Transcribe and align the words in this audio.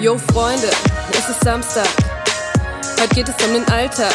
Yo 0.00 0.16
Freunde, 0.16 0.68
es 1.10 1.28
ist 1.28 1.44
Samstag. 1.44 1.86
Heute 2.98 3.14
geht 3.14 3.28
es 3.28 3.46
um 3.46 3.52
den 3.52 3.68
Alltag. 3.68 4.14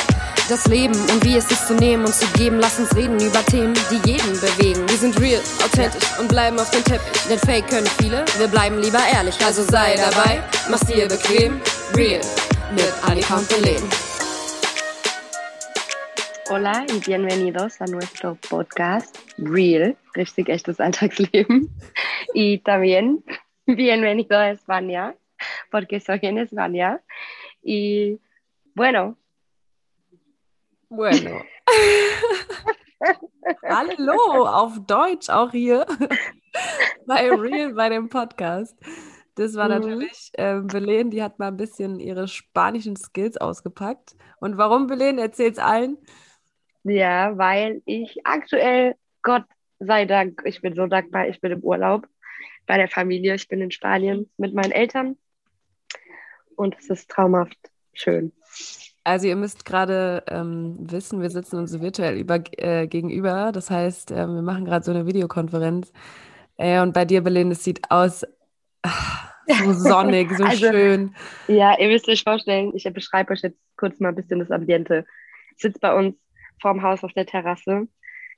Das 0.49 0.65
Leben 0.65 0.95
und 0.95 1.23
wie 1.23 1.37
es 1.37 1.51
ist 1.51 1.67
zu 1.67 1.75
nehmen 1.75 2.03
und 2.05 2.15
zu 2.15 2.25
geben. 2.39 2.57
Lass 2.59 2.79
uns 2.79 2.95
reden 2.95 3.19
über 3.19 3.45
Themen, 3.45 3.75
die 3.91 4.09
jeden 4.09 4.33
bewegen. 4.33 4.89
Wir 4.89 4.97
sind 4.97 5.19
real, 5.19 5.41
authentisch 5.63 6.19
und 6.19 6.27
bleiben 6.27 6.57
auf 6.57 6.71
dem 6.71 6.83
Teppich. 6.83 7.21
Denn 7.29 7.37
Fake 7.37 7.67
können 7.67 7.85
viele, 7.85 8.25
wir 8.39 8.47
bleiben 8.47 8.79
lieber 8.81 8.97
ehrlich. 9.13 9.35
Also 9.45 9.61
sei 9.61 9.95
dabei, 9.95 10.41
mach's 10.71 10.87
dir 10.87 11.07
bequem. 11.07 11.61
Real 11.95 12.21
mit 12.73 13.29
und 13.29 13.47
Belen. 13.47 13.83
Hola 16.49 16.83
y 16.89 16.99
bienvenidos 16.99 17.79
a 17.79 17.85
nuestro 17.85 18.39
podcast 18.49 19.19
Real, 19.37 19.95
richtig 20.15 20.49
echtes 20.49 20.79
Alltagsleben. 20.79 21.69
Y 22.33 22.57
también 22.63 23.23
bienvenido 23.67 24.37
a 24.37 24.49
España, 24.49 25.15
porque 25.71 25.99
soy 25.99 26.19
en 26.21 26.37
España. 26.37 27.01
Y 27.63 28.19
bueno, 28.75 29.17
Bueno. 30.89 31.41
Hallo, 33.63 34.45
auf 34.47 34.79
Deutsch 34.85 35.29
auch 35.29 35.51
hier 35.51 35.85
bei 37.05 37.29
Real, 37.31 37.73
bei 37.73 37.89
dem 37.89 38.07
Podcast. 38.09 38.77
Das 39.35 39.55
war 39.55 39.67
Mhm. 39.67 39.73
natürlich 39.73 40.31
äh, 40.33 40.61
Belen, 40.61 41.09
die 41.11 41.21
hat 41.21 41.39
mal 41.39 41.49
ein 41.49 41.57
bisschen 41.57 41.99
ihre 41.99 42.27
spanischen 42.27 42.95
Skills 42.95 43.37
ausgepackt. 43.37 44.15
Und 44.39 44.57
warum 44.57 44.87
Belen? 44.87 45.17
Erzähl's 45.17 45.59
allen. 45.59 45.97
ja, 46.83 47.37
weil 47.37 47.81
ich 47.85 48.25
aktuell, 48.25 48.95
Gott 49.23 49.43
sei 49.79 50.05
Dank, 50.05 50.41
ich 50.45 50.61
bin 50.61 50.73
so 50.75 50.87
dankbar, 50.87 51.27
ich 51.27 51.41
bin 51.41 51.51
im 51.51 51.63
Urlaub 51.63 52.07
bei 52.67 52.77
der 52.77 52.87
Familie, 52.87 53.35
ich 53.35 53.47
bin 53.47 53.59
in 53.61 53.71
Spanien 53.71 54.29
mit 54.37 54.53
meinen 54.53 54.71
Eltern 54.71 55.17
und 56.55 56.75
es 56.79 56.89
ist 56.89 57.09
traumhaft 57.09 57.57
schön. 57.93 58.31
Also 59.03 59.27
ihr 59.27 59.35
müsst 59.35 59.65
gerade 59.65 60.23
ähm, 60.27 60.77
wissen, 60.79 61.21
wir 61.21 61.29
sitzen 61.29 61.57
uns 61.57 61.79
virtuell 61.79 62.17
über, 62.17 62.39
äh, 62.57 62.87
gegenüber. 62.87 63.51
Das 63.51 63.69
heißt, 63.69 64.11
äh, 64.11 64.25
wir 64.27 64.41
machen 64.41 64.65
gerade 64.65 64.83
so 64.83 64.91
eine 64.91 65.05
Videokonferenz. 65.05 65.93
Äh, 66.57 66.81
und 66.81 66.93
bei 66.93 67.05
dir, 67.05 67.21
Belen, 67.21 67.51
es 67.51 67.63
sieht 67.63 67.81
aus 67.91 68.25
ah, 68.81 69.29
so 69.47 69.73
sonnig, 69.73 70.31
so 70.31 70.43
Also- 70.43 70.71
schön. 70.71 71.15
Ja, 71.47 71.77
ihr 71.79 71.89
müsst 71.89 72.07
euch 72.09 72.23
vorstellen, 72.23 72.71
ich 72.73 72.91
beschreibe 72.91 73.33
euch 73.33 73.41
jetzt 73.41 73.59
kurz 73.77 73.99
mal 73.99 74.09
ein 74.09 74.15
bisschen 74.15 74.39
das 74.39 74.49
Ambiente. 74.49 75.05
Ich 75.55 75.61
sitze 75.61 75.79
bei 75.79 75.93
uns 75.93 76.15
vorm 76.59 76.81
Haus 76.81 77.03
auf 77.03 77.13
der 77.13 77.27
Terrasse. 77.27 77.87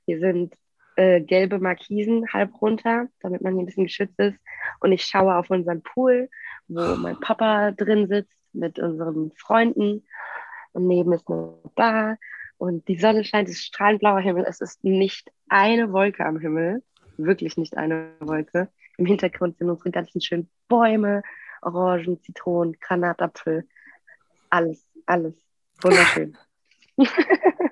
Hier 0.04 0.18
sind 0.20 0.54
äh, 0.96 1.20
gelbe 1.20 1.60
Markisen 1.60 2.26
halb 2.32 2.60
runter, 2.60 3.06
damit 3.20 3.40
man 3.40 3.54
hier 3.54 3.62
ein 3.62 3.66
bisschen 3.66 3.84
geschützt 3.84 4.18
ist. 4.18 4.36
Und 4.80 4.92
ich 4.92 5.04
schaue 5.04 5.36
auf 5.36 5.48
unseren 5.48 5.82
Pool, 5.82 6.28
wo 6.68 6.96
mein 6.96 7.18
Papa 7.20 7.72
drin 7.72 8.06
sitzt 8.08 8.36
mit 8.52 8.78
unseren 8.78 9.32
Freunden. 9.32 10.06
Und 10.72 10.86
neben 10.86 11.12
ist 11.12 11.28
eine 11.28 11.54
Bar. 11.74 12.18
Und 12.58 12.86
die 12.88 12.98
Sonne 12.98 13.24
scheint, 13.24 13.48
es 13.48 13.56
ist 13.56 13.66
strahlend 13.66 14.00
blauer 14.00 14.20
Himmel. 14.20 14.44
Es 14.46 14.60
ist 14.60 14.84
nicht 14.84 15.30
eine 15.48 15.92
Wolke 15.92 16.24
am 16.24 16.38
Himmel. 16.38 16.82
Wirklich 17.16 17.56
nicht 17.56 17.76
eine 17.76 18.12
Wolke. 18.20 18.68
Im 18.96 19.06
Hintergrund 19.06 19.58
sind 19.58 19.70
unsere 19.70 19.90
ganzen 19.90 20.20
schönen 20.20 20.50
Bäume, 20.68 21.22
Orangen, 21.62 22.20
Zitronen, 22.22 22.76
Granatapfel. 22.80 23.66
Alles, 24.50 24.84
alles. 25.06 25.34
Wunderschön. 25.82 26.36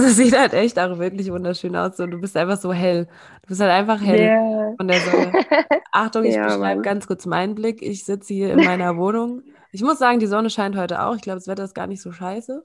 Das 0.06 0.16
sieht 0.16 0.36
halt 0.38 0.52
echt 0.54 0.78
auch 0.78 0.98
wirklich 0.98 1.30
wunderschön 1.30 1.76
aus. 1.76 1.98
Und 2.00 2.10
du 2.12 2.18
bist 2.20 2.36
einfach 2.36 2.58
so 2.58 2.72
hell. 2.72 3.06
Du 3.42 3.48
bist 3.48 3.60
halt 3.60 3.70
einfach 3.72 4.00
hell 4.00 4.20
Ja. 4.26 4.74
von 4.76 4.88
der 4.88 5.00
Sonne. 5.00 5.32
Achtung, 5.92 6.24
ich 6.24 6.34
Ja, 6.34 6.46
beschreibe 6.46 6.82
ganz 6.82 7.06
kurz 7.06 7.26
meinen 7.26 7.54
Blick. 7.54 7.82
Ich 7.82 8.04
sitze 8.04 8.32
hier 8.34 8.52
in 8.52 8.64
meiner 8.64 8.96
Wohnung. 8.96 9.42
Ich 9.72 9.82
muss 9.82 9.98
sagen, 9.98 10.18
die 10.18 10.26
Sonne 10.26 10.50
scheint 10.50 10.76
heute 10.76 11.02
auch. 11.02 11.14
Ich 11.16 11.22
glaube, 11.22 11.38
das 11.38 11.46
Wetter 11.48 11.64
ist 11.64 11.74
gar 11.74 11.86
nicht 11.86 12.02
so 12.02 12.12
scheiße. 12.12 12.64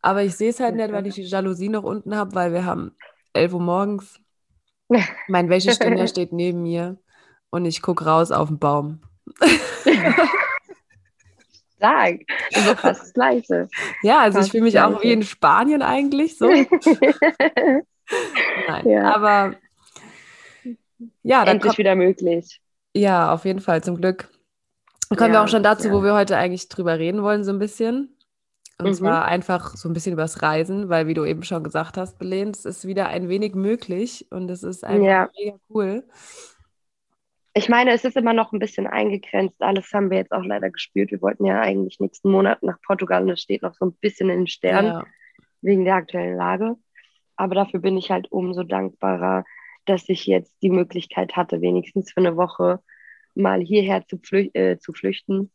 Aber 0.00 0.22
ich 0.22 0.36
sehe 0.36 0.50
es 0.50 0.58
halt 0.60 0.74
nicht, 0.74 0.92
weil 0.92 1.06
ich 1.06 1.14
die 1.14 1.22
Jalousie 1.22 1.68
noch 1.68 1.84
unten 1.84 2.16
habe, 2.16 2.34
weil 2.34 2.52
wir 2.52 2.64
haben 2.64 2.96
11 3.34 3.54
Uhr 3.54 3.60
morgens. 3.60 4.18
Mein 5.28 5.48
Wäscheständer 5.48 6.06
steht 6.08 6.32
neben 6.32 6.62
mir 6.62 6.98
und 7.50 7.64
ich 7.66 7.82
gucke 7.82 8.04
raus 8.04 8.32
auf 8.32 8.48
den 8.48 8.58
Baum. 8.58 9.00
Sag, 11.82 12.20
so 12.54 12.76
fast 12.76 13.02
das 13.02 13.12
Gleiche. 13.14 13.70
Ja, 14.00 14.20
also 14.20 14.40
ich 14.40 14.50
Fast 14.50 14.50
fühle 14.50 14.64
mich 14.64 14.80
auch 14.80 15.02
wie 15.02 15.12
in 15.12 15.22
Spanien 15.22 15.82
eigentlich 15.82 16.36
so. 16.38 16.68
Nein, 18.66 18.84
Ja. 18.84 19.02
aber 19.02 19.56
ja, 21.22 21.44
dann 21.44 21.56
Endlich 21.56 21.60
kommt, 21.60 21.78
wieder 21.78 21.94
möglich. 21.94 22.60
ja, 22.96 23.32
auf 23.32 23.44
jeden 23.44 23.60
Fall, 23.60 23.82
zum 23.82 23.96
Glück. 23.96 24.28
Dann 25.10 25.18
kommen 25.18 25.32
wir 25.34 25.42
Ja, 25.42 25.44
auch 25.44 25.48
schon 25.48 25.62
dazu, 25.64 25.88
ja. 25.88 25.92
wo 25.92 26.02
wir 26.04 26.14
heute 26.14 26.36
eigentlich 26.38 26.68
drüber 26.68 26.98
reden 26.98 27.22
wollen, 27.22 27.44
so 27.44 27.52
ein 27.52 27.58
bisschen. 27.58 28.16
Und 28.78 28.86
Mhm. 28.88 28.94
zwar 28.94 29.26
einfach 29.26 29.76
so 29.76 29.88
ein 29.88 29.94
bisschen 29.94 30.14
übers 30.14 30.42
Reisen, 30.42 30.88
weil, 30.90 31.06
wie 31.08 31.14
du 31.14 31.24
eben 31.24 31.44
schon 31.44 31.64
gesagt 31.64 31.98
hast, 31.98 32.18
Belen, 32.18 32.50
es 32.50 32.64
ist 32.66 32.86
wieder 32.86 33.08
ein 33.08 33.28
wenig 33.28 33.54
möglich 33.54 34.28
und 34.30 34.50
es 34.50 34.62
ist 34.64 34.84
einfach 34.84 35.18
mega 35.36 35.58
cool. 35.70 36.04
Ich 37.54 37.68
meine, 37.68 37.92
es 37.92 38.04
ist 38.04 38.16
immer 38.16 38.32
noch 38.32 38.52
ein 38.52 38.58
bisschen 38.58 38.86
eingegrenzt. 38.86 39.60
Alles 39.60 39.92
haben 39.92 40.10
wir 40.10 40.18
jetzt 40.18 40.32
auch 40.32 40.44
leider 40.44 40.70
gespürt. 40.70 41.10
Wir 41.10 41.20
wollten 41.20 41.44
ja 41.44 41.60
eigentlich 41.60 42.00
nächsten 42.00 42.30
Monat 42.30 42.62
nach 42.62 42.80
Portugal 42.80 43.22
und 43.22 43.30
es 43.30 43.42
steht 43.42 43.62
noch 43.62 43.74
so 43.74 43.86
ein 43.86 43.92
bisschen 43.94 44.30
in 44.30 44.38
den 44.38 44.46
Sternen 44.46 44.92
Ja, 44.92 45.04
wegen 45.60 45.84
der 45.84 45.96
aktuellen 45.96 46.36
Lage. 46.36 46.76
Aber 47.36 47.54
dafür 47.54 47.80
bin 47.80 47.96
ich 47.96 48.10
halt 48.10 48.30
umso 48.30 48.62
dankbarer, 48.62 49.44
dass 49.84 50.08
ich 50.08 50.26
jetzt 50.26 50.54
die 50.62 50.70
Möglichkeit 50.70 51.36
hatte, 51.36 51.60
wenigstens 51.60 52.12
für 52.12 52.20
eine 52.20 52.36
Woche 52.36 52.80
mal 53.34 53.60
hierher 53.60 54.06
zu, 54.06 54.18
flü 54.18 54.48
äh, 54.54 54.78
zu 54.78 54.92
flüchten 54.92 55.50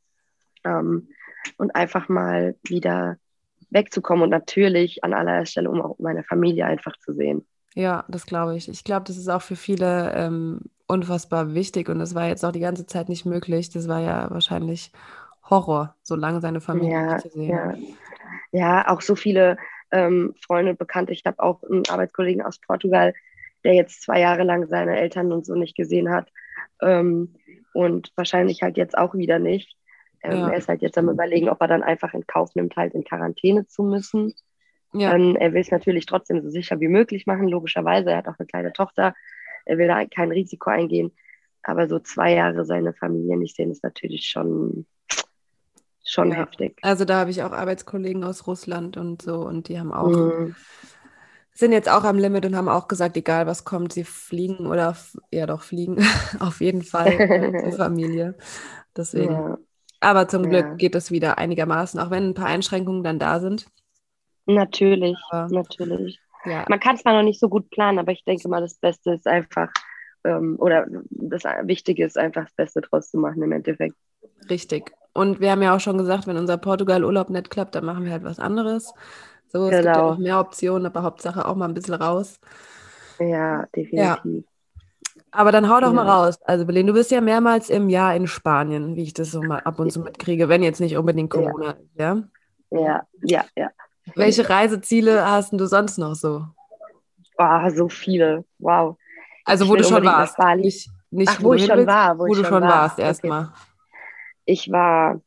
ähm, 0.63 1.09
und 1.57 1.75
einfach 1.75 2.09
mal 2.09 2.55
wieder 2.63 3.17
wegzukommen 3.69 4.23
und 4.23 4.29
natürlich 4.29 5.03
an 5.03 5.13
allererster 5.13 5.51
Stelle, 5.51 5.69
um 5.69 5.81
auch 5.81 5.99
meine 5.99 6.23
Familie 6.23 6.65
einfach 6.65 6.97
zu 6.97 7.13
sehen. 7.13 7.45
ja, 7.75 8.05
das 8.07 8.25
glaube 8.25 8.55
ich. 8.55 8.69
Ich 8.69 8.83
glaube, 8.83 9.05
das 9.05 9.17
ist 9.17 9.29
auch 9.29 9.41
für 9.41 9.55
viele 9.55 10.13
ähm, 10.15 10.61
unfassbar 10.87 11.53
wichtig 11.53 11.89
und 11.89 11.99
das 11.99 12.15
war 12.15 12.27
jetzt 12.27 12.43
auch 12.45 12.51
die 12.51 12.59
ganze 12.61 12.85
Zeit 12.85 13.09
nicht 13.09 13.25
möglich. 13.25 13.69
Das 13.69 13.87
war 13.87 13.99
ja 14.01 14.29
wahrscheinlich 14.31 14.91
Horror, 15.49 15.95
so 16.03 16.15
lange 16.15 16.41
seine 16.41 16.61
Familie 16.61 17.01
Ja, 17.01 17.05
nicht 17.05 17.19
zu 17.19 17.29
sehen. 17.29 17.59
ja. 17.59 17.75
ja, 18.51 18.87
auch 18.89 19.01
so 19.01 19.15
viele 19.15 19.57
ähm, 19.91 20.35
Freunde 20.45 20.71
und 20.71 20.79
Bekannte. 20.79 21.13
Ich 21.13 21.25
habe 21.25 21.39
auch 21.43 21.63
einen 21.63 21.87
Arbeitskollegen 21.89 22.41
aus 22.43 22.59
Portugal, 22.59 23.13
der 23.63 23.73
jetzt 23.75 24.03
zwei 24.03 24.19
Jahre 24.19 24.43
lang 24.43 24.67
seine 24.67 24.97
Eltern 24.97 25.31
und 25.31 25.45
so 25.45 25.55
nicht 25.55 25.75
gesehen 25.75 26.09
hat 26.11 26.31
ähm, 26.81 27.35
und 27.73 28.11
wahrscheinlich 28.15 28.61
halt 28.63 28.77
jetzt 28.77 28.97
auch 28.97 29.13
wieder 29.15 29.39
nicht. 29.39 29.77
Ähm, 30.23 30.47
Ja. 30.47 30.49
Er 30.49 30.57
ist 30.57 30.67
halt 30.69 30.81
jetzt 30.81 30.97
am 30.97 31.09
überlegen, 31.09 31.49
ob 31.49 31.61
er 31.61 31.67
dann 31.67 31.83
einfach 31.83 32.13
in 32.13 32.27
Kauf 32.27 32.55
nimmt, 32.55 32.75
halt 32.75 32.93
in 32.93 33.03
Quarantäne 33.03 33.67
zu 33.67 33.83
müssen. 33.83 34.35
Ja, 34.93 35.15
Ähm, 35.15 35.35
er 35.37 35.53
will 35.53 35.61
es 35.61 35.71
natürlich 35.71 36.05
trotzdem 36.05 36.41
so 36.41 36.49
sicher 36.49 36.79
wie 36.79 36.87
möglich 36.89 37.25
machen, 37.27 37.47
logischerweise. 37.47 38.11
Er 38.11 38.17
hat 38.17 38.27
auch 38.27 38.39
eine 38.39 38.47
kleine 38.47 38.73
Tochter. 38.73 39.15
Er 39.67 39.77
will 39.77 39.87
da 39.87 40.05
kein 40.05 40.31
Risiko 40.31 40.69
eingehen. 40.69 41.11
Aber 41.63 41.87
so 41.89 41.99
zwei 41.99 42.33
Jahre 42.33 42.65
seine 42.65 42.93
Familie 42.93 43.37
nicht 43.37 43.55
sehen, 43.55 43.71
ist 43.71 43.83
natürlich 43.83 44.25
schon, 44.27 44.85
schon 46.05 46.31
Ja. 46.31 46.37
heftig. 46.37 46.77
also 46.81 47.03
da 47.03 47.19
habe 47.19 47.29
ich 47.31 47.43
auch 47.43 47.51
Arbeitskollegen 47.51 48.23
aus 48.23 48.47
Russland 48.47 48.95
und 48.97 49.21
so 49.21 49.41
und 49.41 49.67
die 49.67 49.77
haben 49.79 49.91
auch 49.91 50.07
Mhm. 50.09 50.55
sind 51.53 51.71
jetzt 51.71 51.89
auch 51.89 52.03
am 52.03 52.17
Limit 52.19 52.45
und 52.45 52.55
haben 52.55 52.69
auch 52.69 52.87
gesagt, 52.87 53.17
egal 53.17 53.47
was 53.47 53.65
kommt, 53.65 53.91
sie 53.91 54.03
fliegen 54.05 54.67
oder 54.67 54.95
ja 55.31 55.45
doch 55.47 55.63
fliegen, 55.63 55.97
auf 56.39 56.61
jeden 56.61 56.83
Fall 56.83 57.17
zur 57.71 57.73
Familie. 57.73 58.35
Deswegen. 58.95 59.33
Ja, 59.33 59.57
Aber 59.99 60.27
zum 60.27 60.43
Glück 60.43 60.65
Ja. 60.65 60.73
geht 60.75 60.95
es 60.95 61.09
wieder 61.11 61.37
einigermaßen, 61.39 61.99
auch 61.99 62.11
wenn 62.11 62.29
ein 62.29 62.33
paar 62.35 62.45
Einschränkungen 62.47 63.03
dann 63.03 63.19
da 63.19 63.39
sind. 63.39 63.65
natürlich, 64.45 65.17
Aber- 65.31 65.53
natürlich. 65.53 66.19
Ja, 66.47 66.65
Man 66.69 66.79
kann 66.79 66.95
es 66.95 67.01
zwar 67.01 67.13
noch 67.13 67.23
nicht 67.23 67.39
so 67.39 67.49
gut 67.49 67.69
planen, 67.69 67.99
aber 67.99 68.11
ich 68.11 68.23
denke 68.23 68.47
mal, 68.49 68.61
das 68.61 68.75
Beste 68.75 69.13
ist 69.13 69.27
einfach, 69.27 69.69
ähm, 70.23 70.55
oder 70.59 70.85
das 71.09 71.43
Wichtige 71.63 72.05
ist 72.05 72.17
einfach 72.17 72.45
das 72.45 72.53
Beste 72.53 72.81
draus 72.81 73.09
zu 73.09 73.17
machen 73.17 73.41
im 73.43 73.51
Endeffekt. 73.51 73.95
richtig. 74.49 74.91
Und 75.13 75.39
wir 75.39 75.51
haben 75.51 75.61
ja 75.63 75.75
auch 75.75 75.79
schon 75.79 75.97
gesagt, 75.97 76.27
wenn 76.27 76.37
unser 76.37 76.57
Portugal-Urlaub 76.57 77.29
nicht 77.29 77.49
klappt, 77.49 77.75
dann 77.75 77.85
machen 77.85 78.05
wir 78.05 78.11
halt 78.11 78.23
was 78.23 78.39
anderes. 78.39 78.93
So, 79.47 79.67
es 79.67 79.71
gibt 79.81 79.95
ja 79.97 80.03
Genau. 80.03 80.11
noch 80.11 80.17
mehr 80.19 80.39
Optionen, 80.39 80.85
aber 80.85 81.03
Hauptsache 81.03 81.45
auch 81.47 81.55
mal 81.55 81.65
ein 81.67 81.73
bisschen 81.73 81.95
raus. 81.95 82.39
Ja, 83.19 83.65
definitiv. 83.75 84.45
Aber 85.31 85.51
dann 85.51 85.69
hau 85.69 85.79
doch 85.81 85.93
mal 85.93 86.05
Ja. 86.05 86.13
raus. 86.25 86.39
Also, 86.43 86.65
Belen, 86.65 86.87
du 86.87 86.93
bist 86.93 87.11
ja 87.11 87.21
mehrmals 87.21 87.69
im 87.69 87.89
Jahr 87.89 88.15
in 88.15 88.27
Spanien, 88.27 88.95
wie 88.95 89.03
ich 89.03 89.13
das 89.13 89.31
so 89.31 89.43
mal 89.43 89.59
ab 89.59 89.79
und 89.79 89.91
zu 89.91 89.99
mitkriege, 90.01 90.49
wenn 90.49 90.63
jetzt 90.63 90.79
nicht 90.79 90.97
unbedingt 90.97 91.31
Ja. 91.33 91.41
Corona 91.41 91.71
ist, 91.71 91.95
ja? 91.95 92.23
Ja, 92.69 93.07
ja, 93.23 93.45
ja. 93.55 93.71
Welche 94.15 94.49
Reiseziele 94.49 95.25
hast 95.25 95.53
du 95.53 95.65
sonst 95.65 95.97
noch 95.97 96.15
so? 96.15 96.45
Oh, 97.37 97.69
so 97.69 97.87
viele. 97.89 98.45
Wow. 98.59 98.97
Also, 99.45 99.65
Ich 99.65 99.69
wo 99.71 99.75
du 99.75 99.83
schon 99.83 100.03
warst. 100.03 100.37
Nicht, 100.57 100.89
nicht 101.11 101.29
Ach, 101.31 101.41
wo 101.41 101.53
ich 101.53 101.61
du 101.61 101.67
hin 101.67 101.69
schon 101.69 101.77
willst, 101.77 101.87
war, 101.87 102.17
wo 102.17 102.23
Wo, 102.23 102.27
ich 102.27 102.37
du 102.37 102.43
schon 102.45 102.61
war. 102.61 102.69
warst, 102.69 102.95
Okay. 102.95 103.07
erstmal. 103.07 103.49
Ich 104.45 104.71
war 104.71 105.21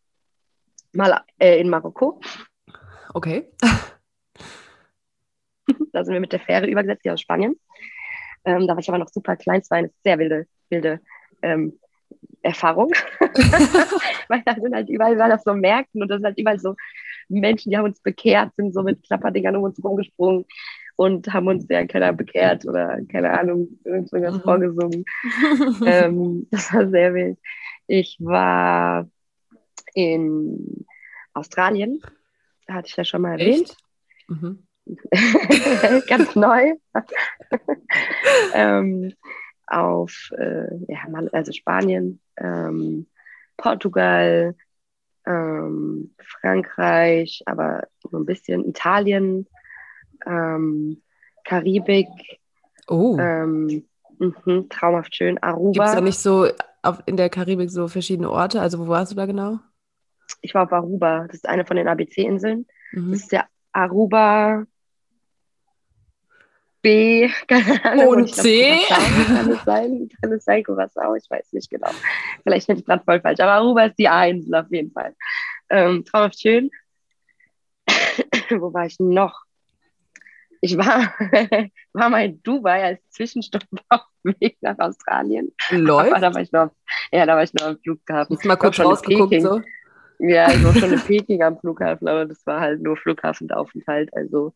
mal 0.93 1.23
äh, 1.39 1.61
in 1.61 1.69
Marokko. 1.71 2.21
Okay. 3.15 3.49
Da 5.93 6.05
sind 6.05 6.15
wir 6.15 6.21
mit 6.21 6.33
der 6.33 6.41
Fähre 6.41 6.67
übergesetzt, 6.69 7.03
hier 7.03 7.13
aus 7.15 7.21
Spanien. 7.21 7.55
Ähm, 8.45 8.67
da 8.67 8.75
war 8.75 8.81
ich 8.81 8.89
aber 8.89 8.99
noch 8.99 9.09
super 9.09 9.37
klein. 9.37 9.61
Es 9.61 9.71
war 9.71 9.79
eine 9.79 9.91
sehr 10.05 10.19
wilde, 10.19 10.47
wilde 10.69 11.01
ähm, 11.43 11.79
Erfahrung. 12.43 12.91
weil 14.29 14.43
da 14.45 14.55
sind 14.55 14.75
halt 14.75 14.89
überall 14.89 15.19
war 15.19 15.29
das 15.29 15.43
so 15.45 15.53
Märkten 15.55 16.03
und 16.03 16.09
das 16.09 16.19
sind 16.19 16.27
halt 16.27 16.39
überall 16.39 16.59
so 16.59 16.75
Menschen, 17.31 17.71
die 17.71 17.77
haben 17.77 17.85
uns 17.85 18.01
bekehrt, 18.01 18.55
sind 18.57 18.75
so 18.75 18.83
mit 18.83 19.03
Klapperdingern 19.03 19.57
um 19.57 19.65
uns 19.65 19.83
rumgesprungen 19.83 20.45
und 20.97 21.33
haben 21.33 21.49
uns 21.49 21.67
ja 21.69 21.87
keiner 21.87 22.13
bekehrt 22.13 22.67
oder 22.67 23.01
keine 23.11 23.39
Ahnung, 23.39 23.79
irgendwas 23.85 24.35
mhm. 24.35 24.41
vorgesungen. 24.43 25.05
ähm, 25.87 26.47
das 26.51 26.73
war 26.75 26.89
sehr 26.89 27.15
wild. 27.15 27.39
Ich 27.87 28.19
war 28.21 29.09
in 29.95 30.87
Australien, 31.33 32.03
da 32.67 32.75
hatte 32.75 32.89
ich 32.89 32.97
ja 32.97 33.05
schon 33.05 33.23
mal 33.23 33.41
erwähnt. 33.41 33.77
Mhm. 34.29 34.67
Ganz 36.09 36.37
neu. 36.37 36.75
ähm, 38.55 39.15
auf 39.67 40.31
äh, 40.37 40.67
ja, 40.89 40.99
also 41.33 41.53
Spanien, 41.53 42.21
ähm, 42.37 43.07
Portugal, 43.57 44.55
ähm, 45.31 46.15
Frankreich, 46.19 47.43
aber 47.47 47.85
so 48.11 48.17
ein 48.19 48.27
bisschen 48.27 48.65
Italien, 48.65 49.47
ähm, 50.27 51.03
Karibik. 51.45 52.09
Oh. 52.89 53.17
Ähm, 53.19 53.85
mh, 54.19 54.65
traumhaft 54.69 55.15
schön. 55.15 55.43
Aruba. 55.43 55.73
Gibt 55.73 55.87
es 55.87 55.95
da 55.95 56.01
nicht 56.01 56.19
so 56.19 56.49
auf, 56.83 57.03
in 57.07 57.17
der 57.17 57.31
Karibik 57.31 57.71
so 57.71 57.89
verschiedene 57.89 58.31
Orte? 58.31 58.61
Also 58.61 58.79
wo 58.79 58.89
warst 58.89 59.13
du 59.13 59.17
da 59.17 59.27
genau? 59.27 59.59
Ich 60.43 60.55
war 60.55 60.65
auf 60.65 60.73
Aruba. 60.73 61.27
Das 61.27 61.37
ist 61.37 61.49
eine 61.49 61.65
von 61.65 61.77
den 61.77 61.89
ABC-Inseln. 61.89 62.67
Mhm. 62.93 63.13
Das 63.13 63.21
ist 63.21 63.33
der 63.33 63.47
Aruba 63.73 64.65
B, 66.83 67.29
keine 67.47 67.85
Ahnung. 67.85 68.09
Und 68.09 68.35
C? 68.35 68.79
kann 68.89 69.51
es 69.51 69.65
sein? 69.65 70.09
Kann 70.21 70.33
es 70.33 70.45
sein, 70.45 70.63
Curacao? 70.63 71.15
Ich 71.15 71.29
weiß 71.29 71.53
nicht 71.53 71.71
genau. 71.71 71.91
Vielleicht 72.43 72.67
bin 72.67 72.79
ich 72.79 72.85
gerade 72.85 73.05
voll 73.05 73.21
falsch. 73.21 73.41
Aber 73.41 73.53
Aruba 73.53 73.85
ist 73.85 73.99
die 73.99 74.09
A-Insel 74.09 74.55
auf 74.55 74.71
jeden 74.71 74.93
Fall. 74.93 75.15
Ähm, 75.69 76.05
traumhaft 76.05 76.41
schön. 76.41 76.71
Wo 78.51 78.73
war 78.73 78.87
ich 78.87 78.99
noch? 78.99 79.45
Ich 80.63 80.77
war, 80.77 81.15
war 81.93 82.11
mal 82.11 82.25
in 82.25 82.43
Dubai 82.43 82.85
als 82.85 83.01
Zwischenstopp 83.11 83.65
auf 83.89 84.03
dem 84.25 84.35
Weg 84.41 84.59
nach 84.61 84.79
Australien. 84.79 85.53
Läuft? 85.71 86.13
Aber 86.13 86.21
da 86.21 86.35
war 86.35 86.43
ich 86.43 86.53
noch, 86.53 86.71
ja, 87.13 87.27
da 87.27 87.35
war 87.35 87.43
ich 87.43 87.55
noch 87.55 87.67
am 87.67 87.79
Flughafen. 87.79 88.37
Hast 88.37 88.45
mal 88.45 88.57
kurz 88.57 88.79
rausgeguckt 88.79 89.41
so? 89.41 89.63
Ja, 90.19 90.51
ich 90.51 90.63
war 90.63 90.75
schon 90.75 90.93
in 90.93 91.01
Peking 91.07 91.43
am 91.43 91.59
Flughafen, 91.59 92.07
aber 92.07 92.27
das 92.27 92.47
war 92.47 92.61
halt 92.61 92.83
nur 92.83 92.97
Flughafenaufenthalt. 92.97 94.15
Also 94.15 94.53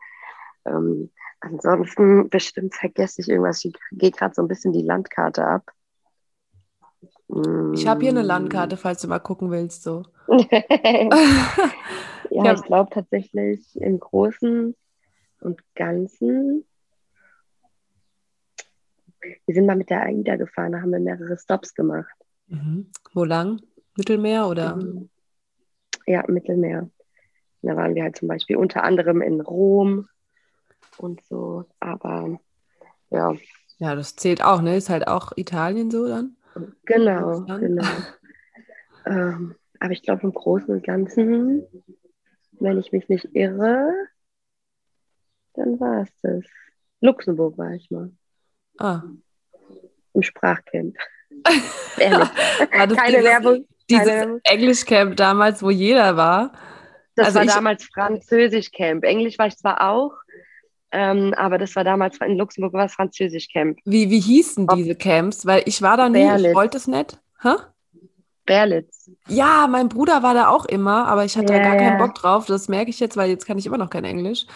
ähm, 0.66 1.10
ansonsten 1.44 2.28
bestimmt 2.28 2.74
vergesse 2.74 3.20
ich 3.20 3.28
irgendwas. 3.28 3.64
Ich 3.64 3.74
gehe 3.92 4.10
gerade 4.10 4.34
so 4.34 4.42
ein 4.42 4.48
bisschen 4.48 4.72
die 4.72 4.82
Landkarte 4.82 5.44
ab. 5.46 5.70
Ich 7.74 7.86
habe 7.86 8.00
hier 8.00 8.10
eine 8.10 8.22
Landkarte, 8.22 8.76
falls 8.76 9.00
du 9.00 9.08
mal 9.08 9.18
gucken 9.18 9.50
willst. 9.50 9.82
So. 9.82 10.04
ja, 10.28 11.08
ja, 12.30 12.52
ich 12.54 12.62
glaube 12.62 12.90
tatsächlich 12.92 13.80
im 13.80 13.98
Großen 13.98 14.74
und 15.40 15.60
Ganzen. 15.74 16.64
Wir 19.46 19.54
sind 19.54 19.66
mal 19.66 19.76
mit 19.76 19.90
der 19.90 20.02
AIDA 20.02 20.36
gefahren, 20.36 20.72
da 20.72 20.80
haben 20.80 20.92
wir 20.92 21.00
mehrere 21.00 21.36
Stops 21.38 21.74
gemacht. 21.74 22.14
Mhm. 22.46 22.90
Wo 23.14 23.24
lang? 23.24 23.60
Mittelmeer 23.96 24.46
oder? 24.46 24.78
Ja, 26.06 26.24
Mittelmeer. 26.28 26.90
Da 27.62 27.76
waren 27.76 27.94
wir 27.94 28.02
halt 28.02 28.16
zum 28.16 28.28
Beispiel 28.28 28.56
unter 28.56 28.84
anderem 28.84 29.22
in 29.22 29.40
Rom 29.40 30.08
und 30.98 31.24
so, 31.24 31.64
aber 31.80 32.38
ja. 33.10 33.34
Ja, 33.78 33.94
das 33.94 34.16
zählt 34.16 34.42
auch, 34.42 34.62
ne? 34.62 34.76
Ist 34.76 34.90
halt 34.90 35.06
auch 35.08 35.32
Italien 35.36 35.90
so 35.90 36.06
dann? 36.06 36.36
Genau, 36.84 37.40
genau. 37.42 37.84
ähm, 39.06 39.54
aber 39.80 39.92
ich 39.92 40.02
glaube 40.02 40.22
im 40.22 40.32
Großen 40.32 40.72
und 40.72 40.84
Ganzen, 40.84 41.66
wenn 42.52 42.78
ich 42.78 42.92
mich 42.92 43.08
nicht 43.08 43.28
irre, 43.34 43.92
dann 45.54 45.78
war 45.80 46.02
es 46.02 46.10
das. 46.22 46.44
Luxemburg 47.00 47.58
war 47.58 47.72
ich 47.72 47.90
mal. 47.90 48.10
Ah. 48.78 49.02
Im 50.14 50.22
Sprachcamp. 50.22 50.96
Ehrlich. 51.98 52.28
Keine 52.70 52.94
dieses, 52.94 53.24
Werbung. 53.24 53.66
Dieses 53.90 54.40
Englischcamp 54.44 55.16
damals, 55.16 55.62
wo 55.62 55.70
jeder 55.70 56.16
war. 56.16 56.52
Das 57.14 57.28
also 57.28 57.40
war 57.40 57.46
damals 57.46 57.84
Französischcamp. 57.84 59.04
Englisch 59.04 59.38
war 59.38 59.46
ich 59.46 59.56
zwar 59.56 59.88
auch, 59.90 60.12
ähm, 60.94 61.34
aber 61.36 61.58
das 61.58 61.74
war 61.74 61.82
damals 61.82 62.18
in 62.20 62.38
Luxemburg 62.38 62.72
war 62.72 62.86
es 62.86 62.94
Französischcamp. 62.94 63.78
Wie, 63.84 64.10
wie 64.10 64.20
hießen 64.20 64.68
diese 64.76 64.94
Camps? 64.94 65.44
Weil 65.44 65.62
ich 65.66 65.82
war 65.82 65.96
da 65.96 66.08
nie, 66.08 66.20
Berlitz. 66.20 66.50
ich 66.50 66.54
wollte 66.54 66.76
es 66.76 66.86
nicht. 66.86 67.18
Hä? 67.42 67.54
Berlitz. 68.46 69.10
Ja, 69.26 69.66
mein 69.68 69.88
Bruder 69.88 70.22
war 70.22 70.34
da 70.34 70.48
auch 70.48 70.66
immer, 70.66 71.06
aber 71.08 71.24
ich 71.24 71.36
hatte 71.36 71.52
ja, 71.52 71.58
da 71.58 71.64
gar 71.64 71.76
keinen 71.76 71.98
Bock 71.98 72.14
drauf. 72.14 72.46
Das 72.46 72.68
merke 72.68 72.90
ich 72.90 73.00
jetzt, 73.00 73.16
weil 73.16 73.28
jetzt 73.28 73.44
kann 73.44 73.58
ich 73.58 73.66
immer 73.66 73.78
noch 73.78 73.90
kein 73.90 74.04
Englisch. 74.04 74.46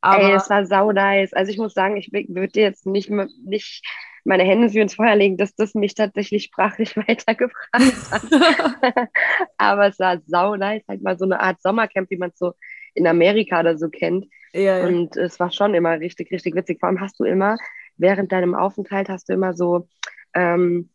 Aber 0.00 0.22
Ey, 0.22 0.34
es 0.34 0.48
war 0.48 0.64
sau 0.66 0.92
nice. 0.92 1.32
Also 1.32 1.50
ich 1.50 1.58
muss 1.58 1.74
sagen, 1.74 1.96
ich 1.96 2.12
würde 2.12 2.52
dir 2.52 2.62
jetzt 2.62 2.86
nicht, 2.86 3.10
nicht 3.10 3.82
meine 4.24 4.44
Hände 4.44 4.70
für 4.70 4.80
ins 4.80 4.94
Feuer 4.94 5.16
legen, 5.16 5.36
dass 5.36 5.56
das 5.56 5.74
mich 5.74 5.94
tatsächlich 5.94 6.44
sprachlich 6.44 6.96
weitergebracht 7.08 8.12
hat. 8.12 8.22
Aber 9.56 9.88
es 9.88 9.98
war 9.98 10.18
sau 10.26 10.54
nice, 10.54 10.84
halt 10.86 11.02
mal 11.02 11.18
so 11.18 11.24
eine 11.24 11.40
Art 11.40 11.60
Sommercamp, 11.60 12.08
wie 12.10 12.18
man 12.18 12.30
es 12.30 12.38
so 12.38 12.52
in 12.94 13.08
Amerika 13.08 13.58
oder 13.58 13.76
so 13.76 13.88
kennt. 13.88 14.26
Ja, 14.52 14.78
ja. 14.78 14.86
Und 14.86 15.16
es 15.16 15.38
war 15.40 15.50
schon 15.50 15.74
immer 15.74 16.00
richtig, 16.00 16.30
richtig 16.30 16.54
witzig. 16.54 16.80
Vor 16.80 16.88
allem 16.88 17.00
hast 17.00 17.18
du 17.20 17.24
immer, 17.24 17.56
während 17.96 18.32
deinem 18.32 18.54
Aufenthalt 18.54 19.08
hast 19.08 19.28
du 19.28 19.32
immer 19.34 19.54
so 19.54 19.88
ähm, 20.34 20.88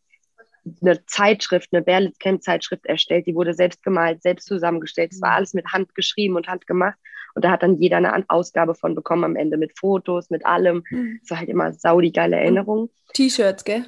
eine 0.80 1.04
Zeitschrift, 1.06 1.70
eine 1.72 1.82
Berlitz 1.82 2.18
Camp 2.18 2.42
Zeitschrift 2.42 2.86
erstellt, 2.86 3.26
die 3.26 3.34
wurde 3.34 3.54
selbst 3.54 3.82
gemalt, 3.82 4.22
selbst 4.22 4.46
zusammengestellt. 4.46 5.12
Es 5.12 5.20
war 5.20 5.30
mhm. 5.30 5.36
alles 5.36 5.54
mit 5.54 5.66
Hand 5.72 5.94
geschrieben 5.94 6.36
und 6.36 6.48
Hand 6.48 6.66
gemacht. 6.66 6.98
Und 7.34 7.44
da 7.44 7.50
hat 7.50 7.62
dann 7.62 7.76
jeder 7.76 7.96
eine 7.96 8.24
Ausgabe 8.28 8.74
von 8.74 8.94
bekommen 8.94 9.24
am 9.24 9.36
Ende 9.36 9.56
mit 9.56 9.76
Fotos, 9.78 10.30
mit 10.30 10.46
allem. 10.46 10.84
Mhm. 10.90 11.20
Es 11.22 11.30
war 11.30 11.38
halt 11.38 11.48
immer 11.48 11.72
sau 11.72 12.00
die 12.00 12.12
geile 12.12 12.36
Erinnerung. 12.36 12.90
T-Shirts, 13.12 13.64
gell? 13.64 13.84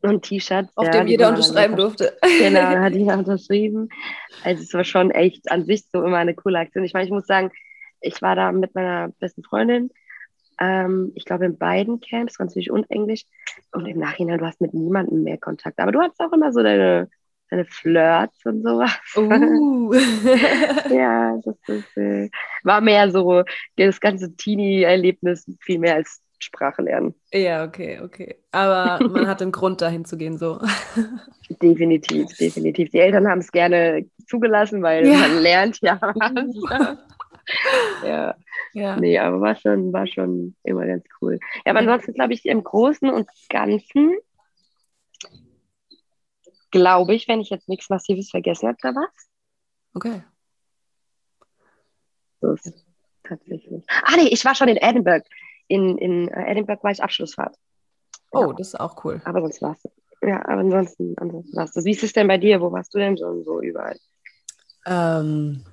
Und 0.00 0.22
T-Shirts. 0.22 0.76
Auf 0.76 0.86
ja, 0.86 0.92
dem 0.92 1.06
jeder 1.08 1.28
unterschreiben 1.28 1.76
durfte. 1.76 2.16
Genau, 2.38 2.60
hat 2.60 2.94
jeder 2.94 3.18
unterschrieben. 3.18 3.88
Also 4.44 4.62
es 4.62 4.72
war 4.74 4.84
schon 4.84 5.10
echt 5.10 5.50
an 5.50 5.64
sich 5.64 5.84
so 5.92 6.02
immer 6.04 6.18
eine 6.18 6.34
coole 6.34 6.58
Aktion. 6.58 6.84
Ich 6.84 6.94
meine, 6.94 7.06
ich 7.06 7.12
muss 7.12 7.26
sagen, 7.26 7.50
ich 8.02 8.20
war 8.22 8.36
da 8.36 8.52
mit 8.52 8.74
meiner 8.74 9.08
besten 9.20 9.42
Freundin. 9.42 9.90
Ähm, 10.60 11.12
ich 11.14 11.24
glaube 11.24 11.46
in 11.46 11.58
beiden 11.58 12.00
Camps, 12.00 12.36
Französisch 12.36 12.70
und 12.70 12.90
Englisch. 12.90 13.24
Und 13.72 13.86
im 13.86 13.98
Nachhinein, 13.98 14.38
du 14.38 14.46
hast 14.46 14.60
mit 14.60 14.74
niemandem 14.74 15.22
mehr 15.22 15.38
Kontakt. 15.38 15.78
Aber 15.78 15.92
du 15.92 16.00
hattest 16.00 16.20
auch 16.20 16.32
immer 16.32 16.52
so 16.52 16.62
deine 16.62 17.08
seine 17.52 17.66
Flirts 17.66 18.46
und 18.46 18.62
sowas. 18.62 18.98
Uh. 19.14 19.92
ja, 20.94 21.38
das 21.44 21.56
ist, 21.68 21.96
äh, 21.98 22.30
war 22.62 22.80
mehr 22.80 23.10
so 23.10 23.42
das 23.76 24.00
ganze 24.00 24.34
Teenie-Erlebnis 24.34 25.44
viel 25.60 25.78
mehr 25.78 25.96
als 25.96 26.22
Sprache 26.38 26.82
lernen. 26.82 27.14
Ja, 27.32 27.64
okay, 27.64 28.00
okay. 28.02 28.36
Aber 28.50 29.06
man 29.06 29.28
hat 29.28 29.42
einen 29.42 29.52
Grund, 29.52 29.82
dahin 29.82 30.06
zu 30.06 30.16
gehen, 30.16 30.38
so. 30.38 30.60
definitiv, 31.62 32.34
definitiv. 32.38 32.90
Die 32.90 32.98
Eltern 32.98 33.28
haben 33.28 33.40
es 33.40 33.52
gerne 33.52 34.06
zugelassen, 34.26 34.82
weil 34.82 35.06
ja. 35.06 35.18
man 35.18 35.38
lernt 35.40 35.78
ja 35.82 35.98
was. 36.00 36.98
ja. 38.04 38.34
ja. 38.72 38.96
Nee, 38.96 39.18
aber 39.18 39.40
war 39.40 39.56
schon, 39.56 39.92
war 39.92 40.06
schon 40.06 40.54
immer 40.62 40.86
ganz 40.86 41.04
cool. 41.20 41.38
Ja, 41.64 41.72
aber 41.72 41.80
ansonsten 41.80 42.14
glaube 42.14 42.34
ich, 42.34 42.46
im 42.46 42.62
Großen 42.62 43.10
und 43.10 43.28
Ganzen 43.48 44.16
glaube 46.70 47.14
ich, 47.14 47.28
wenn 47.28 47.40
ich 47.40 47.50
jetzt 47.50 47.68
nichts 47.68 47.88
Massives 47.90 48.30
vergessen 48.30 48.68
habe, 48.68 48.78
da 48.80 48.94
was. 48.94 49.28
Okay. 49.94 50.22
So 52.40 52.52
ist 52.52 52.84
tatsächlich. 53.22 53.84
Ah, 53.88 54.16
nee, 54.16 54.28
ich 54.28 54.44
war 54.44 54.54
schon 54.54 54.68
in 54.68 54.76
Edinburgh. 54.76 55.24
In, 55.68 55.96
in 55.98 56.28
äh, 56.28 56.50
Edinburgh 56.50 56.82
war 56.82 56.90
ich 56.90 57.02
Abschlussfahrt. 57.02 57.56
Oh, 58.32 58.48
ja. 58.48 58.52
das 58.54 58.68
ist 58.68 58.80
auch 58.80 59.04
cool. 59.04 59.20
Aber 59.24 59.40
sonst 59.42 59.62
war 59.62 59.72
es. 59.72 59.90
Ja, 60.22 60.40
aber 60.44 60.60
ansonsten, 60.60 61.14
ansonsten 61.18 61.58
es 61.58 61.84
Wie 61.84 61.90
ist 61.90 62.02
es 62.02 62.12
denn 62.12 62.28
bei 62.28 62.38
dir? 62.38 62.60
Wo 62.60 62.72
warst 62.72 62.94
du 62.94 62.98
denn 62.98 63.16
so, 63.16 63.42
so 63.42 63.60
überall? 63.60 63.98
Ähm, 64.86 65.64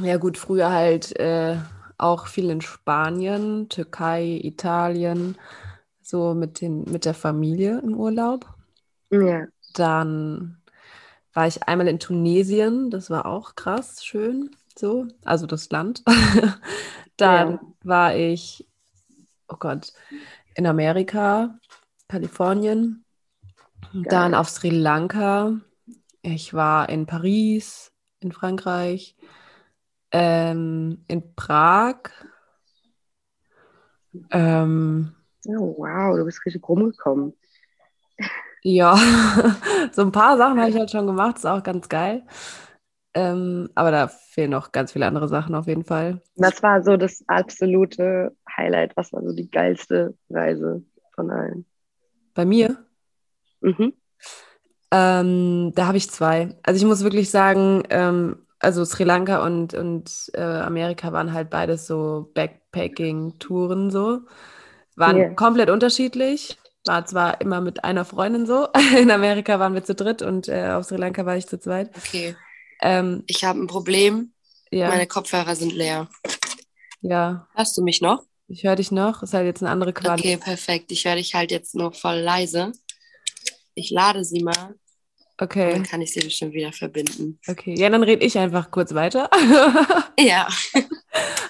ja, 0.00 0.16
gut, 0.16 0.38
früher 0.38 0.70
halt 0.70 1.18
äh, 1.18 1.56
auch 1.98 2.26
viel 2.26 2.50
in 2.50 2.60
Spanien, 2.60 3.68
Türkei, 3.68 4.40
Italien, 4.42 5.36
so 6.02 6.34
mit, 6.34 6.60
den, 6.60 6.84
mit 6.90 7.04
der 7.04 7.14
Familie 7.14 7.80
im 7.80 7.94
Urlaub. 7.94 8.46
Ja. 9.10 9.46
Dann 9.74 10.58
war 11.32 11.46
ich 11.46 11.62
einmal 11.64 11.88
in 11.88 11.98
Tunesien, 11.98 12.90
das 12.90 13.10
war 13.10 13.26
auch 13.26 13.54
krass, 13.54 14.04
schön, 14.04 14.50
so, 14.76 15.06
also 15.24 15.46
das 15.46 15.70
Land. 15.70 16.02
Dann 17.16 17.52
ja. 17.52 17.60
war 17.82 18.16
ich, 18.16 18.66
oh 19.48 19.56
Gott, 19.58 19.92
in 20.56 20.66
Amerika, 20.66 21.58
Kalifornien, 22.08 23.04
Geil. 23.92 24.04
dann 24.08 24.34
auf 24.34 24.48
Sri 24.48 24.70
Lanka. 24.70 25.60
Ich 26.22 26.54
war 26.54 26.88
in 26.88 27.06
Paris, 27.06 27.92
in 28.20 28.32
Frankreich, 28.32 29.14
ähm, 30.14 31.04
in 31.08 31.34
Prag. 31.34 31.96
Ähm, 34.30 35.12
oh, 35.48 35.74
wow, 35.76 36.16
du 36.16 36.24
bist 36.24 36.46
richtig 36.46 36.66
rumgekommen. 36.68 37.34
Ja, 38.62 38.96
so 39.92 40.02
ein 40.02 40.12
paar 40.12 40.36
Sachen 40.38 40.60
habe 40.60 40.70
ich 40.70 40.76
halt 40.76 40.92
schon 40.92 41.08
gemacht, 41.08 41.36
ist 41.36 41.46
auch 41.46 41.64
ganz 41.64 41.88
geil. 41.88 42.22
Ähm, 43.12 43.68
aber 43.74 43.90
da 43.90 44.06
fehlen 44.06 44.52
noch 44.52 44.70
ganz 44.70 44.92
viele 44.92 45.06
andere 45.06 45.26
Sachen 45.26 45.56
auf 45.56 45.66
jeden 45.66 45.84
Fall. 45.84 46.22
Was 46.36 46.62
war 46.62 46.82
so 46.84 46.96
das 46.96 47.24
absolute 47.26 48.36
Highlight? 48.56 48.96
Was 48.96 49.12
war 49.12 49.22
so 49.22 49.34
die 49.34 49.50
geilste 49.50 50.16
Reise 50.30 50.84
von 51.16 51.30
allen? 51.32 51.66
Bei 52.34 52.44
mir? 52.44 52.86
Mhm. 53.60 53.94
Ähm, 54.92 55.72
da 55.74 55.86
habe 55.88 55.96
ich 55.96 56.08
zwei. 56.08 56.56
Also 56.62 56.78
ich 56.78 56.86
muss 56.86 57.02
wirklich 57.02 57.30
sagen, 57.30 57.82
ähm, 57.90 58.43
also 58.64 58.84
Sri 58.84 59.04
Lanka 59.04 59.44
und, 59.44 59.74
und 59.74 60.30
äh, 60.34 60.40
Amerika 60.42 61.12
waren 61.12 61.32
halt 61.32 61.50
beides 61.50 61.86
so 61.86 62.30
Backpacking-Touren 62.34 63.90
so. 63.90 64.22
Waren 64.96 65.16
Yeah. 65.16 65.34
komplett 65.34 65.70
unterschiedlich. 65.70 66.58
War 66.86 67.06
zwar 67.06 67.40
immer 67.40 67.60
mit 67.60 67.84
einer 67.84 68.04
Freundin 68.04 68.46
so. 68.46 68.68
In 68.98 69.10
Amerika 69.10 69.58
waren 69.58 69.74
wir 69.74 69.84
zu 69.84 69.94
dritt 69.94 70.22
und 70.22 70.48
äh, 70.48 70.70
auf 70.70 70.84
Sri 70.84 70.96
Lanka 70.96 71.24
war 71.26 71.36
ich 71.36 71.46
zu 71.46 71.58
zweit. 71.58 71.90
Okay, 71.96 72.36
Ähm, 72.80 73.24
ich 73.26 73.44
habe 73.44 73.60
ein 73.60 73.66
Problem. 73.66 74.32
ja, 74.70 74.88
Meine 74.88 75.06
Kopfhörer 75.06 75.56
sind 75.56 75.72
leer. 75.72 76.08
ja, 77.02 77.46
Hörst 77.54 77.76
du 77.76 77.82
mich 77.82 78.00
noch? 78.00 78.24
ich 78.48 78.64
höre 78.64 78.76
dich 78.76 78.92
noch. 78.92 79.22
Ist 79.22 79.34
halt 79.34 79.46
jetzt 79.46 79.62
eine 79.62 79.70
andere 79.70 79.92
Qualität. 79.92 80.36
Okay, 80.36 80.44
perfekt. 80.44 80.92
Ich 80.92 81.04
höre 81.04 81.16
dich 81.16 81.34
halt 81.34 81.50
jetzt 81.50 81.74
nur 81.74 81.92
voll 81.92 82.18
leise. 82.18 82.72
Ich 83.74 83.90
lade 83.90 84.24
sie 84.24 84.42
mal 84.42 84.74
und 85.42 85.42
Okay, 85.44 85.70
dann 85.70 85.82
kann 85.84 86.00
ich 86.02 86.12
sie 86.12 86.20
bestimmt 86.20 86.52
wieder 86.54 86.72
verbinden. 86.72 87.40
okay. 87.48 87.74
Ja, 87.76 87.90
dann 87.90 88.02
rede 88.02 88.24
ich 88.24 88.38
einfach 88.38 88.70
kurz 88.70 88.94
weiter. 88.94 89.28
Ja. 90.18 90.48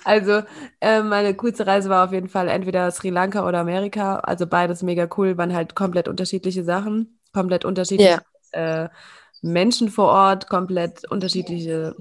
Also, 0.04 0.42
äh, 0.82 1.02
meine 1.02 1.34
coolste 1.34 1.66
Reise 1.66 1.88
war 1.88 2.04
auf 2.04 2.12
jeden 2.12 2.28
Fall 2.28 2.48
entweder 2.48 2.90
Sri 2.90 3.08
Lanka 3.08 3.48
oder 3.48 3.60
Amerika. 3.60 4.18
Also 4.18 4.46
beides 4.46 4.82
mega 4.82 5.08
cool, 5.16 5.38
waren 5.38 5.54
halt 5.54 5.74
komplett 5.74 6.08
unterschiedliche 6.08 6.62
Sachen, 6.64 7.18
komplett 7.32 7.64
unterschiedliche 7.64 8.20
äh, 8.52 8.88
Menschen 9.40 9.88
vor 9.90 10.08
Ort, 10.08 10.48
komplett 10.48 11.10
unterschiedliche 11.10 11.96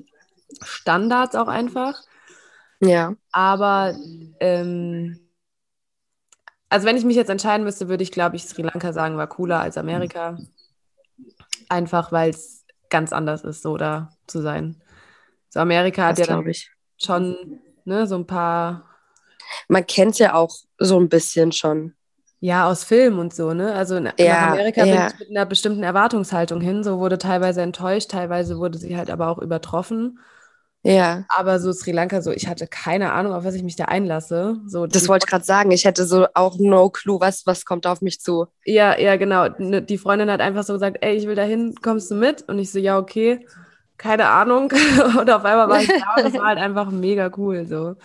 Standards 0.62 1.36
auch 1.36 1.48
einfach. 1.48 2.02
Ja. 2.82 3.16
Aber 3.32 3.96
ähm, 4.42 5.20
also 6.70 6.86
wenn 6.88 6.98
ich 6.98 7.06
mich 7.06 7.16
jetzt 7.16 7.30
entscheiden 7.30 7.64
müsste, 7.64 7.88
würde 7.88 8.04
ich, 8.04 8.12
glaube 8.12 8.36
ich, 8.36 8.46
Sri 8.46 8.64
Lanka 8.64 8.92
sagen, 8.94 9.16
war 9.18 9.28
cooler 9.28 9.60
als 9.62 9.78
Amerika. 9.78 10.38
Einfach 11.70 12.12
weil 12.12 12.30
es 12.32 12.66
ganz 12.90 13.14
anders 13.14 13.44
ist, 13.44 13.62
so 13.64 13.78
da 13.78 14.12
zu 14.28 14.42
sein. 14.42 14.82
So 15.50 15.60
Amerika 15.62 16.06
hat 16.08 16.18
Das 16.18 16.20
ja 16.20 16.26
dann 16.26 16.46
ich. 16.52 16.72
schon 16.98 17.62
ne, 17.86 18.08
so 18.08 18.16
ein 18.18 18.28
paar, 18.28 18.86
Man 19.68 19.86
kennt 19.86 20.20
ja 20.20 20.36
auch 20.36 20.56
so 20.78 20.98
ein 21.00 21.10
bisschen 21.10 21.52
schon. 21.52 21.96
ja, 22.40 22.68
aus 22.70 22.84
Film 22.84 23.20
und 23.20 23.34
so, 23.34 23.54
ne? 23.54 23.74
Also 23.74 23.96
in, 23.96 24.04
Ja, 24.18 24.26
nach 24.26 24.42
Amerika 24.42 24.86
ja. 24.86 24.86
bin 24.86 25.02
ich 25.06 25.18
mit 25.18 25.30
einer 25.30 25.46
bestimmten 25.46 25.84
Erwartungshaltung 25.84 26.60
hin. 26.62 26.84
So 26.84 27.00
wurde 27.00 27.18
teilweise 27.18 27.62
enttäuscht, 27.62 28.12
teilweise 28.12 28.58
wurde 28.58 28.78
sie 28.78 28.98
halt 28.98 29.10
aber 29.10 29.30
auch 29.30 29.40
übertroffen. 29.40 30.20
Ja. 30.84 31.24
Aber 31.30 31.60
so 31.60 31.72
Sri 31.72 31.92
Lanka, 31.92 32.22
so 32.22 32.32
ich 32.32 32.48
hatte 32.48 32.68
keine 32.68 33.14
Ahnung, 33.14 33.34
auf 33.34 33.46
was 33.46 33.56
ich 33.56 33.64
mich 33.64 33.78
da 33.78 33.86
einlasse. 33.86 34.60
So, 34.68 34.86
Das 34.86 35.08
wollte 35.08 35.26
ich 35.26 35.30
gerade 35.30 35.46
sagen. 35.46 35.72
Ich 35.72 35.86
hätte 35.86 36.06
so 36.06 36.28
auch 36.34 36.58
no 36.60 36.90
clue, 36.90 37.20
was, 37.22 37.46
was 37.46 37.64
kommt 37.66 37.88
auf 37.88 38.02
mich 38.02 38.20
zu. 38.20 38.48
Ja, 38.66 39.00
ja, 39.00 39.16
genau. 39.16 39.48
Ne, 39.58 39.82
Die 39.82 39.98
Freundin 39.98 40.30
hat 40.30 40.42
einfach 40.42 40.64
so 40.64 40.74
gesagt, 40.74 40.98
ey, 41.02 41.16
ich 41.16 41.26
will 41.26 41.36
dahin, 41.36 41.74
kommst 41.82 42.12
du 42.12 42.16
mit? 42.16 42.42
Und 42.44 42.60
ich 42.60 42.70
so, 42.72 42.80
ja, 42.80 42.98
okay, 43.00 43.46
keine 43.98 44.28
Ahnung. 44.28 44.72
Und 45.18 45.30
auf 45.30 45.46
einmal 45.46 45.70
war 45.70 45.82
ich 45.82 45.88
da 45.88 46.16
und 46.18 46.26
das 46.26 46.34
war 46.34 46.48
halt 46.48 46.60
einfach 46.60 46.92
mega 46.92 47.32
cool. 47.38 47.66
So. 47.66 47.96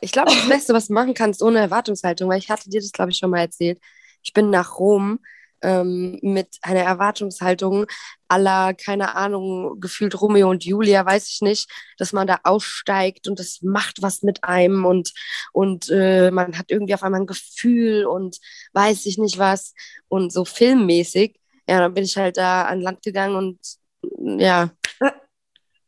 Ich 0.00 0.12
glaube, 0.12 0.30
das 0.32 0.48
Beste, 0.48 0.74
was 0.74 0.88
du 0.88 0.94
machen 0.94 1.14
kannst 1.14 1.42
ohne 1.42 1.60
Erwartungshaltung, 1.60 2.28
weil 2.28 2.38
ich 2.38 2.50
hatte 2.50 2.68
dir 2.70 2.80
das, 2.80 2.92
glaube 2.92 3.10
ich, 3.12 3.18
schon 3.18 3.30
mal 3.30 3.40
erzählt. 3.40 3.78
Ich 4.22 4.32
bin 4.32 4.50
nach 4.50 4.78
Rom 4.78 5.20
ähm, 5.62 6.18
mit 6.22 6.58
einer 6.62 6.80
Erwartungshaltung 6.80 7.86
aller, 8.28 8.74
keine 8.74 9.14
Ahnung, 9.16 9.80
gefühlt 9.80 10.20
Romeo 10.20 10.50
und 10.50 10.64
Julia, 10.64 11.04
weiß 11.06 11.28
ich 11.30 11.40
nicht, 11.40 11.70
dass 11.98 12.12
man 12.12 12.26
da 12.26 12.40
aussteigt 12.44 13.28
und 13.28 13.38
das 13.38 13.60
macht 13.62 14.02
was 14.02 14.22
mit 14.22 14.44
einem 14.44 14.84
und, 14.84 15.12
und 15.52 15.88
äh, 15.90 16.30
man 16.30 16.58
hat 16.58 16.70
irgendwie 16.70 16.94
auf 16.94 17.02
einmal 17.02 17.20
ein 17.20 17.26
Gefühl 17.26 18.06
und 18.06 18.38
weiß 18.74 19.06
ich 19.06 19.18
nicht 19.18 19.38
was 19.38 19.74
und 20.08 20.32
so 20.32 20.44
filmmäßig. 20.44 21.38
Ja, 21.68 21.80
dann 21.80 21.94
bin 21.94 22.04
ich 22.04 22.16
halt 22.16 22.36
da 22.36 22.64
an 22.64 22.80
Land 22.80 23.02
gegangen 23.02 23.36
und 23.36 23.58
ja, 24.40 24.70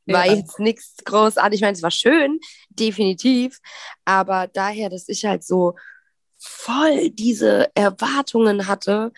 war 0.06 0.26
Ja. 0.26 0.34
jetzt 0.34 0.58
nichts 0.58 0.96
großartig. 1.04 1.58
Ich 1.58 1.62
meine, 1.62 1.74
es 1.76 1.82
war 1.82 1.90
schön, 1.90 2.38
definitiv. 2.70 3.58
Aber 4.04 4.46
daher, 4.48 4.90
dass 4.90 5.08
ich 5.08 5.24
halt 5.24 5.44
so 5.44 5.76
voll 6.38 7.10
diese 7.10 7.68
Erwartungen 7.74 8.66
hatte, 8.66 9.12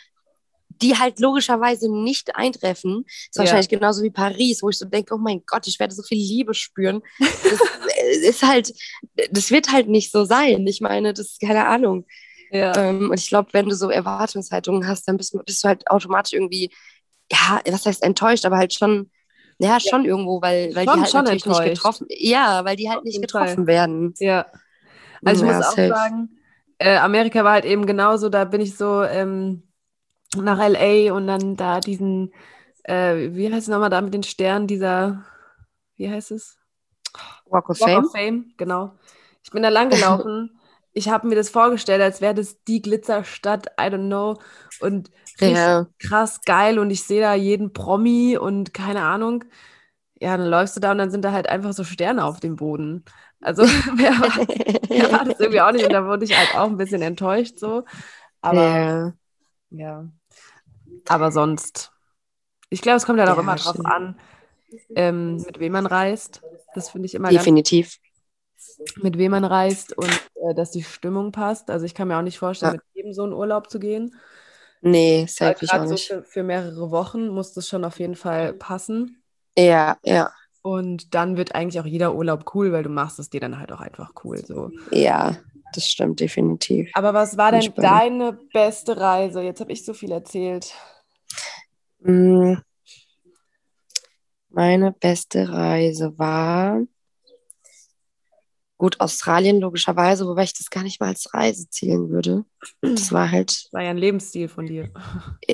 die 0.83 0.99
halt 0.99 1.21
logischerweise 1.21 1.89
nicht 1.91 2.35
eintreffen. 2.37 3.05
ist 3.07 3.31
Ja. 3.37 3.41
wahrscheinlich 3.41 3.69
genauso 3.69 4.03
wie 4.03 4.11
Paris, 4.11 4.63
wo 4.63 4.69
ich 4.69 4.79
so 4.79 4.85
denke, 4.85 5.15
oh 5.15 5.19
mein 5.19 5.43
Gott, 5.47 5.67
ich 5.67 5.79
werde 5.81 5.95
so 5.95 6.03
viel 6.03 6.19
Liebe 6.19 6.53
spüren. 6.55 7.03
Das 7.19 7.31
ist 8.23 8.43
halt, 8.43 8.73
das 9.31 9.51
wird 9.51 9.73
halt 9.73 9.89
nicht 9.89 10.11
so 10.13 10.25
sein. 10.25 10.67
Ich 10.67 10.81
meine, 10.81 11.13
das 11.15 11.27
ist 11.33 11.41
keine 11.41 11.67
Ahnung. 11.67 12.05
Ja. 12.51 12.77
Ähm, 12.77 13.11
und 13.11 13.19
ich 13.19 13.29
glaube, 13.29 13.49
wenn 13.53 13.69
du 13.69 13.75
so 13.75 13.89
Erwartungshaltungen 13.89 14.87
hast, 14.87 15.09
dann 15.09 15.17
bist, 15.17 15.33
du- 15.33 15.39
bist 15.43 15.65
du 15.65 15.69
halt 15.69 15.89
automatisch 15.91 16.35
irgendwie, 16.35 16.71
ja, 17.31 17.61
was 17.67 17.87
heißt 17.87 18.03
enttäuscht, 18.03 18.45
aber 18.45 18.59
halt 18.59 18.75
schon, 18.75 19.11
ja, 19.59 19.81
schon 19.81 20.05
irgendwo, 20.05 20.43
weil, 20.43 20.75
weil 20.75 20.85
Schon- 20.87 20.97
die 20.97 21.01
halt 21.05 21.15
natürlich 21.15 21.47
nicht 21.47 21.57
enttäuscht. 21.57 21.75
getroffen, 21.77 22.07
ja, 22.11 22.63
weil 22.65 22.77
die 22.77 22.89
halt 22.91 22.99
Auf 22.99 23.05
nicht 23.05 23.21
getroffen 23.23 23.55
Fall. 23.55 23.67
werden. 23.69 24.13
Ja. 24.19 24.47
Also 25.25 25.45
ich 25.45 25.51
Ja, 25.51 25.57
muss 25.57 25.67
auch 25.67 25.71
safe. 25.77 25.89
sagen, 25.89 26.29
äh, 26.79 26.97
Amerika 26.97 27.45
war 27.45 27.53
halt 27.53 27.65
eben 27.65 27.87
genauso, 27.87 28.29
da 28.29 28.45
bin 28.45 28.61
ich 28.61 28.77
so 28.77 29.03
ähm, 29.03 29.63
nach 30.37 30.59
LA 30.61 31.13
und 31.15 31.27
dann 31.27 31.57
da 31.57 31.81
diesen, 31.81 32.33
äh, 32.85 33.31
wie 33.33 33.53
heißt 33.53 33.63
es 33.65 33.69
nochmal 33.69 33.91
da 33.91 34.01
mit 34.01 34.15
den 34.15 34.23
Sternen, 34.23 34.67
dieser, 34.67 35.25
wie 35.97 36.11
heißt 36.11 36.31
es? 36.33 36.59
Walk 37.51 37.71
of 37.71 37.79
Walk 37.79 37.89
Fame. 37.89 38.05
of 38.05 38.13
Fame, 38.13 38.55
genau. 38.57 38.99
Ich 39.43 39.51
bin 39.51 39.63
da 39.63 39.69
lang 39.69 39.91
gelaufen. 39.91 40.59
ich 40.93 41.09
habe 41.09 41.27
mir 41.29 41.35
das 41.35 41.51
vorgestellt, 41.51 42.03
als 42.03 42.21
wäre 42.21 42.35
das 42.35 42.63
die 42.65 42.83
Glitzerstadt, 42.83 43.67
I 43.81 43.85
don't 43.85 44.07
know. 44.07 44.39
Und 44.81 45.11
richtig 45.41 45.55
Ja. 45.55 45.87
krass 45.99 46.41
geil 46.45 46.79
und 46.79 46.91
ich 46.91 47.05
sehe 47.05 47.21
da 47.21 47.35
jeden 47.35 47.73
Promi 47.73 48.37
und 48.37 48.75
keine 48.75 49.03
Ahnung. 49.03 49.45
Ja, 50.21 50.37
dann 50.37 50.49
läufst 50.49 50.77
du 50.77 50.81
da 50.81 50.93
und 50.93 50.99
dann 50.99 51.11
sind 51.11 51.25
da 51.25 51.33
halt 51.33 51.49
einfach 51.49 51.73
so 51.73 51.85
Sterne 51.85 52.25
auf 52.25 52.41
dem 52.41 52.57
Boden. 52.57 53.05
Also 53.41 53.63
wer 53.97 54.13
war, 54.21 54.47
wer 54.89 55.13
war 55.13 55.25
das 55.25 55.41
irgendwie 55.41 55.61
auch 55.61 55.73
nicht 55.73 55.85
und 55.85 55.93
da 55.93 56.07
wurde 56.07 56.25
ich 56.25 56.37
halt 56.37 56.55
auch 56.55 56.69
ein 56.69 56.77
bisschen 56.77 57.03
enttäuscht 57.03 57.59
so. 57.59 57.85
Aber 58.41 58.81
ja. 58.81 59.15
ja. 59.71 60.13
Aber 61.09 61.33
sonst, 61.33 61.93
ich 62.71 62.83
glaube, 62.83 62.97
es 62.99 63.07
kommt 63.07 63.21
halt 63.21 63.31
auch 63.31 63.39
Ja, 63.39 63.43
immer 63.43 63.57
drauf 63.57 63.77
stimmt. 63.77 63.87
an, 63.87 64.17
ähm, 64.97 65.39
mit 65.39 65.61
wem 65.61 65.73
man 65.73 65.87
reist. 65.87 66.43
Das 66.75 66.91
finde 66.91 67.07
ich 67.07 67.15
immer 67.17 67.33
ganz 67.33 67.47
Definitiv. 67.47 67.99
mit 69.03 69.19
wem 69.19 69.31
man 69.33 69.45
reist 69.45 69.93
und 69.97 70.09
äh, 70.35 70.55
dass 70.55 70.71
die 70.71 70.83
Stimmung 70.83 71.33
passt. 71.33 71.71
Also 71.71 71.87
ich 71.87 71.95
kann 71.95 72.09
mir 72.09 72.19
auch 72.19 72.23
nicht 72.23 72.39
vorstellen, 72.39 72.73
Ja. 72.73 72.77
mit 72.77 72.83
jedem 72.95 73.13
so 73.13 73.23
einen 73.25 73.33
Urlaub 73.33 73.71
zu 73.71 73.79
gehen. 73.79 74.15
Nee, 74.81 75.27
safe 75.29 75.65
ich 75.65 75.73
auch 75.75 75.85
so 75.87 75.97
nicht. 75.97 76.07
für, 76.07 76.23
für 76.25 76.43
mehrere 76.43 76.91
Wochen 76.91 77.29
muss 77.29 77.53
das 77.53 77.69
schon 77.69 77.85
auf 77.85 77.99
jeden 77.99 78.17
Fall 78.17 78.53
passen. 78.55 79.23
Ja, 79.57 79.99
ja, 80.05 80.33
Und 80.63 81.15
dann 81.15 81.37
wird 81.37 81.55
eigentlich 81.55 81.81
auch 81.81 81.87
jeder 81.87 82.15
Urlaub 82.15 82.55
cool, 82.55 82.73
weil 82.73 82.85
du 82.85 82.89
machst 82.89 83.19
es 83.19 83.31
dir 83.31 83.41
dann 83.41 83.59
halt 83.59 83.73
auch 83.73 83.81
einfach 83.81 84.13
cool. 84.25 84.45
So. 84.45 84.71
ja, 84.91 85.37
das 85.73 85.89
stimmt 85.89 86.21
definitiv. 86.21 86.91
Aber 86.95 87.15
was 87.15 87.37
war 87.37 87.53
denn 87.53 87.73
deine 87.77 88.33
beste 88.53 88.97
Reise? 88.97 89.43
Jetzt 89.43 89.61
habe 89.61 89.73
ich 89.73 89.85
so 89.85 89.95
viel 89.95 90.13
erzählt. 90.13 90.75
Mm. 92.01 92.55
Meine 94.51 94.93
beste 94.93 95.51
Reise 95.51 96.19
war 96.19 96.83
gut 98.83 98.99
Australien 99.01 99.61
logischerweise, 99.61 100.27
wobei 100.27 100.43
ich 100.43 100.55
das 100.55 100.69
gar 100.69 100.83
nicht 100.83 101.01
mal 101.01 101.07
als 101.07 101.33
Reise 101.33 101.71
zählen 101.71 102.11
würde. 102.11 102.45
Das 102.81 103.13
war 103.13 103.31
halt 103.31 103.69
war 103.71 103.83
ja 103.83 103.91
ein 103.91 103.97
Lebensstil 103.97 104.49
von 104.49 104.67
dir. 104.67 104.91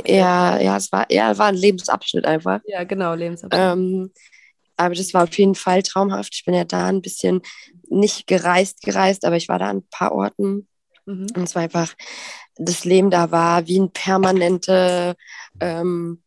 ja, 0.07 0.59
ja, 0.59 0.79
es 0.79 0.91
war 0.91 1.07
ja, 1.13 1.37
war 1.37 1.49
ein 1.49 1.55
Lebensabschnitt 1.55 2.25
einfach. 2.25 2.61
Ja, 2.65 2.85
genau, 2.85 3.13
Lebensabschnitt. 3.13 3.61
Ähm, 3.63 4.11
aber 4.79 4.95
das 4.95 5.13
war 5.13 5.25
auf 5.25 5.37
jeden 5.37 5.55
Fall 5.55 5.83
traumhaft. 5.83 6.35
Ich 6.35 6.45
bin 6.45 6.55
ja 6.55 6.65
da 6.65 6.87
ein 6.87 7.03
bisschen 7.03 7.43
nicht 7.91 8.27
gereist, 8.27 8.81
gereist, 8.83 9.25
aber 9.27 9.37
ich 9.37 9.49
war 9.49 9.59
da 9.59 9.69
an 9.69 9.79
ein 9.79 9.89
paar 9.91 10.13
Orten 10.13 10.67
Mhm. 11.07 11.27
und 11.37 11.43
es 11.45 11.55
war 11.55 11.63
einfach, 11.63 11.95
das 12.57 12.85
Leben 12.85 13.11
da 13.11 13.31
war 13.31 13.67
wie 13.67 13.79
eine 13.79 13.89
permanente 13.89 15.17
ähm, 15.61 16.23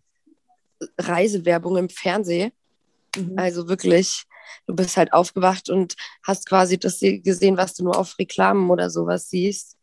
Reisewerbung 0.98 1.78
im 1.78 1.90
Fernsehen. 1.90 2.52
Mhm. 3.16 3.34
Also 3.38 3.68
wirklich, 3.68 4.24
du 4.68 4.76
bist 4.76 4.98
halt 4.98 5.14
aufgewacht 5.14 5.70
und 5.70 5.96
hast 6.24 6.48
quasi 6.48 6.78
das 6.80 7.00
gesehen, 7.00 7.58
was 7.58 7.74
du 7.76 7.84
nur 7.84 7.98
auf 7.98 8.18
Reklamen 8.18 8.70
oder 8.70 8.90
sowas 8.90 9.30
siehst. 9.30 9.78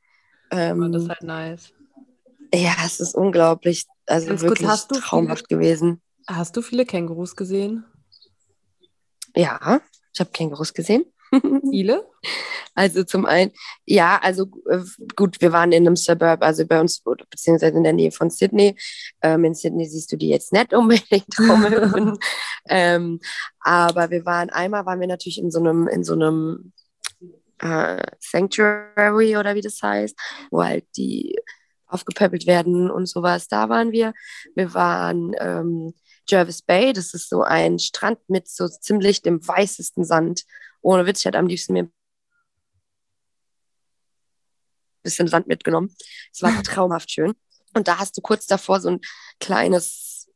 Ähm, 0.50 0.82
Aber 0.82 0.90
das 0.92 1.02
ist 1.02 1.08
halt 1.10 1.22
nice. 1.22 1.72
ja, 2.54 2.74
es 2.84 3.00
ist 3.00 3.14
unglaublich. 3.14 3.84
Also 4.06 4.28
Ganz 4.28 4.42
wirklich 4.42 4.68
hast 4.68 4.90
du 4.90 4.94
viele- 4.96 5.06
traumhaft 5.06 5.48
gewesen. 5.48 6.00
Hast 6.26 6.56
du 6.56 6.62
viele 6.62 6.84
Kängurus 6.84 7.36
gesehen? 7.36 7.84
Ja, 9.34 9.80
ich 10.12 10.20
habe 10.20 10.30
Kängurus 10.30 10.74
gesehen. 10.74 11.04
Viele? 11.70 12.06
Also 12.74 13.04
zum 13.04 13.26
einen, 13.26 13.52
ja, 13.84 14.18
also 14.22 14.46
äh, 14.70 14.80
gut, 15.16 15.40
wir 15.40 15.52
waren 15.52 15.72
in 15.72 15.86
einem 15.86 15.96
Suburb, 15.96 16.42
also 16.42 16.66
bei 16.66 16.80
uns, 16.80 17.02
beziehungsweise 17.30 17.76
in 17.76 17.84
der 17.84 17.92
Nähe 17.92 18.10
von 18.10 18.30
Sydney. 18.30 18.76
Ähm, 19.22 19.44
in 19.44 19.54
Sydney 19.54 19.86
siehst 19.86 20.10
du 20.12 20.16
die 20.16 20.28
jetzt 20.28 20.52
nicht 20.52 20.72
unbedingt 20.72 21.26
rumhüpfen. 21.38 22.18
ähm, 22.68 23.20
aber 23.60 24.10
wir 24.10 24.24
waren, 24.24 24.50
einmal 24.50 24.86
waren 24.86 25.00
wir 25.00 25.08
natürlich 25.08 25.38
in 25.38 25.50
so 25.50 25.58
einem, 25.60 25.88
in 25.88 26.04
so 26.04 26.14
einem 26.14 26.72
äh, 27.58 28.02
Sanctuary 28.20 29.36
oder 29.36 29.54
wie 29.54 29.60
das 29.60 29.82
heißt, 29.82 30.16
wo 30.50 30.62
halt 30.62 30.86
die 30.96 31.36
aufgepöppelt 31.88 32.46
werden 32.46 32.90
und 32.90 33.06
sowas. 33.06 33.48
Da 33.48 33.68
waren 33.68 33.92
wir. 33.92 34.12
Wir 34.54 34.74
waren 34.74 35.34
ähm, 35.40 35.94
Jervis 36.28 36.62
Bay, 36.62 36.92
das 36.92 37.14
ist 37.14 37.28
so 37.28 37.42
ein 37.42 37.78
Strand 37.78 38.18
mit 38.28 38.48
so 38.48 38.68
ziemlich 38.68 39.22
dem 39.22 39.46
weißesten 39.46 40.04
Sand. 40.04 40.44
Ohne 40.82 41.06
Witz, 41.06 41.20
ich 41.20 41.24
hätte 41.24 41.38
am 41.38 41.46
liebsten 41.46 41.72
mir 41.72 41.84
ein 41.84 41.92
bisschen 45.02 45.28
Sand 45.28 45.46
mitgenommen. 45.46 45.94
Es 46.32 46.42
war 46.42 46.50
traumhaft 46.62 47.10
schön. 47.10 47.34
Und 47.74 47.88
da 47.88 47.98
hast 47.98 48.16
du 48.16 48.20
kurz 48.20 48.46
davor 48.46 48.80
so 48.80 48.88
ein 48.90 49.00
kleines, 49.40 50.28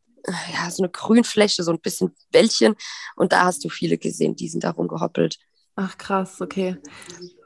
ja, 0.52 0.70
so 0.70 0.82
eine 0.82 0.90
Grünfläche, 0.90 1.62
so 1.62 1.72
ein 1.72 1.80
bisschen 1.80 2.14
Wäldchen. 2.30 2.74
Und 3.16 3.32
da 3.32 3.44
hast 3.44 3.64
du 3.64 3.68
viele 3.68 3.98
gesehen, 3.98 4.36
die 4.36 4.48
sind 4.48 4.64
da 4.64 4.70
rumgehoppelt. 4.70 5.38
Ach 5.76 5.96
krass, 5.96 6.40
okay. 6.40 6.76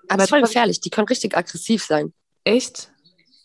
Aber 0.08 0.22
es 0.22 0.24
ist 0.24 0.30
voll 0.30 0.42
gefährlich, 0.42 0.80
die 0.80 0.90
können 0.90 1.08
richtig 1.08 1.36
aggressiv 1.36 1.84
sein. 1.84 2.12
Echt? 2.44 2.90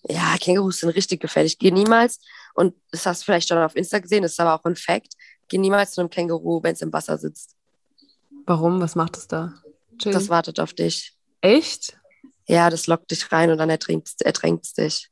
Ja, 0.08 0.36
Kängurus 0.40 0.80
sind 0.80 0.90
richtig 0.90 1.22
gefährlich. 1.22 1.60
Geh 1.60 1.72
niemals, 1.72 2.20
und 2.54 2.76
das 2.92 3.06
hast 3.06 3.22
du 3.22 3.26
vielleicht 3.26 3.50
schon 3.50 3.58
auf 3.58 3.76
Insta 3.76 4.00
gesehen, 4.00 4.24
das 4.24 4.34
ist 4.34 4.40
aber 4.40 4.54
auch 4.56 4.66
ein 4.66 4.76
Fact, 4.76 5.14
geh 5.48 5.58
niemals 5.58 5.92
zu 5.92 6.02
einem 6.02 6.10
Känguru, 6.10 6.62
wenn 6.64 6.74
es 6.74 6.82
im 6.82 6.94
Wasser 6.94 7.18
sitzt. 7.18 7.56
Warum? 8.46 8.82
Was 8.82 8.96
macht 8.96 9.18
es 9.18 9.28
da? 9.28 9.54
Chill. 9.98 10.12
Das 10.12 10.30
wartet 10.30 10.60
auf 10.60 10.74
dich. 10.74 11.16
Echt? 11.42 11.98
Ja, 12.48 12.70
das 12.70 12.88
lockt 12.88 13.12
dich 13.12 13.32
rein 13.32 13.52
und 13.52 13.58
dann 13.58 13.70
ertränkt 13.70 14.10
es 14.66 14.74
dich. 14.74 15.10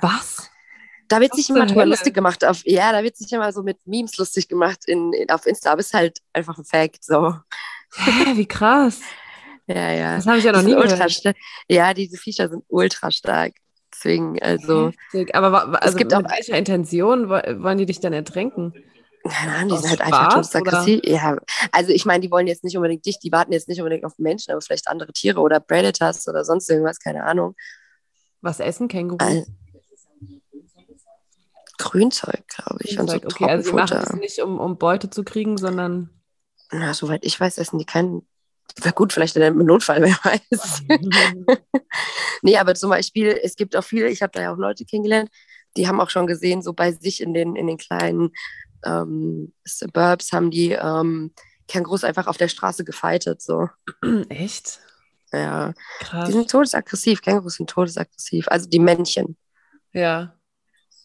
Was? 0.00 0.50
Da 1.08 1.20
wird 1.20 1.32
Was 1.32 1.38
sich 1.38 1.50
immer 1.50 1.66
drüber 1.66 1.86
lustig 1.86 2.14
gemacht. 2.14 2.44
Auf, 2.44 2.62
ja, 2.64 2.92
da 2.92 3.02
wird 3.02 3.16
sich 3.16 3.32
immer 3.32 3.52
so 3.52 3.62
mit 3.62 3.84
Memes 3.86 4.16
lustig 4.16 4.48
gemacht 4.48 4.84
in, 4.86 5.12
in, 5.12 5.28
auf 5.30 5.44
Insta, 5.46 5.72
aber 5.72 5.80
es 5.80 5.86
ist 5.86 5.94
halt 5.94 6.20
einfach 6.32 6.56
ein 6.56 6.64
Fact. 6.64 7.04
So. 7.04 7.34
Hä, 7.96 8.36
wie 8.36 8.46
krass. 8.46 9.00
ja, 9.66 9.90
ja. 9.90 10.16
Das 10.16 10.26
habe 10.26 10.38
ich 10.38 10.44
ja 10.44 10.52
noch 10.52 10.62
nie 10.62 10.74
gehört. 10.74 11.34
Ja, 11.68 11.94
diese 11.94 12.16
Viecher 12.16 12.48
sind 12.48 12.64
ultra 12.68 13.10
stark. 13.10 13.54
Deswegen, 14.00 14.40
also. 14.40 14.92
Heftig. 15.12 15.34
Aber 15.34 15.82
also 15.82 15.88
es 15.90 15.96
gibt 15.96 16.14
auch, 16.14 16.22
welcher 16.22 16.56
Intention 16.56 17.28
wollen 17.28 17.78
die 17.78 17.86
dich 17.86 18.00
dann 18.00 18.14
ertränken? 18.14 18.72
Keine 19.28 19.54
Ahnung, 19.54 19.76
die 19.76 19.86
sind 19.86 19.90
halt 19.90 20.00
einfach 20.00 20.54
aggressiv. 20.54 21.00
Ja, 21.04 21.36
also 21.72 21.92
ich 21.92 22.06
meine, 22.06 22.20
die 22.22 22.30
wollen 22.30 22.46
jetzt 22.46 22.64
nicht 22.64 22.76
unbedingt 22.76 23.04
dich, 23.04 23.18
die 23.18 23.30
warten 23.30 23.52
jetzt 23.52 23.68
nicht 23.68 23.78
unbedingt 23.78 24.06
auf 24.06 24.18
Menschen, 24.18 24.52
aber 24.52 24.62
vielleicht 24.62 24.88
andere 24.88 25.12
Tiere 25.12 25.40
oder 25.40 25.60
Predators 25.60 26.26
oder 26.26 26.44
sonst 26.44 26.70
irgendwas, 26.70 26.98
keine 26.98 27.24
Ahnung. 27.24 27.54
Was 28.40 28.60
essen 28.60 28.88
Kängurus? 28.88 29.20
Also, 29.20 29.44
Grünzeug, 31.76 32.46
glaube 32.48 32.78
ich. 32.84 32.96
Grünzeug, 32.96 33.24
und 33.24 33.32
so 33.32 33.36
okay, 33.36 33.50
also 33.50 33.70
sie 33.70 33.76
machen 33.76 33.98
es 34.02 34.12
nicht, 34.14 34.38
um, 34.40 34.58
um 34.58 34.78
Beute 34.78 35.10
zu 35.10 35.24
kriegen, 35.24 35.58
sondern. 35.58 36.08
Na, 36.70 36.94
soweit 36.94 37.24
ich 37.24 37.38
weiß, 37.38 37.58
essen 37.58 37.78
die 37.78 37.84
keinen 37.84 38.26
Wäre 38.80 38.94
gut, 38.94 39.12
vielleicht 39.12 39.36
in 39.36 39.42
einem 39.42 39.64
Notfall, 39.64 40.02
wer 40.02 40.18
weiß. 40.22 40.82
nee, 42.42 42.56
aber 42.56 42.74
zum 42.74 42.90
Beispiel, 42.90 43.38
es 43.42 43.56
gibt 43.56 43.76
auch 43.76 43.84
viele, 43.84 44.08
ich 44.08 44.22
habe 44.22 44.32
da 44.32 44.42
ja 44.42 44.52
auch 44.52 44.58
Leute 44.58 44.84
kennengelernt, 44.84 45.30
die 45.76 45.88
haben 45.88 46.00
auch 46.00 46.10
schon 46.10 46.26
gesehen, 46.26 46.62
so 46.62 46.72
bei 46.72 46.92
sich 46.92 47.20
in 47.20 47.34
den, 47.34 47.56
in 47.56 47.66
den 47.66 47.76
kleinen 47.76 48.32
ähm, 48.84 49.52
Suburbs 49.64 50.32
haben 50.32 50.50
die 50.50 50.72
ähm, 50.72 51.32
Kängurus 51.68 52.04
einfach 52.04 52.26
auf 52.26 52.36
der 52.36 52.48
Straße 52.48 52.84
gefeitet. 52.84 53.40
So. 53.42 53.68
Echt? 54.28 54.80
Ja. 55.32 55.72
Krass. 56.00 56.26
Die 56.28 56.32
sind 56.32 56.50
todesaggressiv. 56.50 57.22
Kängurus 57.22 57.54
sind 57.54 57.70
todesaggressiv. 57.70 58.48
Also 58.48 58.68
die 58.68 58.80
Männchen. 58.80 59.36
Ja. 59.92 60.34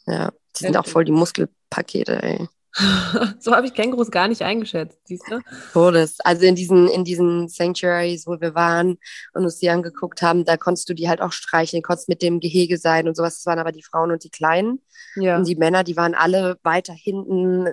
Ja. 0.07 0.31
Die 0.57 0.63
sind 0.63 0.77
auch 0.77 0.87
voll 0.87 1.05
die 1.05 1.11
Muskelpakete, 1.11 2.23
ey. 2.23 2.47
so 3.39 3.55
habe 3.55 3.67
ich 3.67 3.73
Kängurus 3.73 4.11
gar 4.11 4.27
nicht 4.27 4.41
eingeschätzt, 4.41 4.99
siehst 5.05 5.23
du? 5.29 5.39
Todes. 5.73 6.19
Also 6.19 6.45
in 6.45 6.55
diesen, 6.55 6.87
in 6.89 7.03
diesen 7.03 7.47
Sanctuaries, 7.47 8.27
wo 8.27 8.39
wir 8.41 8.53
waren 8.53 8.97
und 9.33 9.43
uns 9.43 9.59
die 9.59 9.69
angeguckt 9.69 10.21
haben, 10.21 10.43
da 10.43 10.57
konntest 10.57 10.89
du 10.89 10.93
die 10.93 11.07
halt 11.07 11.21
auch 11.21 11.31
streicheln, 11.31 11.81
konntest 11.81 12.09
mit 12.09 12.21
dem 12.21 12.39
Gehege 12.39 12.77
sein 12.77 13.07
und 13.07 13.15
sowas. 13.15 13.37
Das 13.37 13.45
waren 13.45 13.59
aber 13.59 13.71
die 13.71 13.83
Frauen 13.83 14.11
und 14.11 14.23
die 14.23 14.29
Kleinen. 14.29 14.81
Ja. 15.15 15.37
Und 15.37 15.47
die 15.47 15.55
Männer, 15.55 15.83
die 15.83 15.95
waren 15.95 16.15
alle 16.15 16.57
weiter 16.63 16.93
hinten 16.93 17.67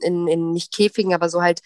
in, 0.00 0.26
in 0.26 0.50
nicht 0.52 0.74
Käfigen, 0.74 1.14
aber 1.14 1.28
so 1.28 1.42
halt 1.42 1.60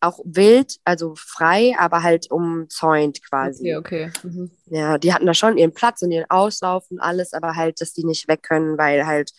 auch 0.00 0.20
wild, 0.24 0.78
also 0.84 1.14
frei, 1.16 1.74
aber 1.78 2.02
halt 2.02 2.30
umzäunt 2.30 3.22
quasi. 3.26 3.74
Okay, 3.74 4.10
okay. 4.10 4.28
Mhm. 4.28 4.50
Ja, 4.66 4.98
die 4.98 5.14
hatten 5.14 5.26
da 5.26 5.34
schon 5.34 5.56
ihren 5.56 5.72
Platz 5.72 6.02
und 6.02 6.10
ihren 6.10 6.28
Auslauf 6.30 6.90
und 6.90 7.00
alles, 7.00 7.32
aber 7.32 7.56
halt, 7.56 7.80
dass 7.80 7.94
die 7.94 8.04
nicht 8.04 8.28
weg 8.28 8.42
können, 8.42 8.76
weil 8.76 9.06
halt 9.06 9.32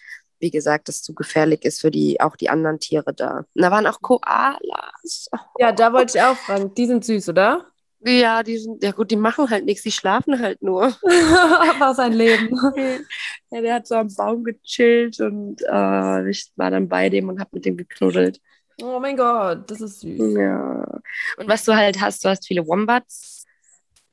wie 0.45 0.51
gesagt, 0.51 0.89
das 0.89 1.01
zu 1.01 1.15
gefährlich 1.15 1.65
ist 1.65 1.81
für 1.81 1.89
die, 1.89 2.21
auch 2.21 2.35
die 2.35 2.49
anderen 2.49 2.79
Tiere 2.79 3.15
da. 3.15 3.45
Und 3.55 3.61
da 3.63 3.71
waren 3.71 3.87
auch 3.87 3.99
Koalas. 3.99 5.27
Ja, 5.57 5.71
da 5.71 5.91
wollte 5.91 6.19
ich 6.19 6.23
auch 6.23 6.37
fragen. 6.37 6.71
Die 6.75 6.85
sind 6.85 7.03
süß, 7.03 7.29
oder? 7.29 7.65
Ja, 8.01 8.43
die 8.43 8.59
sind, 8.59 8.83
ja 8.83 8.91
gut, 8.91 9.09
die 9.09 9.15
machen 9.15 9.49
halt 9.49 9.65
nichts, 9.65 9.81
die 9.81 9.91
schlafen 9.91 10.39
halt 10.39 10.61
nur. 10.61 10.83
war 11.79 11.95
sein 11.95 12.13
Leben. 12.13 12.55
ja, 13.49 13.61
der 13.61 13.73
hat 13.73 13.87
so 13.87 13.95
am 13.95 14.13
Baum 14.13 14.43
gechillt 14.43 15.19
und 15.19 15.63
äh, 15.63 16.29
ich 16.29 16.51
war 16.55 16.69
dann 16.69 16.87
bei 16.87 17.09
dem 17.09 17.27
und 17.27 17.39
hab 17.39 17.51
mit 17.51 17.65
dem 17.65 17.75
geknuddelt. 17.75 18.39
Oh 18.83 18.99
mein 18.99 19.17
Gott, 19.17 19.71
das 19.71 19.81
ist 19.81 20.01
süß. 20.01 20.37
Ja. 20.37 20.85
Und 21.37 21.47
was 21.47 21.65
du 21.65 21.75
halt 21.75 21.99
hast, 21.99 22.23
du 22.23 22.29
hast 22.29 22.45
viele 22.45 22.67
Wombats. 22.67 23.45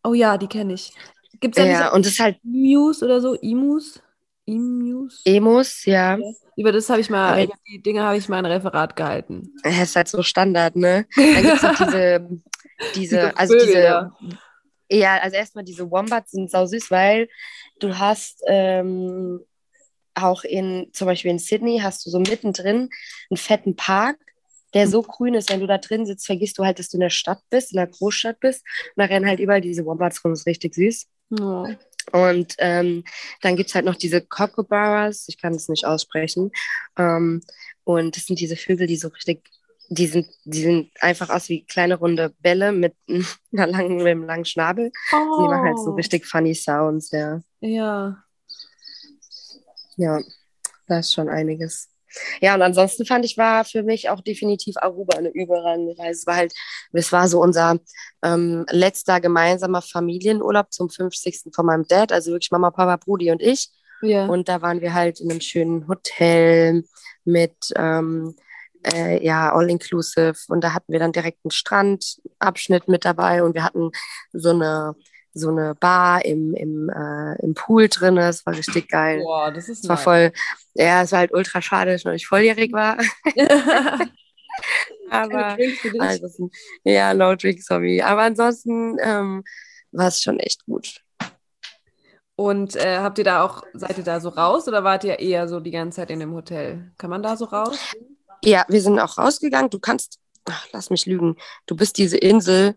Oh 0.03 0.15
ja, 0.15 0.39
die 0.39 0.47
kenne 0.47 0.73
ich. 0.73 0.95
Gibt 1.41 1.59
es 1.59 1.65
ja, 1.67 1.71
ja 1.71 1.93
und 1.93 2.07
das 2.07 2.19
halt 2.19 2.39
Emus 2.43 3.03
oder 3.03 3.21
so, 3.21 3.35
Emus? 3.35 4.01
Emus? 4.47 5.23
Emus, 5.25 5.85
ja. 5.85 6.19
Über 6.57 6.73
das 6.73 6.89
habe 6.91 7.01
ich 7.01 7.09
mal, 7.09 7.45
über 7.45 7.55
die 7.69 7.83
Dinge 7.83 8.03
habe 8.03 8.17
ich 8.17 8.29
mal 8.29 8.39
ein 8.39 8.47
Referat 8.47 8.97
gehalten. 8.97 9.55
Das 9.63 9.81
ist 9.81 9.97
halt 9.97 10.09
so 10.09 10.23
Standard, 10.23 10.77
ne? 10.77 11.07
Dann 11.17 11.43
gibt 11.43 11.57
es 11.57 11.65
auch 11.65 11.87
diese, 11.87 12.29
diese, 12.95 13.37
also 13.37 13.55
Vögel, 13.55 13.67
diese, 13.67 13.83
ja. 13.83 14.17
ja, 14.91 15.19
also 15.19 15.37
erstmal 15.37 15.65
diese 15.65 15.91
Wombats 15.91 16.33
sind 16.33 16.51
sau 16.51 16.67
süß, 16.67 16.91
weil 16.91 17.29
du 17.79 17.99
hast 17.99 18.43
ähm, 18.47 19.41
auch 20.15 20.45
in, 20.45 20.91
zum 20.93 21.07
Beispiel 21.07 21.31
in 21.31 21.39
Sydney, 21.39 21.81
hast 21.83 22.05
du 22.05 22.11
so 22.11 22.19
mittendrin 22.19 22.91
einen 23.31 23.37
fetten 23.37 23.77
Park, 23.77 24.19
der 24.75 24.89
so 24.89 25.03
grün 25.03 25.35
ist, 25.35 25.51
wenn 25.51 25.61
du 25.61 25.67
da 25.67 25.79
drin 25.79 26.07
sitzt, 26.07 26.27
vergisst 26.27 26.59
du 26.59 26.65
halt, 26.65 26.79
dass 26.79 26.89
du 26.89 26.97
in 26.97 27.03
der 27.03 27.11
Stadt 27.11 27.41
bist, 27.51 27.73
in 27.73 27.77
der 27.77 27.87
Großstadt 27.87 28.41
bist. 28.41 28.65
Und 28.97 29.03
da 29.03 29.05
rennen 29.05 29.27
halt 29.27 29.41
überall 29.41 29.61
diese 29.61 29.85
Wombats 29.85 30.25
rum, 30.25 30.33
das 30.33 30.41
ist 30.41 30.47
richtig 30.47 30.75
süß. 30.75 31.07
Oh. 31.41 31.67
Und 32.11 32.55
ähm, 32.59 33.05
dann 33.41 33.57
gibt 33.57 33.69
es 33.69 33.75
halt 33.75 33.85
noch 33.85 33.97
diese 33.97 34.21
Kookaburras, 34.21 35.29
ich 35.29 35.41
kann 35.41 35.55
es 35.55 35.69
nicht 35.69 35.87
aussprechen. 35.87 36.51
Ähm, 36.97 37.43
und 37.85 38.17
das 38.17 38.27
sind 38.27 38.41
diese 38.41 38.57
Vögel, 38.57 38.87
die 38.87 38.97
so 38.97 39.09
richtig, 39.09 39.49
die 39.89 40.07
sind, 40.07 40.27
die 40.45 40.63
sind 40.63 40.91
einfach 41.01 41.31
aus 41.31 41.49
wie 41.49 41.65
kleine 41.65 41.97
runde 41.97 42.35
Bälle 42.41 42.73
mit, 42.73 42.95
einer 43.53 43.67
langen, 43.67 43.99
mit 43.99 44.09
einem 44.09 44.25
langen 44.25 44.45
Schnabel. 44.45 44.91
Oh. 45.13 45.43
Die 45.43 45.49
machen 45.49 45.67
halt 45.67 45.79
so 45.79 45.91
oh. 45.91 45.95
richtig 45.95 46.27
funny 46.27 46.55
Sounds, 46.55 47.11
ja. 47.11 47.41
Ja. 47.61 48.25
Ja, 49.97 50.21
da 50.87 50.99
ist 50.99 51.13
schon 51.13 51.29
einiges. 51.29 51.92
Ja, 52.41 52.55
und 52.55 52.63
ansonsten 52.63 53.07
fand 53.07 53.25
ich, 53.25 53.37
war 53.37 53.65
für 53.65 53.83
mich 53.83 54.09
auch 54.09 54.21
definitiv 54.21 54.77
Aruba 54.77 55.17
eine 55.17 55.31
überragende 55.31 55.99
Reise. 55.99 56.21
Es 56.21 56.27
war 56.27 56.37
halt, 56.37 56.53
es 56.93 57.13
war 57.13 57.29
so 57.29 57.41
unser 57.41 57.79
ähm, 58.23 58.65
letzter 58.71 59.21
gemeinsamer 59.21 59.83
Familienurlaub 59.83 60.73
zum 60.73 60.91
50. 60.91 61.55
von 61.55 61.67
meinem 61.67 61.87
Dad, 61.87 62.13
also 62.13 62.33
wirklich 62.33 62.51
Mama, 62.51 62.71
Papa, 62.71 62.97
Brudi 62.97 63.31
und 63.31 63.43
ich. 63.43 63.71
Ja. 64.03 64.27
Und 64.27 64.49
da 64.49 64.63
waren 64.63 64.81
wir 64.81 64.95
halt 64.95 65.21
in 65.21 65.31
einem 65.31 65.41
schönen 65.41 65.87
Hotel 65.89 66.85
mit, 67.25 67.73
ähm, 67.77 68.35
äh, 68.85 69.25
ja, 69.25 69.53
all-inclusive. 69.53 70.35
Und 70.49 70.65
da 70.65 70.75
hatten 70.75 70.93
wir 70.93 70.99
dann 70.99 71.13
direkt 71.13 71.39
einen 71.45 71.53
Strandabschnitt 71.53 72.89
mit 72.89 73.05
dabei 73.05 73.43
und 73.43 73.55
wir 73.55 73.65
hatten 73.65 73.91
so 74.33 74.51
eine 74.51 74.95
so 75.35 75.49
eine 75.49 75.75
Bar 75.75 76.25
im, 76.25 76.55
im, 76.55 76.89
äh, 76.91 77.35
im 77.43 77.55
Pool 77.55 77.89
drin. 77.89 78.17
Das 78.17 78.45
war 78.47 78.55
richtig 78.55 78.89
geil. 78.89 79.21
Boah, 79.23 79.51
das 79.51 79.69
ist 79.69 79.85
Es 79.85 79.89
war 79.89 79.97
voll, 79.97 80.33
ja, 80.75 81.03
es 81.03 81.13
war 81.13 81.21
halt 81.21 81.33
ultra 81.33 81.63
schade, 81.63 81.93
dass 81.93 82.01
ich 82.01 82.05
noch 82.05 82.13
nicht 82.13 82.27
volljährig 82.27 82.73
war. 82.73 82.99
Aber 85.11 85.57
also, 85.99 86.51
ja, 86.85 87.13
no 87.15 87.35
drinks 87.35 87.67
sorry. 87.67 88.01
Aber 88.01 88.23
ansonsten 88.23 88.97
ähm, 89.03 89.45
war 89.91 90.09
es 90.09 90.23
schon 90.23 90.39
echt 90.39 90.65
gut. 90.65 91.01
Und 92.35 92.77
äh, 92.77 92.99
habt 92.99 93.19
ihr 93.19 93.25
da 93.25 93.45
auch, 93.45 93.63
seid 93.75 93.99
ihr 93.99 94.05
da 94.05 94.19
so 94.21 94.31
raus 94.31 94.67
oder 94.67 94.85
wart 94.85 95.05
ihr 95.05 95.19
eher 95.19 95.49
so 95.49 95.61
die 95.61 95.71
ganze 95.71 95.97
Zeit 95.97 96.11
in 96.11 96.21
dem 96.21 96.33
Hotel? 96.33 96.93
Kann 96.97 97.11
man 97.11 97.23
da 97.23 97.37
so 97.37 97.45
raus? 97.45 97.79
Ja, 98.43 98.65
wir 98.69 98.81
sind 98.81 98.99
auch 98.99 99.19
rausgegangen. 99.19 99.71
Du 99.71 99.79
kannst, 99.79 100.19
ach, 100.47 100.67
lass 100.73 100.91
mich 100.91 101.07
lügen, 101.07 101.37
du 101.67 101.77
bist 101.77 101.99
diese 101.99 102.17
Insel 102.17 102.75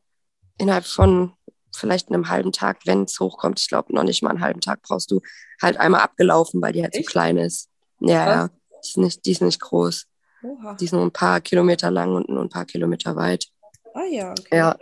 innerhalb 0.58 0.86
von 0.86 1.34
vielleicht 1.76 2.10
einem 2.10 2.30
halben 2.30 2.52
Tag, 2.52 2.80
wenn 2.86 3.04
es 3.04 3.20
hochkommt. 3.20 3.60
Ich 3.60 3.68
glaube, 3.68 3.94
noch 3.94 4.04
nicht 4.04 4.24
mal 4.24 4.32
einen 4.32 4.42
halben 4.42 4.62
Tag 4.62 4.82
brauchst 4.82 5.12
du 5.12 5.22
halt 5.62 5.78
einmal 5.78 6.02
abgelaufen, 6.02 6.62
weil 6.62 6.74
die 6.74 6.84
halt 6.84 6.96
Echt? 6.96 7.06
so 7.06 7.12
klein 7.12 7.38
ist. 7.38 7.70
Ja, 8.00 8.28
ja. 8.28 8.48
Die 8.48 8.88
ist 8.88 8.98
nicht, 8.98 9.26
die 9.26 9.32
ist 9.32 9.42
nicht 9.42 9.60
groß. 9.60 10.08
Oha. 10.44 10.76
Die 10.76 10.86
ist 10.86 10.92
nur 10.92 11.02
ein 11.02 11.12
paar 11.12 11.42
Kilometer 11.42 11.92
lang 11.92 12.14
und 12.14 12.30
nur 12.30 12.42
ein 12.42 12.50
paar 12.50 12.66
Kilometer 12.66 13.16
weit. 13.16 13.48
Ah 13.94 14.06
ja, 14.10 14.32
okay. 14.32 14.58
Ja, 14.58 14.78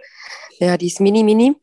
ja 0.60 0.78
die 0.78 0.88
ist 0.88 1.00
mini, 1.00 1.24
mini. 1.24 1.56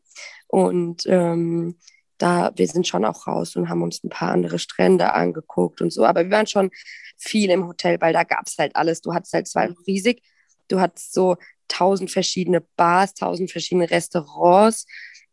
Und 0.47 1.03
ähm, 1.05 1.77
da, 2.17 2.51
wir 2.55 2.67
sind 2.67 2.87
schon 2.87 3.05
auch 3.05 3.27
raus 3.27 3.55
und 3.55 3.69
haben 3.69 3.81
uns 3.81 4.03
ein 4.03 4.09
paar 4.09 4.31
andere 4.31 4.59
Strände 4.59 5.13
angeguckt 5.13 5.81
und 5.81 5.91
so. 5.91 6.05
Aber 6.05 6.23
wir 6.23 6.31
waren 6.31 6.47
schon 6.47 6.71
viel 7.17 7.49
im 7.49 7.67
Hotel, 7.67 7.99
weil 7.99 8.13
da 8.13 8.23
gab 8.23 8.47
es 8.47 8.57
halt 8.57 8.75
alles. 8.75 9.01
Du 9.01 9.13
hattest 9.13 9.33
halt 9.33 9.47
zwei 9.47 9.69
riesig. 9.87 10.21
Du 10.67 10.79
hattest 10.79 11.13
so 11.13 11.37
tausend 11.67 12.11
verschiedene 12.11 12.61
Bars, 12.75 13.13
tausend 13.13 13.51
verschiedene 13.51 13.89
Restaurants, 13.89 14.85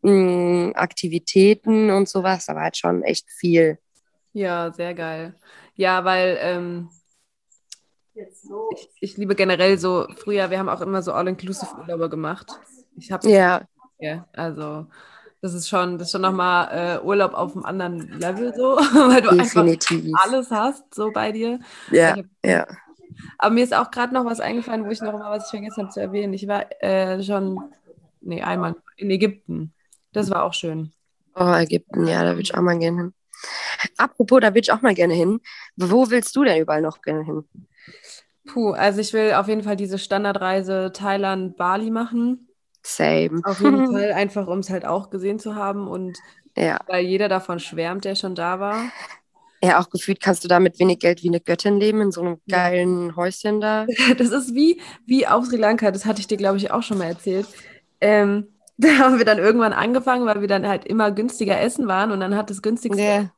mh, 0.03 0.73
Aktivitäten 0.75 1.91
und 1.91 2.09
sowas. 2.09 2.49
War 2.49 2.63
halt 2.63 2.77
schon 2.77 3.03
echt 3.03 3.31
viel. 3.31 3.79
Ja, 4.33 4.73
sehr 4.73 4.95
geil. 4.95 5.35
Ja, 5.75 6.05
weil 6.05 6.39
ähm, 6.41 6.89
ich, 8.15 8.91
ich, 9.01 9.17
liebe 9.17 9.35
generell 9.35 9.79
so, 9.79 10.07
früher, 10.17 10.51
wir 10.51 10.59
haben 10.59 10.69
auch 10.69 10.81
immer 10.81 11.03
so 11.03 11.13
All-Inclusive-Urlaube 11.13 12.09
gemacht. 12.09 12.51
Ich 12.97 13.13
habe 13.13 13.29
ja. 13.29 13.63
ja. 13.99 14.27
Also 14.33 14.87
das 15.41 15.55
ist 15.55 15.69
schon, 15.69 15.99
das 15.99 16.09
ist 16.09 16.13
schon 16.13 16.23
nochmal 16.23 16.99
äh, 17.01 17.05
Urlaub 17.05 17.35
auf 17.35 17.55
einem 17.55 17.65
anderen 17.65 18.09
Level 18.19 18.53
so, 18.57 18.77
weil 18.77 19.23
du 19.23 19.37
Definitiv. 19.37 20.05
einfach 20.05 20.27
alles 20.27 20.51
hast 20.51 20.95
so 20.95 21.13
bei 21.13 21.31
dir. 21.33 21.61
Ja, 21.91 22.17
ja. 22.45 22.67
Aber 23.39 23.55
mir 23.55 23.65
ist 23.65 23.75
auch 23.75 23.91
gerade 23.91 24.15
noch 24.15 24.25
was 24.25 24.41
eingefallen, 24.41 24.85
wo 24.85 24.91
ich 24.91 25.01
noch 25.01 25.13
mal 25.13 25.31
was 25.31 25.47
ich 25.47 25.51
vergessen 25.51 25.85
habe 25.85 25.93
zu 25.93 26.01
erwähnen. 26.01 26.33
Ich 26.33 26.47
war 26.47 26.67
äh, 26.83 27.23
schon, 27.23 27.61
nee, 28.21 28.43
einmal 28.43 28.75
in 28.97 29.11
Ägypten. 29.11 29.73
Das 30.13 30.31
war 30.31 30.45
auch 30.45 30.55
schön. 30.55 30.93
Oh, 31.35 31.55
Ägypten, 31.55 32.07
ja, 32.07 32.23
da 32.23 32.31
würde 32.31 32.43
ich 32.43 32.55
auch 32.55 32.63
mal 32.63 32.79
gerne 32.79 32.97
hin. 32.97 33.15
Apropos, 33.97 34.41
da 34.41 34.49
würde 34.49 34.61
ich 34.61 34.73
auch 34.73 34.83
mal 34.83 34.95
gerne 34.95 35.15
hin. 35.15 35.41
Wo 35.77 36.11
willst 36.11 36.35
du 36.35 36.45
denn 36.45 36.61
überall 36.61 36.83
noch 36.83 37.01
gerne 37.03 37.25
hin? 37.25 37.45
Puh, 38.47 38.73
also 38.73 39.01
ich 39.01 39.13
will 39.13 39.35
auf 39.35 39.47
jeden 39.49 39.63
Fall 39.63 39.77
diese 39.77 39.99
Standardreise 39.99 40.91
Thailand, 40.93 41.57
Bali 41.57 41.91
machen. 41.91 42.49
Same. 42.83 43.41
Auf 43.45 43.61
jeden 43.61 43.87
Fall, 43.93 44.13
einfach 44.13 44.47
um 44.47 44.59
es 44.59 44.71
halt 44.71 44.85
auch 44.85 45.11
gesehen 45.11 45.39
zu 45.39 45.55
haben 45.55 45.87
und 45.87 46.19
ja. 46.57 46.79
weil 46.87 47.05
jeder 47.05 47.29
davon 47.29 47.61
schwärmt, 47.61 48.05
der 48.05 48.15
schon 48.15 48.35
da 48.35 48.59
war. 48.59 48.91
Ja, 49.63 49.81
auch 49.81 49.91
gefühlt 49.91 50.21
kannst 50.21 50.45
du 50.45 50.49
da 50.49 50.61
mit 50.61 50.79
wenig 50.79 51.01
Geld 51.01 51.23
wie 51.23 51.29
eine 51.29 51.41
Göttin 51.41 51.79
leben, 51.79 52.01
in 52.01 52.13
so 52.13 52.21
einem 52.21 52.41
geilen 52.49 53.17
Häuschen 53.17 53.61
da. 53.61 53.87
Das 54.19 54.31
ist 54.31 54.55
wie, 54.55 54.81
wie 55.05 55.27
auf 55.27 55.47
Sri 55.47 55.57
Lanka, 55.57 55.91
das 55.91 56.05
hatte 56.05 56.21
ich 56.21 56.27
dir, 56.27 56.37
glaube 56.37 56.57
ich, 56.57 56.71
auch 56.71 56.83
schon 56.83 56.99
mal 56.99 57.09
erzählt. 57.09 57.47
Ähm, 58.01 58.47
da 58.99 58.99
haben 58.99 59.19
wir 59.19 59.25
dann 59.25 59.39
irgendwann 59.39 59.73
angefangen, 59.73 60.25
weil 60.25 60.41
wir 60.41 60.49
dann 60.49 60.67
halt 60.67 60.85
immer 60.85 61.11
günstiger 61.11 61.61
essen 61.61 61.89
waren 61.89 62.13
und 62.13 62.21
dann 62.21 62.37
hat 62.37 62.49
das 62.49 62.63
günstigste 62.63 63.03
yeah. 63.03 63.31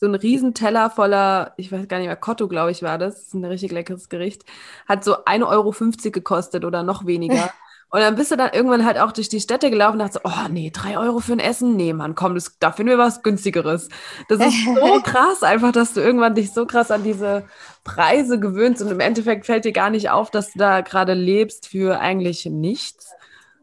so 0.00 0.06
ein 0.06 0.16
Riesenteller 0.16 0.90
voller, 0.90 1.54
ich 1.56 1.70
weiß 1.70 1.86
gar 1.86 1.98
nicht 1.98 2.08
mehr, 2.08 2.16
Kotto, 2.16 2.48
glaube 2.48 2.72
ich, 2.72 2.82
war 2.82 2.98
das. 2.98 3.14
Das 3.14 3.22
ist 3.28 3.34
ein 3.34 3.44
richtig 3.44 3.70
leckeres 3.70 4.08
Gericht. 4.08 4.44
Hat 4.88 5.04
so 5.04 5.24
1,50 5.24 5.46
Euro 5.46 6.10
gekostet 6.10 6.64
oder 6.64 6.82
noch 6.82 7.06
weniger. 7.06 7.50
Und 7.92 8.00
dann 8.00 8.14
bist 8.14 8.30
du 8.30 8.36
dann 8.36 8.52
irgendwann 8.52 8.84
halt 8.84 8.98
auch 8.98 9.10
durch 9.10 9.28
die 9.28 9.40
Städte 9.40 9.68
gelaufen 9.68 9.94
und 9.94 9.98
dachte 9.98 10.20
so, 10.22 10.30
oh 10.30 10.48
nee, 10.48 10.70
drei 10.72 10.96
Euro 10.96 11.18
für 11.18 11.32
ein 11.32 11.40
Essen? 11.40 11.74
Nee, 11.74 11.92
Mann, 11.92 12.14
komm, 12.14 12.36
das, 12.36 12.56
da 12.60 12.70
finden 12.70 12.90
wir 12.90 12.98
was 12.98 13.24
günstigeres. 13.24 13.88
Das 14.28 14.38
ist 14.38 14.64
so 14.64 15.00
krass 15.02 15.42
einfach, 15.42 15.72
dass 15.72 15.94
du 15.94 16.00
irgendwann 16.00 16.36
dich 16.36 16.52
so 16.52 16.66
krass 16.66 16.92
an 16.92 17.02
diese 17.02 17.42
Preise 17.82 18.38
gewöhnst 18.38 18.80
und 18.80 18.92
im 18.92 19.00
Endeffekt 19.00 19.44
fällt 19.44 19.64
dir 19.64 19.72
gar 19.72 19.90
nicht 19.90 20.08
auf, 20.08 20.30
dass 20.30 20.52
du 20.52 20.60
da 20.60 20.82
gerade 20.82 21.14
lebst 21.14 21.66
für 21.66 21.98
eigentlich 21.98 22.46
nichts. 22.46 23.10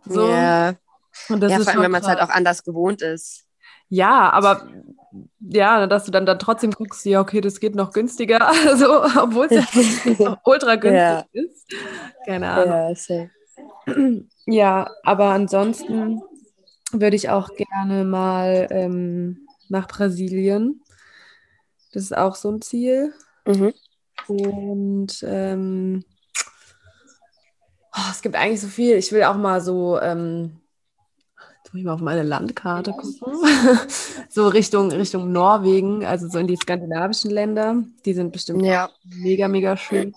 So. 0.04 0.28
Ja. 0.28 0.74
Und 1.30 1.42
das 1.42 1.52
ja, 1.52 1.58
ist 1.58 1.64
vor 1.66 1.74
allem, 1.74 1.84
wenn 1.84 1.92
man 1.92 2.02
es 2.02 2.08
halt 2.08 2.22
auch 2.22 2.30
anders 2.30 2.64
gewohnt 2.64 3.02
ist. 3.02 3.46
Ja, 3.90 4.30
aber 4.32 4.68
ja, 5.40 5.88
dass 5.88 6.06
du 6.06 6.12
dann, 6.12 6.26
dann 6.26 6.40
trotzdem 6.40 6.72
guckst, 6.72 7.06
ja, 7.06 7.22
okay, 7.22 7.42
das 7.42 7.60
geht 7.60 7.76
noch 7.76 7.92
günstiger, 7.92 8.48
also, 8.68 9.04
obwohl 9.04 9.48
es 9.50 10.20
ja 10.20 10.40
ultra 10.46 10.76
günstig 10.76 10.94
ja. 10.94 11.26
ist. 11.32 11.74
Keine 12.26 12.50
Ahnung. 12.50 12.96
Ja. 13.08 13.26
Ja, 14.50 14.90
aber 15.04 15.32
ansonsten 15.32 16.22
würde 16.94 17.18
ich 17.18 17.30
auch 17.30 17.50
gerne 17.54 18.06
mal 18.06 18.68
ähm, 18.70 19.46
nach 19.68 19.90
Brasilien. 19.90 20.82
Das 21.92 22.04
ist 22.04 22.16
auch 22.16 22.36
so 22.36 22.50
ein 22.52 22.62
Ziel. 22.62 23.14
Mhm. 23.46 23.74
Und 24.28 25.22
ähm, 25.28 26.06
oh, 27.94 28.10
es 28.10 28.22
gibt 28.22 28.38
eigentlich 28.38 28.62
so 28.62 28.68
viel. 28.68 28.96
Ich 28.96 29.12
will 29.12 29.24
auch 29.24 29.36
mal 29.36 29.60
so, 29.60 30.00
ähm, 30.00 30.62
muss 31.78 31.82
ich 31.82 31.86
mal 31.86 31.94
auf 31.94 32.02
meine 32.02 32.24
Landkarte 32.24 32.92
gucken, 32.92 33.38
so 34.30 34.48
Richtung, 34.48 34.92
Richtung 34.92 35.32
Norwegen, 35.32 36.04
also 36.06 36.28
so 36.28 36.40
in 36.40 36.48
die 36.48 36.56
skandinavischen 36.56 37.30
Länder. 37.30 37.84
Die 38.04 38.14
sind 38.14 38.34
bestimmt 38.34 38.64
ja. 38.64 38.90
mega, 39.06 39.48
mega 39.48 39.78
schön. 39.78 40.16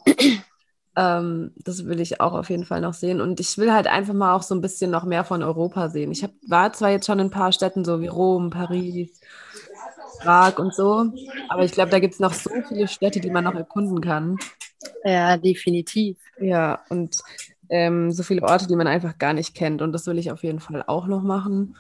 Ähm, 0.97 1.53
das 1.57 1.85
will 1.85 2.01
ich 2.01 2.21
auch 2.21 2.33
auf 2.33 2.49
jeden 2.49 2.65
Fall 2.65 2.81
noch 2.81 2.95
sehen. 2.95 3.21
Und 3.21 3.41
ich 3.41 3.59
will 3.59 3.73
halt 3.73 3.89
einfach 3.89 4.15
mal 4.15 4.35
auch 4.35 4.43
so 4.43 4.55
ein 4.55 4.63
bisschen 4.63 4.91
noch 4.91 5.05
mehr 5.05 5.23
von 5.23 5.43
Europa 5.43 5.91
sehen. 5.91 6.13
Ich 6.13 6.25
hab, 6.25 6.31
war 6.49 6.73
zwar 6.73 6.91
jetzt 6.91 7.07
schon 7.07 7.19
in 7.19 7.27
ein 7.27 7.31
paar 7.31 7.53
Städten, 7.53 7.85
so 7.85 8.01
wie 8.01 8.07
Rom, 8.07 8.49
Paris, 8.49 9.21
Prag 10.21 10.59
und 10.59 10.75
so, 10.75 11.13
aber 11.49 11.65
ich 11.65 11.73
glaube, 11.73 11.91
da 11.91 11.99
gibt 11.99 12.15
es 12.15 12.21
noch 12.21 12.33
so 12.35 12.51
viele 12.69 12.89
Städte, 12.89 13.21
die 13.21 13.31
man 13.31 13.45
noch 13.45 13.55
erkunden 13.55 14.01
kann. 14.01 14.37
Ja, 15.05 15.37
definitiv. 15.37 16.19
Ja, 16.39 16.81
und 16.89 17.19
ähm, 17.71 18.13
so 18.13 18.23
viele 18.23 18.43
Orte, 18.43 18.67
die 18.67 18.77
man 18.77 18.87
einfach 18.87 19.19
gar 19.19 19.33
nicht 19.33 19.55
kennt. 19.55 19.81
Und 19.81 19.93
das 19.93 20.07
will 20.07 20.19
ich 20.19 20.31
auf 20.31 20.43
jeden 20.43 20.61
Fall 20.61 20.85
auch 20.87 21.07
noch 21.07 21.23
machen. 21.23 21.77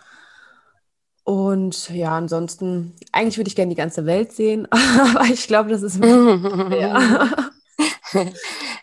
Und 1.24 1.90
ja, 1.90 2.16
ansonsten, 2.16 2.94
eigentlich 3.12 3.37
würde 3.37 3.48
ich 3.48 3.57
gerne 3.57 3.70
die 3.70 3.76
ganze 3.76 4.07
Welt 4.07 4.33
sehen, 4.33 4.66
aber 4.70 5.24
ich 5.24 5.46
glaube, 5.46 5.70
das 5.70 5.83
ist. 5.83 6.03
ja. 6.03 7.31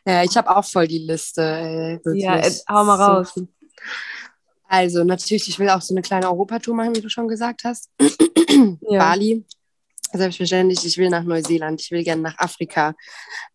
ja, 0.06 0.24
ich 0.24 0.38
habe 0.38 0.56
auch 0.56 0.64
voll 0.64 0.88
die 0.88 1.00
Liste. 1.00 1.42
Ey, 1.42 2.00
ja, 2.14 2.42
hau 2.70 2.84
mal 2.84 2.96
raus. 2.96 3.34
So 3.36 3.48
also 4.68 5.04
natürlich, 5.04 5.48
ich 5.48 5.60
will 5.60 5.70
auch 5.70 5.82
so 5.82 5.94
eine 5.94 6.02
kleine 6.02 6.28
Europatour 6.28 6.76
machen, 6.76 6.96
wie 6.96 7.02
du 7.02 7.10
schon 7.10 7.28
gesagt 7.28 7.64
hast. 7.64 7.90
ja. 8.00 9.00
Bali, 9.00 9.46
selbstverständlich. 10.14 10.86
Ich 10.86 10.98
will 10.98 11.10
nach 11.10 11.24
Neuseeland, 11.24 11.82
ich 11.82 11.92
will 11.92 12.04
gerne 12.04 12.22
nach 12.22 12.38
Afrika, 12.38 12.96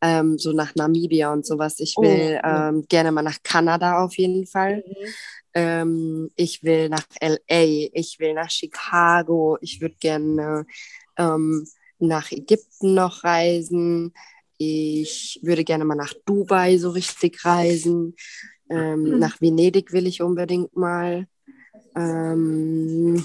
ähm, 0.01 0.39
so 0.39 0.53
nach 0.53 0.75
Namibia 0.75 1.33
und 1.33 1.47
sowas. 1.47 1.79
Ich 1.79 1.97
will 1.97 2.41
oh, 2.43 2.47
ähm, 2.47 2.85
gerne 2.89 3.13
mal 3.13 3.23
nach 3.23 3.39
Kanada 3.43 4.05
auf 4.05 4.17
jeden 4.17 4.47
Fall. 4.47 4.85
Mhm. 4.87 5.07
Ähm, 5.55 6.31
ich 6.37 6.63
will 6.63 6.89
nach 6.89 7.07
LA, 7.21 7.91
ich 7.93 8.17
will 8.19 8.35
nach 8.35 8.51
Chicago, 8.51 9.59
ich 9.61 9.81
würde 9.81 9.97
gerne 10.01 10.67
ähm, 11.19 11.67
nach 11.99 12.33
Ägypten 12.33 12.95
noch 12.95 13.25
reisen. 13.25 14.13
Ich 14.59 15.41
würde 15.43 15.65
gerne 15.65 15.85
mal 15.85 15.95
nach 15.95 16.15
Dubai 16.25 16.79
so 16.79 16.91
richtig 16.91 17.45
reisen. 17.45 18.15
Ähm, 18.71 19.03
mhm. 19.03 19.19
Nach 19.19 19.41
Venedig 19.41 19.93
will 19.93 20.07
ich 20.07 20.23
unbedingt 20.23 20.77
mal. 20.77 21.27
Ähm, 21.97 23.25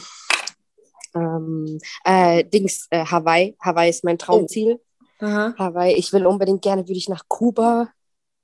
ähm, 1.17 1.79
äh, 2.03 2.43
Dings, 2.43 2.87
äh, 2.89 3.05
Hawaii. 3.05 3.55
Hawaii 3.59 3.89
ist 3.89 4.03
mein 4.03 4.17
Traumziel. 4.17 4.79
Oh. 5.19 5.25
Hawaii. 5.25 5.93
Ich 5.93 6.13
will 6.13 6.25
unbedingt 6.25 6.61
gerne, 6.61 6.83
würde 6.83 6.97
ich 6.97 7.09
nach 7.09 7.23
Kuba, 7.27 7.89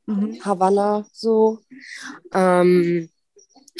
mhm. 0.05 0.39
Havanna 0.43 1.05
so. 1.11 1.59
Ähm, 2.33 3.09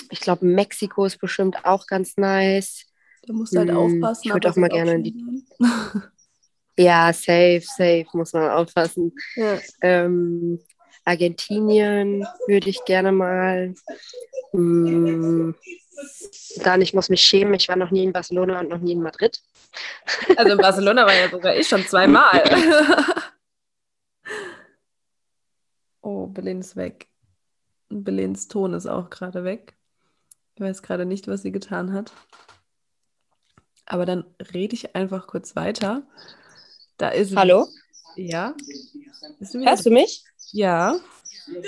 ich 0.10 0.20
glaube, 0.20 0.46
Mexiko 0.46 1.06
ist 1.06 1.20
bestimmt 1.20 1.66
auch 1.66 1.88
ganz 1.88 2.18
nice. 2.18 2.86
Da 3.26 3.34
musst 3.34 3.54
du 3.54 3.60
halt 3.60 3.70
hm, 3.70 3.78
aufpassen. 3.78 4.22
Ich 4.26 4.34
würde 4.34 4.50
auch 4.50 4.56
mal 4.56 4.70
gerne 4.70 4.94
in 4.94 5.04
die. 5.04 5.46
Ja, 6.76 7.14
safe, 7.14 7.62
safe, 7.62 8.08
muss 8.14 8.34
man 8.34 8.50
aufpassen. 8.50 9.14
Ja. 9.36 9.60
Ähm, 9.82 10.60
Argentinien 11.06 12.26
würde 12.48 12.70
ich 12.70 12.84
gerne 12.86 13.12
mal. 13.12 13.76
Hm, 14.54 15.54
dann, 16.64 16.82
ich 16.82 16.94
muss 16.94 17.10
mich 17.10 17.22
schämen, 17.22 17.54
ich 17.54 17.68
war 17.68 17.76
noch 17.76 17.92
nie 17.92 18.04
in 18.04 18.14
Barcelona 18.14 18.60
und 18.60 18.70
noch 18.70 18.80
nie 18.80 18.94
in 18.94 19.02
Madrid. 19.02 19.42
Also 20.38 20.52
in 20.52 20.58
Barcelona 20.58 21.06
war 21.06 21.14
ja 21.14 21.30
sogar 21.30 21.56
ich 21.56 21.68
schon 21.68 21.86
zweimal. 21.86 22.44
oh, 26.02 26.28
Belen 26.28 26.60
ist 26.60 26.76
weg. 26.76 27.08
Belens 27.90 28.48
Ton 28.48 28.74
ist 28.74 28.88
auch 28.88 29.10
gerade 29.10 29.44
weg. 29.44 29.76
Ich 30.56 30.62
weiß 30.62 30.84
gerade 30.84 31.06
nicht, 31.06 31.28
was 31.28 31.42
sie 31.42 31.52
getan 31.52 31.94
hat. 31.94 32.14
Aber 33.86 34.06
dann 34.06 34.24
rede 34.54 34.76
ich 34.76 34.96
einfach 34.96 35.28
kurz 35.28 35.56
weiter. 35.56 36.04
Da 36.98 37.10
ist 37.10 37.36
Hallo? 37.36 37.68
Ja. 38.16 38.56
Du 39.40 39.66
Hörst 39.66 39.86
du 39.86 39.92
mich? 39.92 40.24
Ja. 40.52 40.96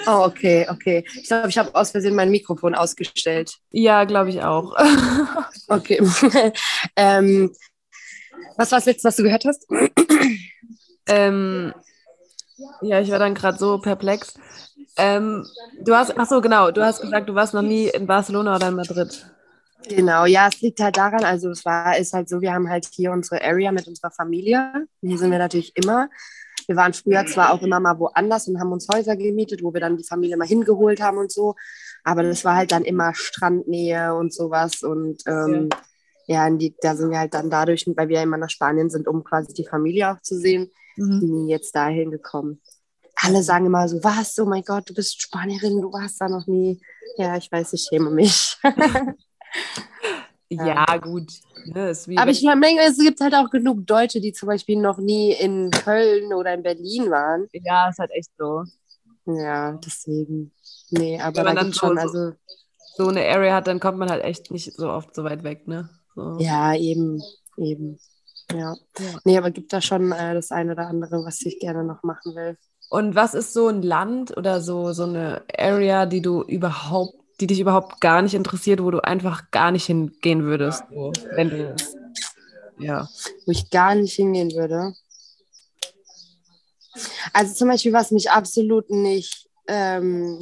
Oh, 0.08 0.24
okay, 0.26 0.68
okay. 0.70 1.06
Ich 1.16 1.28
glaube, 1.28 1.50
ich 1.50 1.58
habe 1.58 1.74
aus 1.76 1.92
Versehen 1.92 2.16
mein 2.16 2.32
Mikrofon 2.32 2.76
ausgestellt. 2.76 3.58
Ja, 3.72 4.04
glaube 4.06 4.30
ich 4.30 4.42
auch. 4.42 4.76
okay. 5.68 6.02
ähm, 6.96 7.52
was 8.58 8.72
war 8.72 8.80
das 8.80 8.86
letzte, 8.86 9.08
was 9.08 9.16
du 9.16 9.24
gehört 9.24 9.46
hast? 9.46 9.68
ähm, 11.08 11.74
ja, 12.82 13.02
ich 13.02 13.12
war 13.12 13.20
dann 13.20 13.36
gerade 13.36 13.58
so 13.58 13.80
perplex. 13.80 14.34
Ähm, 14.98 15.46
du 15.82 15.94
hast, 15.94 16.18
ach 16.18 16.28
so, 16.28 16.40
genau, 16.42 16.72
du 16.72 16.84
hast 16.84 17.02
gesagt, 17.02 17.28
du 17.28 17.36
warst 17.36 17.54
noch 17.54 17.62
nie 17.62 17.88
in 17.90 18.08
Barcelona 18.08 18.56
oder 18.56 18.70
in 18.70 18.76
Madrid. 18.76 19.26
Genau, 19.88 20.26
ja, 20.26 20.48
es 20.48 20.62
liegt 20.62 20.80
halt 20.80 20.98
daran, 20.98 21.24
also 21.24 21.52
es 21.52 21.64
war, 21.66 21.98
ist 21.98 22.14
halt 22.14 22.28
so, 22.28 22.42
wir 22.42 22.54
haben 22.54 22.70
halt 22.70 22.88
hier 22.92 23.12
unsere 23.12 23.44
Area 23.44 23.72
mit 23.72 23.88
unserer 23.88 24.12
Familie. 24.12 24.88
Hier 25.02 25.18
sind 25.18 25.32
wir 25.32 25.38
natürlich 25.38 25.76
immer. 25.76 26.10
Wir 26.68 26.76
waren 26.76 26.94
früher 26.94 27.26
zwar 27.26 27.54
auch 27.54 27.62
immer 27.62 27.80
mal 27.80 28.00
woanders 28.00 28.48
und 28.48 28.60
haben 28.60 28.72
uns 28.72 28.88
Häuser 28.94 29.16
gemietet, 29.16 29.64
wo 29.64 29.74
wir 29.74 29.82
dann 29.82 29.98
die 29.98 30.04
Familie 30.04 30.38
mal 30.38 30.48
hingeholt 30.48 31.02
haben 31.02 31.18
und 31.18 31.32
so. 31.32 31.56
Aber 32.04 32.24
das 32.24 32.46
war 32.46 32.56
halt 32.56 32.72
dann 32.72 32.84
immer 32.84 33.14
Strandnähe 33.16 34.14
und 34.16 34.34
sowas. 34.34 34.84
Und 34.84 35.24
ähm, 35.28 35.70
ja, 36.28 36.48
in 36.48 36.58
die, 36.58 36.76
da 36.82 36.96
sind 36.96 37.10
wir 37.12 37.20
halt 37.20 37.34
dann 37.34 37.50
dadurch, 37.50 37.86
weil 37.96 38.10
wir 38.10 38.18
ja 38.18 38.24
immer 38.24 38.38
nach 38.38 38.50
Spanien 38.50 38.90
sind, 38.90 39.08
um 39.08 39.24
quasi 39.24 39.54
die 39.54 39.66
Familie 39.66 40.12
auch 40.12 40.22
zu 40.22 40.38
sehen, 40.38 40.72
Mhm. 40.98 41.20
nie 41.20 41.52
jetzt 41.52 41.76
dahin 41.76 42.10
gekommen. 42.12 42.62
Alle 43.16 43.44
sagen 43.44 43.66
immer 43.66 43.88
so, 43.88 44.04
was, 44.04 44.38
oh 44.40 44.46
mein 44.46 44.64
Gott, 44.64 44.90
du 44.90 44.94
bist 44.94 45.22
Spanierin, 45.22 45.82
du 45.82 45.92
warst 45.92 46.20
da 46.22 46.30
noch 46.30 46.48
nie. 46.48 46.82
Ja, 47.18 47.38
ich 47.38 47.52
weiß, 47.52 47.74
ich 47.74 47.88
schäme 47.90 48.12
mich. 48.12 48.58
Ja, 50.58 50.86
gut. 50.98 51.32
Ne, 51.66 51.94
Aber 52.18 52.32
ich 52.32 52.44
meine, 52.44 52.82
es 52.88 52.98
gibt 52.98 53.20
halt 53.22 53.34
auch 53.34 53.50
genug 53.50 53.86
Deutsche, 53.88 54.22
die 54.22 54.34
zum 54.34 54.48
Beispiel 54.48 54.80
noch 54.80 54.98
nie 54.98 55.32
in 55.34 55.72
Köln 55.72 56.32
oder 56.34 56.54
in 56.54 56.64
Berlin 56.64 57.10
waren. 57.10 57.48
ja, 57.54 57.90
ist 57.90 58.00
halt 58.00 58.12
echt 58.12 58.30
so. 58.38 58.64
Ja, 59.26 59.74
deswegen. 59.84 60.52
Nee, 60.92 61.20
aber 61.20 61.38
Wenn 61.38 61.46
man 61.46 61.56
da 61.56 61.62
dann 61.62 61.72
gibt 61.72 61.80
so- 61.80 61.88
schon, 61.88 61.98
also, 61.98 62.34
So 62.98 63.08
eine 63.08 63.26
Area 63.28 63.56
hat, 63.56 63.68
dann 63.68 63.80
kommt 63.80 63.98
man 63.98 64.10
halt 64.10 64.24
echt 64.24 64.52
nicht 64.52 64.74
so 64.76 64.90
oft 64.90 65.14
so 65.16 65.24
weit 65.24 65.44
weg, 65.44 65.68
ne? 65.68 65.90
So. 66.16 66.38
ja, 66.40 66.74
eben, 66.76 67.22
eben. 67.58 68.00
Ja. 68.52 68.76
Ja. 69.00 69.20
Nee, 69.26 69.38
aber 69.38 69.52
gibt 69.52 69.74
da 69.74 69.82
schon 69.82 70.12
äh, 70.12 70.34
das 70.34 70.52
eine 70.52 70.74
oder 70.74 70.88
andere, 70.88 71.26
was 71.26 71.42
ich 71.42 71.60
gerne 71.60 71.84
noch 71.84 72.04
machen 72.04 72.36
will. 72.36 72.58
Und 72.90 73.16
was 73.16 73.34
ist 73.34 73.52
so 73.54 73.68
ein 73.68 73.82
Land 73.82 74.38
oder 74.38 74.62
so, 74.62 74.94
so 74.94 75.04
eine 75.04 75.44
Area, 75.58 76.06
die 76.06 76.22
du 76.22 76.44
überhaupt, 76.44 77.16
die 77.40 77.48
dich 77.48 77.60
überhaupt 77.60 78.02
gar 78.02 78.22
nicht 78.22 78.34
interessiert, 78.34 78.82
wo 78.82 78.92
du 78.92 79.04
einfach 79.04 79.52
gar 79.52 79.72
nicht 79.72 79.86
hingehen 79.86 80.44
würdest, 80.44 80.84
so, 80.90 81.12
wenn 81.36 81.50
du 81.50 81.76
ja. 82.78 83.08
wo 83.46 83.52
ich 83.52 83.70
gar 83.70 83.96
nicht 83.96 84.14
hingehen 84.14 84.52
würde. 84.54 84.94
Also 87.34 87.54
zum 87.54 87.68
Beispiel, 87.68 87.94
was 87.94 88.12
mich 88.12 88.32
absolut 88.32 88.90
nicht 88.90 89.50
ähm, 89.68 90.40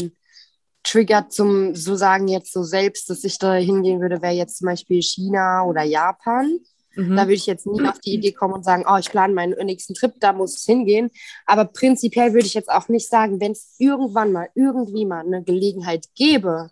triggert 0.83 1.31
zum 1.31 1.75
so 1.75 1.95
sagen 1.95 2.27
jetzt 2.27 2.51
so 2.51 2.63
selbst, 2.63 3.09
dass 3.09 3.23
ich 3.23 3.39
da 3.39 3.53
hingehen 3.53 4.01
würde, 4.01 4.21
wäre 4.21 4.33
jetzt 4.33 4.57
zum 4.57 4.67
Beispiel 4.67 5.01
China 5.01 5.63
oder 5.63 5.83
Japan. 5.83 6.59
Mhm. 6.95 7.15
Da 7.15 7.23
würde 7.23 7.33
ich 7.33 7.47
jetzt 7.47 7.65
nie 7.65 7.87
auf 7.87 7.99
die 7.99 8.13
Idee 8.13 8.33
kommen 8.33 8.53
und 8.53 8.65
sagen, 8.65 8.85
oh, 8.87 8.97
ich 8.97 9.09
plane 9.09 9.33
meinen 9.33 9.55
nächsten 9.65 9.95
Trip, 9.95 10.13
da 10.19 10.33
muss 10.33 10.57
es 10.57 10.65
hingehen. 10.65 11.09
Aber 11.45 11.65
prinzipiell 11.65 12.33
würde 12.33 12.45
ich 12.45 12.53
jetzt 12.53 12.69
auch 12.69 12.87
nicht 12.87 13.09
sagen, 13.09 13.39
wenn 13.39 13.53
es 13.53 13.75
irgendwann 13.79 14.31
mal 14.31 14.49
irgendwie 14.53 15.05
mal 15.05 15.25
eine 15.25 15.43
Gelegenheit 15.43 16.07
gäbe, 16.15 16.69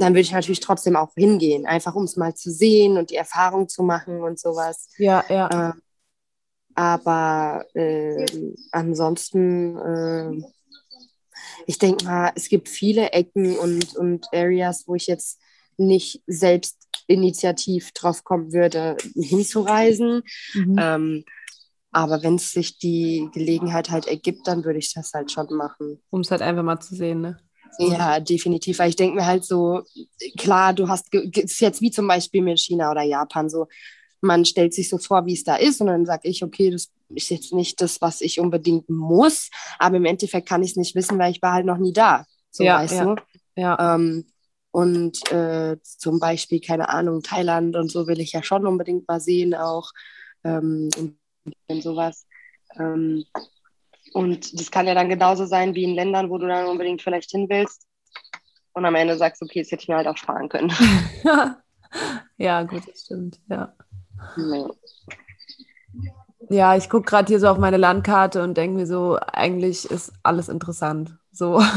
dann 0.00 0.12
würde 0.12 0.22
ich 0.22 0.32
natürlich 0.32 0.60
trotzdem 0.60 0.96
auch 0.96 1.12
hingehen, 1.16 1.66
einfach 1.66 1.94
um 1.94 2.04
es 2.04 2.16
mal 2.16 2.34
zu 2.34 2.50
sehen 2.50 2.96
und 2.96 3.10
die 3.10 3.16
Erfahrung 3.16 3.68
zu 3.68 3.82
machen 3.82 4.22
und 4.22 4.38
sowas. 4.38 4.88
ja, 4.98 5.24
ja. 5.28 5.70
Ähm, 5.70 5.82
aber 6.74 7.64
ähm, 7.74 8.54
ansonsten, 8.70 9.78
ähm, 9.78 10.44
ich 11.66 11.78
denke 11.78 12.04
mal, 12.04 12.32
es 12.34 12.48
gibt 12.48 12.68
viele 12.68 13.12
Ecken 13.12 13.58
und, 13.58 13.96
und 13.96 14.26
Areas, 14.32 14.84
wo 14.86 14.94
ich 14.94 15.06
jetzt 15.06 15.40
nicht 15.76 16.22
selbst 16.26 16.78
initiativ 17.06 17.92
drauf 17.92 18.24
kommen 18.24 18.52
würde, 18.52 18.96
hinzureisen. 19.14 20.22
Mhm. 20.54 20.76
Ähm, 20.78 21.24
aber 21.92 22.22
wenn 22.22 22.36
es 22.36 22.52
sich 22.52 22.78
die 22.78 23.28
Gelegenheit 23.32 23.90
halt 23.90 24.06
ergibt, 24.06 24.46
dann 24.46 24.64
würde 24.64 24.78
ich 24.78 24.94
das 24.94 25.12
halt 25.12 25.32
schon 25.32 25.48
machen. 25.50 26.00
Um 26.10 26.20
es 26.20 26.30
halt 26.30 26.42
einfach 26.42 26.62
mal 26.62 26.80
zu 26.80 26.94
sehen, 26.94 27.20
ne? 27.20 27.38
Ja, 27.78 28.20
definitiv. 28.20 28.78
Weil 28.78 28.90
ich 28.90 28.96
denke 28.96 29.16
mir 29.16 29.26
halt 29.26 29.44
so, 29.44 29.82
klar, 30.38 30.72
du 30.74 30.88
hast, 30.88 31.12
ist 31.14 31.60
jetzt 31.60 31.80
wie 31.80 31.90
zum 31.90 32.06
Beispiel 32.06 32.42
mit 32.42 32.58
China 32.58 32.90
oder 32.90 33.02
Japan 33.02 33.48
so, 33.48 33.68
man 34.20 34.44
stellt 34.44 34.74
sich 34.74 34.88
so 34.88 34.98
vor, 34.98 35.24
wie 35.26 35.32
es 35.32 35.44
da 35.44 35.56
ist 35.56 35.80
und 35.80 35.86
dann 35.86 36.04
sage 36.04 36.28
ich, 36.28 36.44
okay, 36.44 36.70
das 36.70 36.90
ist 37.08 37.30
jetzt 37.30 37.52
nicht 37.52 37.80
das, 37.80 38.00
was 38.00 38.20
ich 38.20 38.38
unbedingt 38.38 38.88
muss, 38.90 39.50
aber 39.78 39.96
im 39.96 40.04
Endeffekt 40.04 40.48
kann 40.48 40.62
ich 40.62 40.72
es 40.72 40.76
nicht 40.76 40.94
wissen, 40.94 41.18
weil 41.18 41.32
ich 41.32 41.40
war 41.42 41.54
halt 41.54 41.66
noch 41.66 41.78
nie 41.78 41.92
da. 41.92 42.26
So, 42.50 42.64
Ja, 42.64 42.78
weißt 42.80 42.94
ja. 42.94 43.04
du? 43.04 43.22
Ja. 43.56 43.94
Ähm, 43.94 44.26
und 44.72 45.32
äh, 45.32 45.78
zum 45.82 46.20
Beispiel, 46.20 46.60
keine 46.60 46.90
Ahnung, 46.90 47.22
Thailand 47.22 47.76
und 47.76 47.90
so 47.90 48.06
will 48.06 48.20
ich 48.20 48.32
ja 48.32 48.42
schon 48.42 48.66
unbedingt 48.66 49.08
mal 49.08 49.20
sehen 49.20 49.54
auch 49.54 49.90
ähm, 50.44 50.90
und 51.68 51.82
sowas. 51.82 52.26
Ähm, 52.78 53.24
und 54.12 54.58
das 54.58 54.70
kann 54.70 54.86
ja 54.86 54.94
dann 54.94 55.08
genauso 55.08 55.46
sein 55.46 55.74
wie 55.74 55.84
in 55.84 55.94
Ländern, 55.94 56.30
wo 56.30 56.38
du 56.38 56.46
dann 56.46 56.66
unbedingt 56.66 57.02
vielleicht 57.02 57.30
hin 57.30 57.48
willst 57.48 57.86
und 58.72 58.84
am 58.84 58.94
Ende 58.94 59.16
sagst, 59.16 59.42
okay, 59.42 59.60
das 59.60 59.70
hätte 59.70 59.82
ich 59.82 59.88
mir 59.88 59.96
halt 59.96 60.08
auch 60.08 60.16
sparen 60.16 60.48
können. 60.48 60.72
ja, 62.36 62.62
gut, 62.62 62.88
das 62.88 63.02
stimmt, 63.02 63.40
ja. 63.48 63.74
Nee. 64.36 64.66
Ja, 66.48 66.76
ich 66.76 66.88
gucke 66.88 67.08
gerade 67.08 67.28
hier 67.28 67.38
so 67.40 67.48
auf 67.48 67.58
meine 67.58 67.76
Landkarte 67.76 68.42
und 68.42 68.56
denke 68.56 68.76
mir 68.76 68.86
so, 68.86 69.18
eigentlich 69.20 69.90
ist 69.90 70.12
alles 70.22 70.48
interessant. 70.48 71.16
So. 71.32 71.62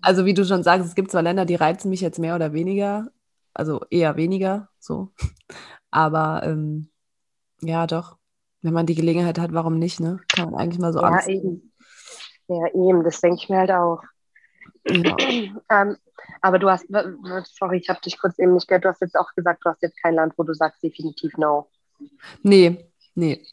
Also 0.00 0.24
wie 0.24 0.32
du 0.32 0.46
schon 0.46 0.62
sagst, 0.62 0.86
es 0.86 0.94
gibt 0.94 1.10
zwar 1.10 1.20
Länder, 1.20 1.44
die 1.44 1.54
reizen 1.54 1.90
mich 1.90 2.00
jetzt 2.00 2.18
mehr 2.18 2.34
oder 2.34 2.54
weniger, 2.54 3.08
also 3.52 3.84
eher 3.90 4.16
weniger, 4.16 4.70
so. 4.78 5.12
Aber 5.90 6.42
ähm, 6.44 6.88
ja, 7.60 7.86
doch. 7.86 8.17
Wenn 8.62 8.74
man 8.74 8.86
die 8.86 8.94
Gelegenheit 8.94 9.38
hat, 9.38 9.52
warum 9.52 9.78
nicht, 9.78 10.00
ne? 10.00 10.20
Kann 10.28 10.50
man 10.50 10.60
eigentlich 10.60 10.80
mal 10.80 10.92
so 10.92 11.00
ja, 11.00 11.08
alles. 11.08 11.28
eben. 11.28 11.72
Ja, 12.48 12.66
eben, 12.68 13.04
das 13.04 13.20
denke 13.20 13.36
ich 13.42 13.48
mir 13.48 13.58
halt 13.58 13.70
auch. 13.70 14.02
Ja. 14.88 15.16
Ähm, 15.70 15.96
aber 16.40 16.58
du 16.58 16.70
hast, 16.70 16.86
sorry, 17.58 17.78
ich 17.78 17.88
habe 17.88 18.00
dich 18.00 18.18
kurz 18.18 18.38
eben 18.38 18.54
nicht 18.54 18.66
gehört, 18.68 18.84
du 18.84 18.88
hast 18.88 19.00
jetzt 19.00 19.16
auch 19.16 19.34
gesagt, 19.34 19.64
du 19.64 19.70
hast 19.70 19.82
jetzt 19.82 20.00
kein 20.02 20.14
Land, 20.14 20.34
wo 20.36 20.42
du 20.42 20.54
sagst 20.54 20.82
definitiv 20.82 21.36
no. 21.36 21.68
Nee, 22.42 22.90
nee. 23.14 23.44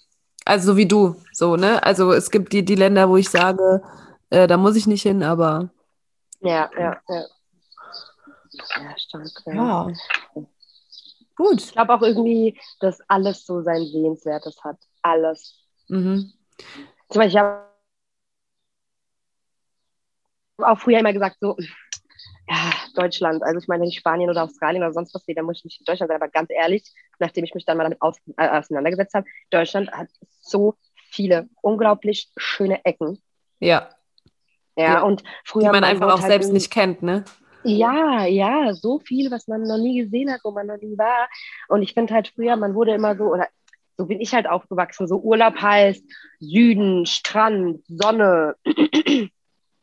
Also 0.45 0.71
so 0.71 0.77
wie 0.77 0.87
du, 0.87 1.15
so, 1.31 1.55
ne? 1.55 1.81
Also 1.83 2.11
es 2.13 2.31
gibt 2.31 2.53
die, 2.53 2.63
die 2.63 2.75
Länder, 2.75 3.09
wo 3.09 3.17
ich 3.17 3.29
sage, 3.29 3.81
äh, 4.29 4.47
da 4.47 4.57
muss 4.57 4.75
ich 4.75 4.87
nicht 4.87 5.03
hin, 5.03 5.23
aber 5.23 5.69
Ja, 6.41 6.69
ja, 6.77 7.01
ja. 7.09 7.25
Ja. 8.69 8.95
Ja. 9.45 9.87
ja. 10.35 10.45
Gut. 11.35 11.61
Ich 11.61 11.71
glaube 11.73 11.93
auch 11.93 12.01
irgendwie, 12.01 12.59
dass 12.79 12.99
alles 13.07 13.45
so 13.45 13.61
sein 13.61 13.85
Sehenswertes 13.85 14.63
hat. 14.63 14.77
Alles. 15.01 15.63
Mhm. 15.87 16.33
Zum 17.09 17.19
Beispiel, 17.19 17.27
ich 17.27 17.37
habe 17.37 17.65
auch 20.57 20.79
früher 20.79 20.99
immer 20.99 21.13
gesagt, 21.13 21.37
so, 21.41 21.57
ja, 22.47 22.71
Deutschland, 22.95 23.43
also 23.43 23.59
ich 23.59 23.67
meine 23.67 23.83
nicht 23.83 23.97
Spanien 23.97 24.29
oder 24.29 24.43
Australien 24.43 24.83
oder 24.83 24.93
sonst 24.93 25.13
was, 25.13 25.23
nee, 25.27 25.33
da 25.33 25.41
muss 25.41 25.57
ich 25.57 25.65
nicht 25.65 25.79
in 25.81 25.85
Deutschland 25.85 26.09
sein, 26.09 26.21
aber 26.21 26.29
ganz 26.29 26.49
ehrlich, 26.49 26.83
nachdem 27.19 27.43
ich 27.43 27.53
mich 27.53 27.65
dann 27.65 27.77
mal 27.77 27.83
damit 27.83 27.99
äh, 28.37 28.47
auseinandergesetzt 28.47 29.13
habe, 29.13 29.27
Deutschland 29.49 29.91
hat 29.91 30.07
so 30.39 30.75
viele 31.09 31.49
unglaublich 31.61 32.31
schöne 32.37 32.83
Ecken. 32.85 33.21
Ja. 33.59 33.89
Ja, 34.77 34.83
Ja, 34.83 35.01
und 35.01 35.23
früher 35.43 35.63
Die 35.63 35.67
man 35.67 35.81
man 35.81 35.83
einfach 35.85 36.13
auch 36.13 36.21
halt 36.21 36.31
selbst 36.31 36.51
nicht 36.51 36.69
kennt, 36.71 37.01
ne? 37.01 37.23
Ja, 37.65 38.25
ja, 38.25 38.73
so 38.73 38.99
viel, 38.99 39.31
was 39.31 39.47
man 39.47 39.63
noch 39.63 39.77
nie 39.77 40.01
gesehen 40.01 40.31
hat, 40.31 40.41
wo 40.43 40.51
man 40.51 40.67
noch 40.67 40.77
nie 40.77 40.97
war. 40.97 41.27
Und 41.67 41.81
ich 41.81 41.93
finde 41.93 42.13
halt 42.13 42.29
früher, 42.29 42.55
man 42.55 42.75
wurde 42.75 42.93
immer 42.93 43.15
so, 43.15 43.25
oder 43.25 43.47
so 43.97 44.05
bin 44.05 44.19
ich 44.19 44.33
halt 44.33 44.47
aufgewachsen, 44.47 45.07
so 45.07 45.17
Urlaub 45.17 45.55
heißt 45.55 46.03
Süden, 46.39 47.05
Strand, 47.05 47.81
Sonne. 47.87 48.55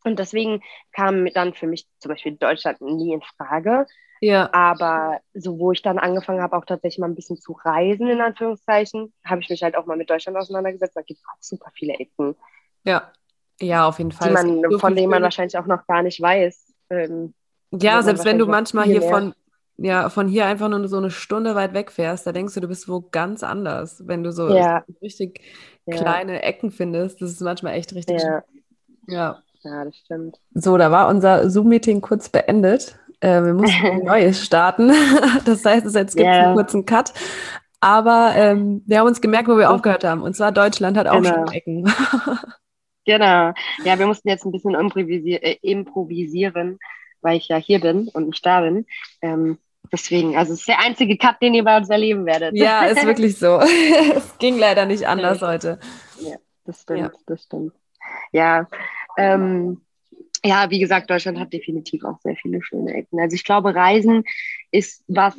Und 0.04 0.18
deswegen 0.18 0.62
kam 0.92 1.26
dann 1.32 1.54
für 1.54 1.66
mich 1.66 1.86
zum 1.98 2.10
Beispiel 2.10 2.36
Deutschland 2.36 2.80
nie 2.80 3.12
in 3.12 3.22
Frage. 3.22 3.86
Ja. 4.20 4.52
Aber 4.52 5.20
so, 5.34 5.58
wo 5.58 5.72
ich 5.72 5.82
dann 5.82 5.98
angefangen 5.98 6.42
habe, 6.42 6.56
auch 6.56 6.64
tatsächlich 6.64 6.98
mal 6.98 7.06
ein 7.06 7.14
bisschen 7.14 7.38
zu 7.38 7.52
reisen, 7.52 8.08
in 8.08 8.20
Anführungszeichen, 8.20 9.12
habe 9.24 9.40
ich 9.42 9.48
mich 9.48 9.62
halt 9.62 9.76
auch 9.76 9.86
mal 9.86 9.96
mit 9.96 10.10
Deutschland 10.10 10.36
auseinandergesetzt. 10.36 10.96
Da 10.96 11.02
gibt 11.02 11.20
es 11.20 11.26
auch 11.26 11.40
super 11.40 11.70
viele 11.74 11.94
Ecken, 11.94 12.36
Ja. 12.84 13.12
Ja, 13.60 13.86
auf 13.86 13.98
jeden 13.98 14.10
Fall. 14.10 14.32
man, 14.32 14.62
so 14.68 14.78
von 14.78 14.96
denen 14.96 15.10
man 15.10 15.22
wahrscheinlich 15.22 15.56
auch 15.56 15.66
noch 15.66 15.86
gar 15.86 16.02
nicht 16.02 16.20
weiß. 16.20 16.74
Ähm, 16.90 17.32
Ja, 17.80 18.02
selbst 18.02 18.24
wenn 18.24 18.38
du 18.38 18.46
manchmal 18.46 18.84
hier 18.84 19.00
mehr. 19.00 19.08
von, 19.08 19.34
ja, 19.78 20.08
von 20.10 20.28
hier 20.28 20.46
einfach 20.46 20.68
nur 20.68 20.86
so 20.88 20.98
eine 20.98 21.10
Stunde 21.10 21.54
weit 21.54 21.72
weg 21.74 21.90
fährst, 21.90 22.26
da 22.26 22.32
denkst 22.32 22.54
du, 22.54 22.60
du 22.60 22.68
bist 22.68 22.88
wo 22.88 23.00
ganz 23.10 23.42
anders. 23.42 24.02
Wenn 24.06 24.22
du 24.22 24.32
so 24.32 24.48
Ja. 24.54 24.84
richtig 25.00 25.40
Ja. 25.86 25.96
kleine 25.96 26.42
Ecken 26.42 26.70
findest, 26.70 27.20
das 27.22 27.30
ist 27.30 27.40
manchmal 27.40 27.74
echt 27.74 27.94
richtig 27.94 28.22
ja. 28.22 28.42
Ja. 29.08 29.42
ja, 29.62 29.84
das 29.84 29.96
stimmt. 29.96 30.36
So, 30.54 30.76
da 30.76 30.90
war 30.90 31.08
unser 31.08 31.48
Zoom-Meeting 31.50 32.00
kurz 32.00 32.28
beendet. 32.28 32.98
Äh, 33.20 33.42
wir 33.42 33.54
mussten 33.54 33.84
ein 33.86 34.04
neues 34.04 34.44
starten. 34.44 34.90
Das 35.44 35.64
heißt, 35.64 35.86
es 35.86 35.94
jetzt 35.94 36.16
gibt 36.16 36.26
Ja. 36.28 36.46
einen 36.48 36.54
kurzen 36.56 36.86
Cut. 36.86 37.12
Aber 37.80 38.32
ähm, 38.36 38.82
wir 38.86 39.00
haben 39.00 39.08
uns 39.08 39.20
gemerkt, 39.20 39.48
wo 39.48 39.58
wir 39.58 39.70
aufgehört 39.72 40.04
haben. 40.04 40.22
Und 40.22 40.36
zwar 40.36 40.52
Deutschland 40.52 40.96
hat 40.96 41.08
auch 41.08 41.16
Genau. 41.20 41.46
schon 41.46 41.52
Ecken. 41.52 41.92
Genau. 43.04 43.52
Ja, 43.84 43.98
wir 43.98 44.06
mussten 44.06 44.28
jetzt 44.28 44.44
ein 44.44 44.52
bisschen 44.52 44.76
äh, 44.76 45.56
improvisieren, 45.62 46.78
weil 47.22 47.36
ich 47.38 47.48
ja 47.48 47.56
hier 47.56 47.80
bin 47.80 48.08
und 48.08 48.26
nicht 48.26 48.44
da 48.44 48.60
bin. 48.60 48.86
Ähm, 49.20 49.58
deswegen, 49.90 50.36
also 50.36 50.52
es 50.52 50.60
ist 50.60 50.68
der 50.68 50.80
einzige 50.80 51.16
Cut, 51.16 51.40
den 51.40 51.54
ihr 51.54 51.64
bei 51.64 51.76
uns 51.76 51.88
erleben 51.90 52.26
werdet. 52.26 52.54
ja, 52.56 52.84
ist 52.86 53.04
wirklich 53.06 53.38
so. 53.38 53.60
es 54.14 54.36
ging 54.38 54.58
leider 54.58 54.86
nicht 54.86 55.06
anders 55.06 55.42
heute. 55.42 55.78
Das 56.64 56.82
stimmt, 56.82 57.00
Ja. 57.00 57.10
das 57.26 57.42
stimmt. 57.42 57.72
Ja, 58.32 58.68
ähm, 59.16 59.80
ja, 60.44 60.70
wie 60.70 60.80
gesagt, 60.80 61.10
Deutschland 61.10 61.38
hat 61.38 61.52
definitiv 61.52 62.04
auch 62.04 62.18
sehr 62.20 62.36
viele 62.36 62.62
schöne 62.62 62.92
Ecken. 62.94 63.20
Also 63.20 63.34
ich 63.34 63.44
glaube, 63.44 63.74
Reisen 63.74 64.24
ist 64.70 65.04
was, 65.08 65.34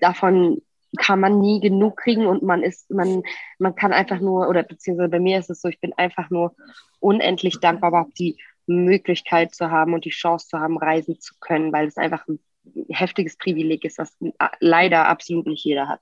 davon 0.00 0.62
kann 0.98 1.20
man 1.20 1.40
nie 1.40 1.60
genug 1.60 1.96
kriegen 1.98 2.26
und 2.26 2.42
man 2.42 2.62
ist, 2.62 2.90
man, 2.90 3.22
man 3.58 3.74
kann 3.74 3.92
einfach 3.92 4.20
nur, 4.20 4.48
oder 4.48 4.62
beziehungsweise 4.62 5.10
bei 5.10 5.20
mir 5.20 5.38
ist 5.38 5.50
es 5.50 5.60
so, 5.60 5.68
ich 5.68 5.80
bin 5.80 5.92
einfach 5.94 6.30
nur 6.30 6.54
unendlich 7.00 7.58
dankbar, 7.60 7.90
überhaupt 7.90 8.18
die 8.18 8.36
Möglichkeit 8.66 9.54
zu 9.54 9.70
haben 9.70 9.94
und 9.94 10.04
die 10.04 10.10
Chance 10.10 10.48
zu 10.48 10.58
haben, 10.58 10.78
reisen 10.78 11.20
zu 11.20 11.34
können, 11.40 11.72
weil 11.72 11.86
es 11.86 11.96
einfach 11.96 12.26
ein 12.28 12.38
heftiges 12.88 13.36
Privileg 13.36 13.84
ist, 13.84 13.98
was 13.98 14.16
leider 14.60 15.06
absolut 15.08 15.46
nicht 15.46 15.64
jeder 15.64 15.88
hat. 15.88 16.00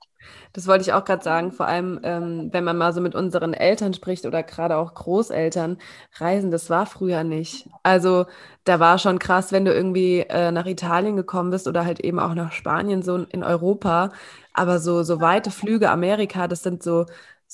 Das 0.53 0.67
wollte 0.67 0.83
ich 0.83 0.93
auch 0.93 1.05
gerade 1.05 1.23
sagen, 1.23 1.51
vor 1.51 1.67
allem 1.67 1.99
ähm, 2.03 2.49
wenn 2.51 2.63
man 2.63 2.77
mal 2.77 2.93
so 2.93 3.01
mit 3.01 3.15
unseren 3.15 3.53
Eltern 3.53 3.93
spricht 3.93 4.25
oder 4.25 4.41
gerade 4.43 4.77
auch 4.77 4.93
Großeltern, 4.93 5.77
Reisen, 6.15 6.51
das 6.51 6.69
war 6.69 6.85
früher 6.85 7.23
nicht. 7.23 7.69
Also 7.83 8.25
da 8.63 8.79
war 8.79 8.97
schon 8.97 9.19
krass, 9.19 9.51
wenn 9.51 9.65
du 9.65 9.73
irgendwie 9.73 10.21
äh, 10.21 10.51
nach 10.51 10.65
Italien 10.65 11.15
gekommen 11.15 11.51
bist 11.51 11.67
oder 11.67 11.85
halt 11.85 11.99
eben 11.99 12.19
auch 12.19 12.33
nach 12.33 12.51
Spanien, 12.51 13.03
so 13.03 13.17
in 13.17 13.43
Europa, 13.43 14.11
aber 14.53 14.79
so, 14.79 15.03
so 15.03 15.21
weite 15.21 15.51
Flüge, 15.51 15.91
Amerika, 15.91 16.47
das 16.47 16.63
sind 16.63 16.81
so 16.81 17.05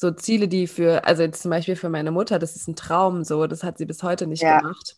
so 0.02 0.10
Ziele, 0.10 0.48
die 0.48 0.66
für, 0.66 1.06
also 1.06 1.22
jetzt 1.22 1.44
zum 1.44 1.52
Beispiel 1.52 1.76
für 1.76 1.88
meine 1.88 2.10
Mutter, 2.10 2.40
das 2.40 2.56
ist 2.56 2.68
ein 2.68 2.76
Traum, 2.76 3.24
so, 3.24 3.46
das 3.46 3.64
hat 3.64 3.78
sie 3.78 3.86
bis 3.86 4.02
heute 4.02 4.26
nicht 4.26 4.42
ja. 4.42 4.60
gemacht. 4.60 4.98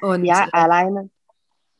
Und, 0.00 0.24
ja, 0.24 0.46
äh, 0.46 0.50
alleine. 0.52 1.10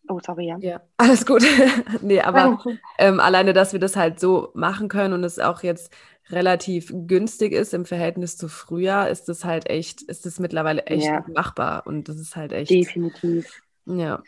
Oh, 0.09 0.21
sorry, 0.23 0.49
ja. 0.49 0.59
Ja, 0.59 0.83
alles 0.99 1.25
gut. 1.25 1.43
nee, 2.03 2.21
aber 2.21 2.63
ähm, 2.99 3.19
alleine, 3.19 3.55
dass 3.55 3.73
wir 3.73 3.81
das 3.81 3.97
halt 3.97 4.21
so 4.21 4.51
machen 4.53 4.89
können 4.89 5.15
und 5.15 5.25
es 5.25 5.39
auch 5.39 5.63
jetzt 5.63 5.91
relativ 6.29 6.93
günstig 6.93 7.55
ist 7.55 7.73
im 7.73 7.87
Verhältnis 7.87 8.37
zu 8.37 8.49
früher, 8.49 9.09
ist 9.09 9.31
das 9.31 9.47
halt 9.47 9.71
echt, 9.71 10.03
ist 10.03 10.27
das 10.27 10.39
mittlerweile 10.39 10.85
echt 10.85 11.07
ja. 11.07 11.25
machbar 11.35 11.87
und 11.87 12.11
das 12.11 12.17
ist 12.17 12.37
halt 12.37 12.53
echt. 12.53 12.71
Definitiv. 12.71 13.63
Ja. 13.87 14.23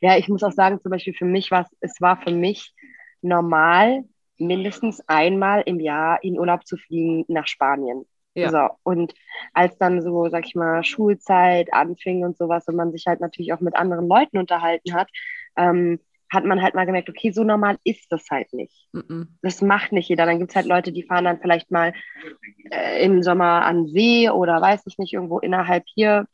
Ja, 0.00 0.16
ich 0.16 0.28
muss 0.28 0.44
auch 0.44 0.52
sagen, 0.52 0.80
zum 0.80 0.90
Beispiel 0.90 1.14
für 1.14 1.24
mich 1.24 1.50
war 1.50 1.62
es, 1.62 1.76
es 1.80 2.00
war 2.00 2.22
für 2.22 2.32
mich 2.32 2.72
normal, 3.20 4.04
mindestens 4.38 5.02
einmal 5.06 5.62
im 5.66 5.80
Jahr 5.80 6.22
in 6.22 6.38
Urlaub 6.38 6.66
zu 6.66 6.76
fliegen 6.76 7.24
nach 7.28 7.46
Spanien. 7.46 8.06
Ja. 8.34 8.50
So, 8.50 8.68
und 8.82 9.14
als 9.52 9.78
dann 9.78 10.02
so, 10.02 10.28
sag 10.28 10.46
ich 10.46 10.54
mal, 10.54 10.82
Schulzeit 10.82 11.72
anfing 11.72 12.24
und 12.24 12.36
sowas 12.36 12.66
und 12.66 12.74
man 12.74 12.90
sich 12.90 13.06
halt 13.06 13.20
natürlich 13.20 13.52
auch 13.52 13.60
mit 13.60 13.76
anderen 13.76 14.08
Leuten 14.08 14.38
unterhalten 14.38 14.92
hat, 14.92 15.08
ähm, 15.56 16.00
hat 16.30 16.44
man 16.44 16.60
halt 16.60 16.74
mal 16.74 16.84
gemerkt, 16.84 17.08
okay, 17.08 17.30
so 17.30 17.44
normal 17.44 17.76
ist 17.84 18.10
das 18.10 18.28
halt 18.30 18.52
nicht. 18.52 18.88
Mm 18.92 18.98
-mm. 18.98 19.26
Das 19.42 19.62
macht 19.62 19.92
nicht 19.92 20.08
jeder. 20.08 20.26
Dann 20.26 20.38
gibt 20.40 20.50
es 20.50 20.56
halt 20.56 20.66
Leute, 20.66 20.90
die 20.90 21.04
fahren 21.04 21.24
dann 21.24 21.38
vielleicht 21.38 21.70
mal 21.70 21.92
äh, 22.70 23.04
im 23.04 23.22
Sommer 23.22 23.64
an 23.64 23.86
See 23.86 24.28
oder 24.28 24.60
weiß 24.60 24.82
ich 24.86 24.98
nicht, 24.98 25.12
irgendwo 25.12 25.38
innerhalb 25.38 25.84
hier. 25.86 26.26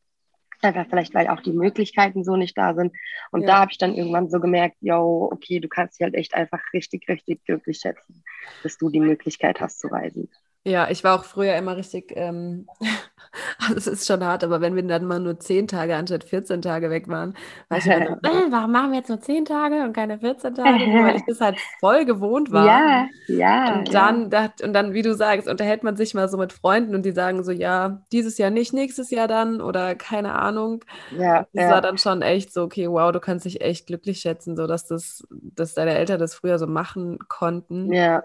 Einfach 0.62 0.86
vielleicht, 0.88 1.14
weil 1.14 1.28
auch 1.28 1.40
die 1.40 1.52
Möglichkeiten 1.52 2.22
so 2.22 2.36
nicht 2.36 2.56
da 2.58 2.74
sind. 2.74 2.94
Und 3.30 3.42
ja. 3.42 3.46
da 3.46 3.58
habe 3.60 3.72
ich 3.72 3.78
dann 3.78 3.94
irgendwann 3.94 4.28
so 4.28 4.40
gemerkt, 4.40 4.76
yo, 4.80 5.28
okay, 5.32 5.58
du 5.60 5.68
kannst 5.68 5.98
dich 5.98 6.04
halt 6.04 6.14
echt 6.14 6.34
einfach 6.34 6.60
richtig, 6.72 7.08
richtig 7.08 7.44
glücklich 7.44 7.78
schätzen, 7.78 8.22
dass 8.62 8.76
du 8.76 8.90
die 8.90 9.00
Möglichkeit 9.00 9.60
hast 9.60 9.80
zu 9.80 9.88
reisen. 9.88 10.28
Ja, 10.62 10.90
ich 10.90 11.02
war 11.04 11.18
auch 11.18 11.24
früher 11.24 11.56
immer 11.56 11.76
richtig, 11.76 12.12
ähm, 12.14 12.66
also 13.58 13.76
es 13.76 13.86
ist 13.86 14.06
schon 14.06 14.22
hart, 14.22 14.44
aber 14.44 14.60
wenn 14.60 14.76
wir 14.76 14.82
dann 14.82 15.06
mal 15.06 15.18
nur 15.18 15.40
zehn 15.40 15.66
Tage 15.66 15.96
anstatt 15.96 16.24
14 16.24 16.60
Tage 16.60 16.90
weg 16.90 17.08
waren, 17.08 17.34
war 17.70 17.78
ich 17.78 17.86
immer 17.86 18.06
so, 18.06 18.12
äh, 18.28 18.50
warum 18.52 18.70
machen 18.70 18.90
wir 18.90 18.98
jetzt 18.98 19.08
nur 19.08 19.20
zehn 19.20 19.46
Tage 19.46 19.82
und 19.82 19.94
keine 19.94 20.18
14 20.18 20.54
Tage? 20.54 20.84
Weil 20.84 21.16
ich 21.16 21.24
das 21.26 21.40
halt 21.40 21.58
voll 21.80 22.04
gewohnt 22.04 22.52
war. 22.52 22.66
Ja, 22.66 23.06
ja. 23.28 23.78
Und 23.78 23.94
dann, 23.94 24.30
ja. 24.30 24.52
und 24.62 24.74
dann, 24.74 24.92
wie 24.92 25.00
du 25.00 25.14
sagst, 25.14 25.48
unterhält 25.48 25.82
man 25.82 25.96
sich 25.96 26.12
mal 26.12 26.28
so 26.28 26.36
mit 26.36 26.52
Freunden 26.52 26.94
und 26.94 27.06
die 27.06 27.12
sagen 27.12 27.42
so, 27.42 27.52
ja, 27.52 28.02
dieses 28.12 28.36
Jahr 28.36 28.50
nicht, 28.50 28.74
nächstes 28.74 29.10
Jahr 29.10 29.28
dann 29.28 29.62
oder 29.62 29.94
keine 29.94 30.34
Ahnung. 30.34 30.84
Ja. 31.16 31.46
Das 31.54 31.64
ja. 31.64 31.70
war 31.70 31.80
dann 31.80 31.96
schon 31.96 32.20
echt 32.20 32.52
so, 32.52 32.64
okay, 32.64 32.86
wow, 32.86 33.12
du 33.12 33.20
kannst 33.20 33.46
dich 33.46 33.62
echt 33.62 33.86
glücklich 33.86 34.20
schätzen, 34.20 34.56
so 34.56 34.66
dass 34.66 34.86
das, 34.86 35.26
dass 35.30 35.72
deine 35.72 35.94
Eltern 35.94 36.18
das 36.18 36.34
früher 36.34 36.58
so 36.58 36.66
machen 36.66 37.18
konnten. 37.28 37.90
Ja. 37.90 38.24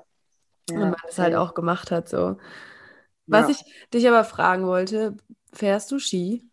Ja, 0.69 0.75
und 0.75 0.89
man 0.91 0.95
es 1.07 1.19
halt 1.19 1.35
auch 1.35 1.53
gemacht 1.53 1.91
hat. 1.91 2.09
So. 2.09 2.37
Was 3.27 3.47
ja. 3.47 3.55
ich 3.55 3.89
dich 3.93 4.07
aber 4.07 4.23
fragen 4.23 4.65
wollte, 4.65 5.15
fährst 5.53 5.91
du 5.91 5.99
Ski? 5.99 6.49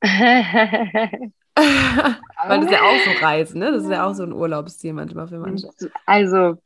Weil 0.02 1.32
das 1.54 2.64
ist 2.64 2.72
ja 2.72 2.82
auch 2.82 2.98
so 3.04 3.24
Reisen, 3.24 3.60
ne? 3.60 3.72
Das 3.72 3.84
ist 3.84 3.90
ja 3.90 4.06
auch 4.06 4.14
so 4.14 4.24
ein 4.24 4.32
Urlaubsziel 4.32 4.92
manchmal 4.92 5.28
für 5.28 5.38
manche. 5.38 5.68
Also, 6.06 6.58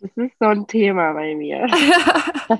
das 0.00 0.16
ist 0.16 0.38
so 0.38 0.46
ein 0.46 0.66
Thema 0.66 1.12
bei 1.14 1.34
mir. 1.34 1.66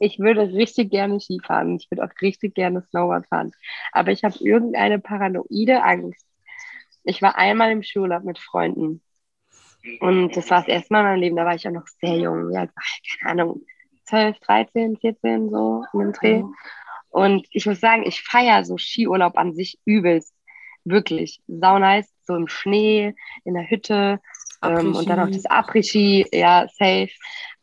ich 0.00 0.18
würde 0.18 0.52
richtig 0.52 0.90
gerne 0.90 1.20
Ski 1.20 1.40
fahren. 1.42 1.76
Ich 1.76 1.90
würde 1.90 2.04
auch 2.04 2.20
richtig 2.20 2.54
gerne 2.54 2.82
Snowboard 2.82 3.26
fahren. 3.26 3.52
Aber 3.92 4.12
ich 4.12 4.22
habe 4.22 4.36
irgendeine 4.38 4.98
paranoide 4.98 5.82
Angst. 5.82 6.26
Ich 7.04 7.22
war 7.22 7.36
einmal 7.36 7.72
im 7.72 7.82
Schulurlaub 7.82 8.24
mit 8.24 8.38
Freunden 8.38 9.02
und 10.00 10.36
das 10.36 10.50
war 10.50 10.60
das 10.60 10.68
erste 10.68 10.92
Mal 10.92 11.00
in 11.00 11.06
meinem 11.06 11.20
Leben, 11.20 11.36
da 11.36 11.44
war 11.44 11.54
ich 11.54 11.66
auch 11.66 11.72
noch 11.72 11.86
sehr 12.00 12.16
jung, 12.16 12.52
ja, 12.52 12.66
keine 13.20 13.42
Ahnung, 13.42 13.62
12, 14.04 14.38
13, 14.40 14.96
14, 14.96 15.50
so 15.50 15.84
in 15.92 16.00
dem 16.00 16.12
Dreh. 16.12 16.42
Mhm. 16.42 16.54
Und 17.10 17.46
ich 17.50 17.66
muss 17.66 17.80
sagen, 17.80 18.04
ich 18.06 18.22
feiere 18.22 18.64
so 18.64 18.76
Skiurlaub 18.76 19.36
an 19.36 19.54
sich 19.54 19.78
übelst. 19.84 20.34
Wirklich. 20.84 21.40
Sau 21.46 21.78
nice, 21.78 22.12
so 22.22 22.34
im 22.34 22.48
Schnee, 22.48 23.14
in 23.44 23.54
der 23.54 23.68
Hütte. 23.68 24.20
Ähm, 24.62 24.94
und 24.94 25.08
dann 25.08 25.20
auch 25.20 25.30
das 25.30 25.44
Après-Ski, 25.46 26.26
ja, 26.32 26.66
safe. 26.68 27.10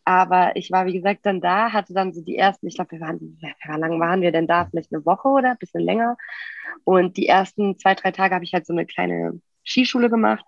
Aber 0.04 0.56
ich 0.56 0.72
war, 0.72 0.86
wie 0.86 0.94
gesagt, 0.94 1.26
dann 1.26 1.42
da, 1.42 1.72
hatte 1.72 1.94
dann 1.94 2.14
so 2.14 2.22
die 2.22 2.38
ersten, 2.38 2.68
ich 2.68 2.76
glaube, 2.76 2.92
wir 2.92 3.02
waren, 3.02 3.20
wie 3.20 3.80
lange 3.80 4.00
waren 4.00 4.22
wir 4.22 4.32
denn 4.32 4.46
da? 4.46 4.66
Vielleicht 4.66 4.94
eine 4.94 5.06
Woche 5.06 5.28
oder 5.28 5.52
ein 5.52 5.58
bisschen 5.58 5.82
länger. 5.82 6.16
Und 6.84 7.18
die 7.18 7.28
ersten 7.28 7.80
zwei, 7.80 7.96
drei 7.96 8.12
Tage 8.12 8.36
habe 8.36 8.46
ich 8.46 8.54
halt 8.54 8.68
so 8.68 8.74
eine 8.74 8.86
kleine 8.86 9.42
Skischule 9.66 10.10
gemacht. 10.10 10.46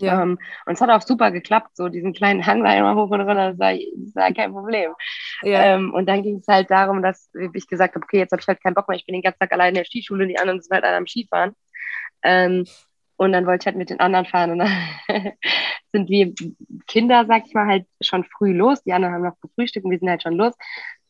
Ja. 0.00 0.22
Ähm, 0.22 0.38
und 0.66 0.72
es 0.72 0.80
hat 0.80 0.90
auch 0.90 1.02
super 1.02 1.30
geklappt, 1.30 1.76
so 1.76 1.88
diesen 1.88 2.12
kleinen 2.12 2.46
Hang 2.46 2.64
da 2.64 2.74
immer 2.74 2.94
hoch 2.94 3.10
und 3.10 3.20
runter, 3.20 3.50
das 3.50 3.58
war, 3.58 3.72
das 3.72 4.14
war 4.14 4.32
kein 4.32 4.52
Problem. 4.52 4.92
Ja. 5.42 5.76
Ähm, 5.76 5.92
und 5.92 6.06
dann 6.06 6.22
ging 6.22 6.38
es 6.38 6.48
halt 6.48 6.70
darum, 6.70 7.02
dass 7.02 7.30
ich 7.54 7.66
gesagt 7.66 7.94
habe, 7.94 8.04
okay, 8.04 8.18
jetzt 8.18 8.32
habe 8.32 8.40
ich 8.40 8.48
halt 8.48 8.62
keinen 8.62 8.74
Bock 8.74 8.88
mehr, 8.88 8.96
ich 8.96 9.06
bin 9.06 9.14
den 9.14 9.22
ganzen 9.22 9.38
Tag 9.38 9.52
allein 9.52 9.70
in 9.70 9.74
der 9.76 9.84
Skischule, 9.84 10.26
die 10.26 10.38
anderen 10.38 10.60
sind 10.60 10.72
halt 10.72 10.84
alle 10.84 10.96
am 10.96 11.06
Skifahren. 11.06 11.54
Ähm, 12.22 12.64
und 13.16 13.32
dann 13.32 13.44
wollte 13.46 13.62
ich 13.62 13.66
halt 13.66 13.76
mit 13.76 13.90
den 13.90 14.00
anderen 14.00 14.24
fahren 14.24 14.52
und 14.52 14.58
dann 14.60 14.72
sind 15.92 16.08
wir 16.08 16.32
Kinder, 16.86 17.26
sag 17.26 17.46
ich 17.46 17.52
mal, 17.52 17.66
halt 17.66 17.86
schon 18.00 18.24
früh 18.24 18.54
los. 18.54 18.82
Die 18.82 18.94
anderen 18.94 19.14
haben 19.14 19.24
noch 19.24 19.38
gefrühstückt 19.42 19.84
und 19.84 19.90
wir 19.90 19.98
sind 19.98 20.08
halt 20.08 20.22
schon 20.22 20.36
los. 20.36 20.54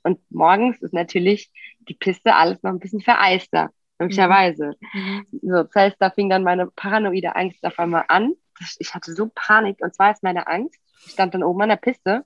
Und 0.02 0.18
morgens 0.30 0.82
ist 0.82 0.92
natürlich 0.92 1.52
die 1.88 1.94
Piste 1.94 2.34
alles 2.34 2.62
noch 2.64 2.72
ein 2.72 2.80
bisschen 2.80 3.00
vereister, 3.00 3.70
möglicherweise. 4.00 4.74
Mhm. 4.92 5.26
So, 5.42 5.62
das 5.62 5.74
heißt, 5.74 5.96
da 6.00 6.10
fing 6.10 6.28
dann 6.28 6.42
meine 6.42 6.66
paranoide 6.74 7.36
Angst 7.36 7.64
auf 7.64 7.78
einmal 7.78 8.04
an 8.08 8.34
ich 8.78 8.94
hatte 8.94 9.14
so 9.14 9.30
Panik. 9.34 9.78
Und 9.80 9.94
zwar 9.94 10.12
ist 10.12 10.22
meine 10.22 10.46
Angst, 10.46 10.78
ich 11.06 11.12
stand 11.12 11.34
dann 11.34 11.42
oben 11.42 11.62
an 11.62 11.70
der 11.70 11.76
Piste 11.76 12.24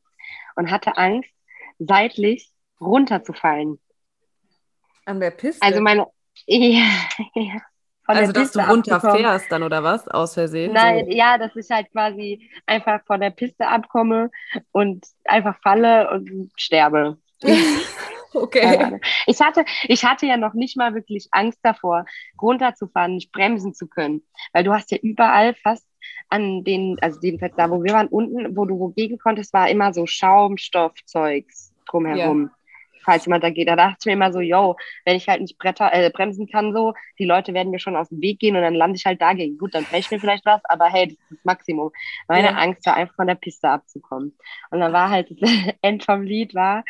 und 0.57 0.71
hatte 0.71 0.97
Angst, 0.97 1.31
seitlich 1.79 2.51
runterzufallen. 2.81 3.81
An 5.07 5.21
der 5.21 5.31
Piste? 5.31 5.65
Also 5.65 5.81
meine, 5.81 6.07
ja, 6.47 6.87
ja. 7.35 7.61
also, 8.07 8.33
dass 8.33 8.43
Piste 8.43 8.59
du 8.59 8.69
runterfährst 8.69 9.51
dann 9.51 9.63
oder 9.63 9.83
was? 9.83 10.09
Aus 10.09 10.35
Versehen? 10.35 10.73
Nein, 10.73 11.07
so. 11.07 11.17
ja, 11.17 11.39
dass 11.39 11.55
ich 11.57 11.71
halt 11.71 11.91
quasi 11.93 12.51
einfach 12.67 13.05
von 13.07 13.21
der 13.21 13.31
Piste 13.31 13.67
abkomme 13.67 14.31
und 14.73 15.05
einfach 15.25 15.59
falle 15.63 16.11
und 16.11 16.51
sterbe. 16.57 17.19
okay. 18.33 19.01
Ich 19.27 19.41
hatte, 19.41 19.65
ich 19.85 20.05
hatte 20.05 20.27
ja 20.27 20.37
noch 20.37 20.55
nicht 20.55 20.77
mal 20.77 20.95
wirklich 20.95 21.29
Angst 21.33 21.61
davor, 21.63 22.07
runterzufahren, 22.41 23.15
nicht 23.15 23.33
bremsen 23.33 23.75
zu 23.75 23.87
können. 23.87 24.23
Weil 24.53 24.65
du 24.65 24.73
hast 24.73 24.91
ja 24.91 24.99
überall 24.99 25.55
fast 25.55 25.87
an 26.29 26.65
den, 26.65 26.97
also 27.01 27.19
jedenfalls 27.23 27.55
da, 27.57 27.71
wo 27.71 27.83
wir 27.83 27.93
waren, 27.93 28.09
unten, 28.09 28.57
wo 28.57 28.65
du 28.65 28.79
wogegen 28.79 29.19
konntest, 29.19 29.53
war 29.53 29.69
immer 29.69 29.93
so 29.93 30.07
Schaumstoffzeugs 30.07 31.73
drumherum. 31.89 32.45
Ja. 32.45 32.51
Falls 33.05 33.27
jemand 33.27 33.45
da 33.45 33.51
geht, 33.51 33.69
da 33.69 33.77
dachte 33.77 33.99
ich 34.01 34.07
mir 34.07 34.15
immer 34.15 34.33
so, 34.33 34.41
yo, 34.41 34.77
wenn 35.05 35.17
ich 35.17 35.29
halt 35.29 35.43
nicht 35.43 35.59
Bretter, 35.59 35.93
äh, 35.93 36.09
bremsen 36.09 36.47
kann, 36.47 36.73
so, 36.73 36.95
die 37.19 37.27
Leute 37.27 37.53
werden 37.53 37.71
mir 37.71 37.79
schon 37.79 37.97
aus 37.97 38.09
dem 38.09 38.23
Weg 38.23 38.39
gehen 38.39 38.57
und 38.57 38.63
dann 38.63 38.75
lande 38.75 38.97
ich 38.97 39.05
halt 39.05 39.21
dagegen. 39.21 39.59
Gut, 39.59 39.75
dann 39.75 39.85
fällt 39.85 40.11
mir 40.11 40.19
vielleicht 40.19 40.47
was, 40.47 40.63
aber 40.65 40.87
hey, 40.87 41.09
das 41.09 41.19
ist 41.19 41.31
das 41.31 41.45
Maximum. 41.45 41.91
Meine 42.29 42.49
ja. 42.49 42.55
Angst 42.55 42.87
war 42.87 42.95
einfach 42.95 43.15
von 43.15 43.27
der 43.27 43.35
Piste 43.35 43.69
abzukommen. 43.69 44.35
Und 44.71 44.81
dann 44.81 44.95
war 44.95 45.11
halt 45.11 45.29
das 45.39 45.51
End 45.83 46.03
vom 46.03 46.23
Lied 46.23 46.55
war, 46.55 46.83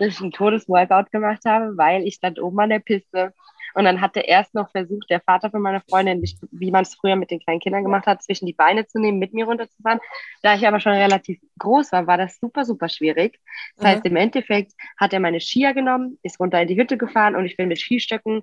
dass 0.00 0.08
ich 0.08 0.20
ein 0.20 0.32
Todesworkout 0.32 1.12
gemacht 1.12 1.44
habe, 1.46 1.76
weil 1.76 2.04
ich 2.04 2.16
stand 2.16 2.40
oben 2.40 2.58
an 2.58 2.70
der 2.70 2.80
Piste 2.80 3.32
und 3.74 3.84
dann 3.84 4.00
hatte 4.00 4.20
erst 4.20 4.54
noch 4.54 4.70
versucht, 4.70 5.10
der 5.10 5.20
Vater 5.20 5.50
von 5.50 5.62
meiner 5.62 5.80
Freundin, 5.80 6.22
wie 6.50 6.70
man 6.70 6.82
es 6.82 6.94
früher 6.94 7.16
mit 7.16 7.30
den 7.30 7.40
kleinen 7.40 7.60
Kindern 7.60 7.82
gemacht 7.82 8.06
hat, 8.06 8.22
zwischen 8.22 8.46
die 8.46 8.52
Beine 8.52 8.86
zu 8.86 8.98
nehmen, 8.98 9.18
mit 9.18 9.32
mir 9.32 9.44
runterzufahren. 9.44 10.00
Da 10.42 10.54
ich 10.54 10.66
aber 10.66 10.80
schon 10.80 10.92
relativ 10.92 11.40
groß 11.58 11.92
war, 11.92 12.06
war 12.06 12.18
das 12.18 12.38
super, 12.38 12.64
super 12.64 12.88
schwierig. 12.88 13.40
Das 13.76 13.84
mhm. 13.84 13.88
heißt, 13.88 14.04
im 14.06 14.16
Endeffekt 14.16 14.72
hat 14.96 15.12
er 15.12 15.20
meine 15.20 15.40
Skier 15.40 15.74
genommen, 15.74 16.18
ist 16.22 16.40
runter 16.40 16.60
in 16.60 16.68
die 16.68 16.76
Hütte 16.76 16.96
gefahren 16.96 17.36
und 17.36 17.46
ich 17.46 17.56
bin 17.56 17.68
mit 17.68 17.80
Skistöcken 17.80 18.42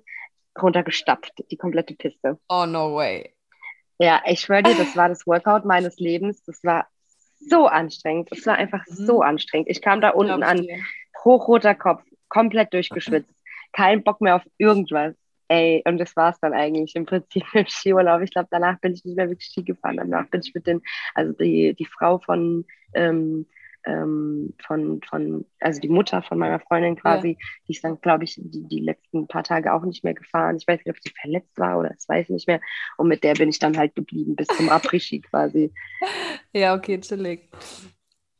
runtergestapft, 0.60 1.44
die 1.50 1.56
komplette 1.56 1.94
Piste. 1.94 2.38
Oh, 2.48 2.66
no 2.66 2.94
way. 2.94 3.34
Ja, 3.98 4.22
ich 4.26 4.40
schwöre 4.40 4.62
dir, 4.62 4.76
das 4.76 4.96
war 4.96 5.08
das 5.08 5.26
Workout 5.26 5.64
meines 5.64 5.98
Lebens. 5.98 6.42
Das 6.44 6.62
war 6.62 6.86
so 7.40 7.66
anstrengend. 7.66 8.28
Es 8.32 8.46
war 8.46 8.56
einfach 8.56 8.84
mhm. 8.86 8.94
so 8.94 9.22
anstrengend. 9.22 9.68
Ich 9.68 9.82
kam 9.82 10.00
da 10.00 10.10
unten 10.10 10.42
an, 10.42 10.66
hochroter 11.24 11.74
Kopf, 11.74 12.02
komplett 12.28 12.72
durchgeschwitzt 12.72 13.37
keinen 13.72 14.02
Bock 14.04 14.20
mehr 14.20 14.36
auf 14.36 14.42
irgendwas. 14.58 15.14
Ey, 15.48 15.82
und 15.86 15.98
das 15.98 16.14
war 16.14 16.30
es 16.30 16.40
dann 16.40 16.52
eigentlich 16.52 16.94
im 16.94 17.06
Prinzip 17.06 17.42
im 17.54 17.66
Skiurlaub. 17.66 18.22
Ich 18.22 18.30
glaube, 18.30 18.48
danach 18.50 18.78
bin 18.80 18.92
ich 18.92 19.04
nicht 19.04 19.16
mehr 19.16 19.28
wirklich 19.28 19.48
Ski 19.48 19.62
gefahren. 19.64 19.96
Danach 19.96 20.28
bin 20.28 20.42
ich 20.42 20.54
mit 20.54 20.66
den, 20.66 20.82
also 21.14 21.32
die, 21.32 21.74
die 21.74 21.86
Frau 21.86 22.18
von, 22.18 22.66
ähm, 22.94 23.46
ähm, 23.86 24.54
von, 24.66 25.00
von, 25.08 25.46
also 25.60 25.80
die 25.80 25.88
Mutter 25.88 26.22
von 26.22 26.38
meiner 26.38 26.60
Freundin 26.60 26.96
quasi, 26.96 27.38
die 27.66 27.72
ist 27.72 27.84
dann, 27.84 28.00
glaube 28.00 28.24
ich, 28.24 28.34
die, 28.36 28.68
die 28.68 28.80
letzten 28.80 29.26
paar 29.26 29.44
Tage 29.44 29.72
auch 29.72 29.84
nicht 29.84 30.04
mehr 30.04 30.14
gefahren. 30.14 30.56
Ich 30.56 30.66
weiß 30.68 30.84
nicht, 30.84 30.94
ob 30.94 31.02
sie 31.02 31.12
verletzt 31.18 31.56
war 31.58 31.78
oder 31.78 31.90
das 31.90 32.08
weiß 32.08 32.26
ich 32.26 32.30
nicht 32.30 32.48
mehr. 32.48 32.60
Und 32.98 33.08
mit 33.08 33.24
der 33.24 33.34
bin 33.34 33.48
ich 33.48 33.58
dann 33.58 33.78
halt 33.78 33.94
geblieben 33.94 34.36
bis 34.36 34.48
zum 34.48 34.68
Après-Ski 34.68 35.20
quasi. 35.22 35.72
Ja, 36.52 36.74
okay, 36.74 36.98
chillig. 37.00 37.50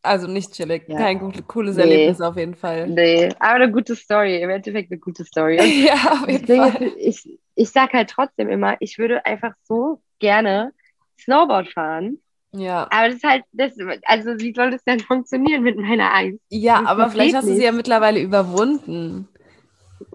Also 0.08 0.26
nicht 0.26 0.52
chillig, 0.52 0.84
Ja. 0.88 0.96
kein 0.96 1.18
gut, 1.18 1.46
cooles 1.46 1.76
Nee. 1.76 1.82
Erlebnis 1.82 2.20
auf 2.20 2.36
jeden 2.36 2.54
Fall. 2.54 2.88
Nee, 2.88 3.28
aber 3.38 3.54
eine 3.54 3.70
gute 3.70 3.94
Story, 3.94 4.40
im 4.42 4.50
Endeffekt 4.50 4.90
eine 4.90 4.98
gute 4.98 5.24
Story. 5.24 5.58
Ja, 5.86 6.22
auf 6.22 6.28
jeden 6.28 6.46
Fall. 6.46 6.82
ist, 6.82 7.26
ich, 7.26 7.38
ich 7.54 7.70
sag 7.70 7.92
halt 7.92 8.10
trotzdem 8.10 8.48
immer, 8.48 8.76
ich 8.80 8.98
würde 8.98 9.24
einfach 9.26 9.52
so 9.64 10.00
gerne 10.18 10.72
Snowboard 11.20 11.68
fahren. 11.72 12.18
Ja. 12.52 12.88
Aber 12.90 13.08
das 13.08 13.16
ist 13.16 13.24
halt, 13.24 13.44
das, 13.52 13.72
also 14.06 14.30
wie 14.40 14.54
soll 14.54 14.70
das 14.70 14.82
denn 14.84 15.00
funktionieren 15.00 15.62
mit 15.62 15.76
meiner 15.76 16.14
Angst? 16.14 16.40
Ja, 16.48 16.80
Das 16.80 16.88
aber 16.88 17.10
vielleicht 17.10 17.34
hast 17.34 17.46
du 17.48 17.54
sie 17.54 17.64
ja 17.64 17.72
mittlerweile 17.72 18.20
überwunden. 18.20 19.28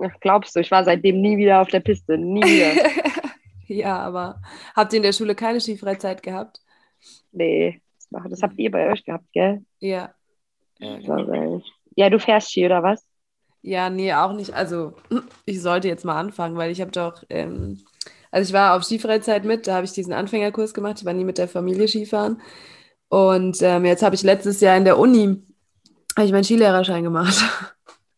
Ach, 0.02 0.12
glaubst 0.22 0.56
du, 0.56 0.60
ich 0.62 0.72
war 0.72 0.84
seitdem 0.84 1.22
nie 1.22 1.38
wieder 1.38 1.62
auf 1.62 1.68
der 1.68 1.82
Piste, 1.82 2.18
nie 2.18 2.42
wieder. 2.44 2.72
ja, 3.68 3.98
aber 4.00 4.42
habt 4.76 4.94
ihr 4.94 4.98
in 4.98 5.04
der 5.04 5.14
Schule 5.14 5.36
keine 5.36 5.60
Skifreizeit 5.62 6.24
gehabt? 6.24 6.60
nee, 7.32 7.82
das 8.30 8.42
habt 8.44 8.58
ihr 8.60 8.70
bei 8.72 8.92
euch 8.92 9.04
gehabt, 9.04 9.26
gell? 9.34 9.64
Ja. 9.84 10.14
Ja, 10.80 10.96
äh, 10.96 11.60
Ja, 11.96 12.10
du 12.10 12.18
fährst 12.18 12.52
Ski 12.52 12.66
oder 12.66 12.84
was? 12.84 13.06
Ja, 13.62 13.90
nee, 13.90 14.14
auch 14.14 14.32
nicht. 14.32 14.54
Also, 14.54 14.94
ich 15.46 15.62
sollte 15.62 15.90
jetzt 15.90 16.06
mal 16.06 16.18
anfangen, 16.18 16.56
weil 16.56 16.72
ich 16.72 16.80
habe 16.80 16.92
doch, 16.92 17.24
ähm, 17.30 17.80
also 18.32 18.50
ich 18.50 18.54
war 18.54 18.76
auf 18.76 18.84
Skifreizeit 18.84 19.44
mit, 19.44 19.68
da 19.68 19.76
habe 19.76 19.86
ich 19.86 19.92
diesen 19.92 20.14
Anfängerkurs 20.14 20.74
gemacht, 20.74 21.00
ich 21.00 21.06
war 21.06 21.14
nie 21.14 21.26
mit 21.26 21.38
der 21.38 21.50
Familie 21.50 21.88
Skifahren. 21.90 22.42
Und 23.10 23.62
ähm, 23.62 23.84
jetzt 23.84 24.04
habe 24.04 24.16
ich 24.16 24.24
letztes 24.24 24.62
Jahr 24.62 24.78
in 24.78 24.86
der 24.86 24.98
Uni, 24.98 25.44
habe 26.16 26.26
ich 26.26 26.32
meinen 26.32 26.46
Skilehrerschein 26.46 27.04
gemacht. 27.04 27.44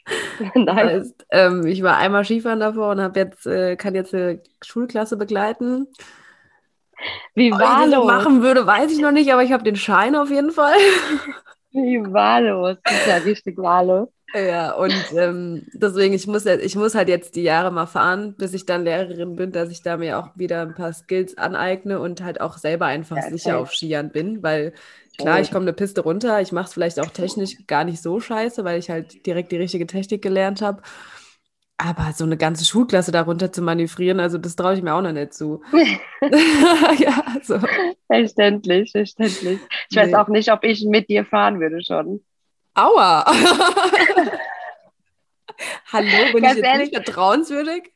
Nein. 0.53 0.77
heißt, 0.77 1.25
ähm, 1.31 1.65
ich 1.65 1.81
war 1.81 1.97
einmal 1.97 2.25
Skifahren 2.25 2.59
davor 2.59 2.91
und 2.91 3.01
habe 3.01 3.19
jetzt, 3.19 3.47
äh, 3.47 3.75
kann 3.75 3.95
jetzt 3.95 4.13
eine 4.13 4.41
Schulklasse 4.63 5.17
begleiten. 5.17 5.87
Wie 7.33 7.51
Ob 7.51 7.59
ich 7.59 7.65
das 7.65 7.79
wahllos. 7.91 8.05
machen 8.05 8.41
würde, 8.41 8.65
weiß 8.65 8.91
ich 8.91 8.99
noch 8.99 9.11
nicht, 9.11 9.31
aber 9.33 9.43
ich 9.43 9.51
habe 9.51 9.63
den 9.63 9.75
Schein 9.75 10.15
auf 10.15 10.29
jeden 10.29 10.51
Fall. 10.51 10.75
Wie 11.75 11.99
wahllos. 12.13 12.77
Das 12.87 12.97
ist 12.99 13.05
ja 13.07 13.17
richtig 13.17 13.57
wahllos. 13.57 14.09
Ja, 14.33 14.73
und 14.73 15.13
ähm, 15.13 15.65
deswegen, 15.71 16.13
ich 16.13 16.27
muss, 16.27 16.45
ich 16.45 16.75
muss 16.75 16.93
halt 16.93 17.07
jetzt 17.07 17.37
die 17.37 17.43
Jahre 17.43 17.71
mal 17.71 17.85
fahren, 17.85 18.35
bis 18.35 18.53
ich 18.53 18.65
dann 18.65 18.83
Lehrerin 18.83 19.37
bin, 19.37 19.53
dass 19.53 19.69
ich 19.69 19.81
da 19.81 19.95
mir 19.95 20.19
auch 20.19 20.37
wieder 20.37 20.61
ein 20.61 20.73
paar 20.73 20.91
Skills 20.91 21.37
aneigne 21.37 22.01
und 22.01 22.21
halt 22.21 22.41
auch 22.41 22.57
selber 22.57 22.85
einfach 22.85 23.21
Ja, 23.21 23.21
sicher 23.21 23.57
auf 23.57 23.71
Skiern 23.73 24.11
bin, 24.11 24.43
weil 24.43 24.73
klar, 25.17 25.39
ich 25.39 25.51
komme 25.51 25.63
eine 25.63 25.73
Piste 25.73 26.01
runter, 26.01 26.41
ich 26.41 26.51
mache 26.51 26.65
es 26.67 26.73
vielleicht 26.73 26.99
auch 26.99 27.11
technisch 27.11 27.65
gar 27.65 27.85
nicht 27.85 28.01
so 28.01 28.19
scheiße, 28.19 28.65
weil 28.65 28.77
ich 28.77 28.89
halt 28.89 29.25
direkt 29.25 29.53
die 29.53 29.57
richtige 29.57 29.87
Technik 29.87 30.21
gelernt 30.21 30.61
habe. 30.61 30.81
Aber 31.77 32.13
so 32.13 32.23
eine 32.23 32.37
ganze 32.37 32.63
Schulklasse 32.63 33.11
darunter 33.11 33.51
zu 33.51 33.61
manövrieren, 33.61 34.21
also 34.21 34.37
das 34.37 34.55
traue 34.55 34.75
ich 34.75 34.81
mir 34.81 34.93
auch 34.93 35.01
noch 35.01 35.11
nicht 35.11 35.33
zu. 35.33 35.61
ja, 36.97 37.23
so. 37.43 37.59
Verständlich, 38.07 38.91
verständlich. 38.91 39.59
Ich 39.89 39.97
weiß 39.97 40.07
Nee. 40.11 40.15
auch 40.15 40.29
nicht, 40.29 40.49
ob 40.53 40.63
ich 40.63 40.85
mit 40.85 41.09
dir 41.09 41.25
fahren 41.25 41.59
würde 41.59 41.83
schon. 41.83 42.23
Aua! 42.75 43.25
Hallo, 45.91 46.33
bin 46.33 46.43
Ganz 46.43 46.57
ich 46.57 46.63
jetzt 46.63 46.65
ehrlich. 46.65 46.91
nicht 46.91 47.03
vertrauenswürdig? 47.05 47.93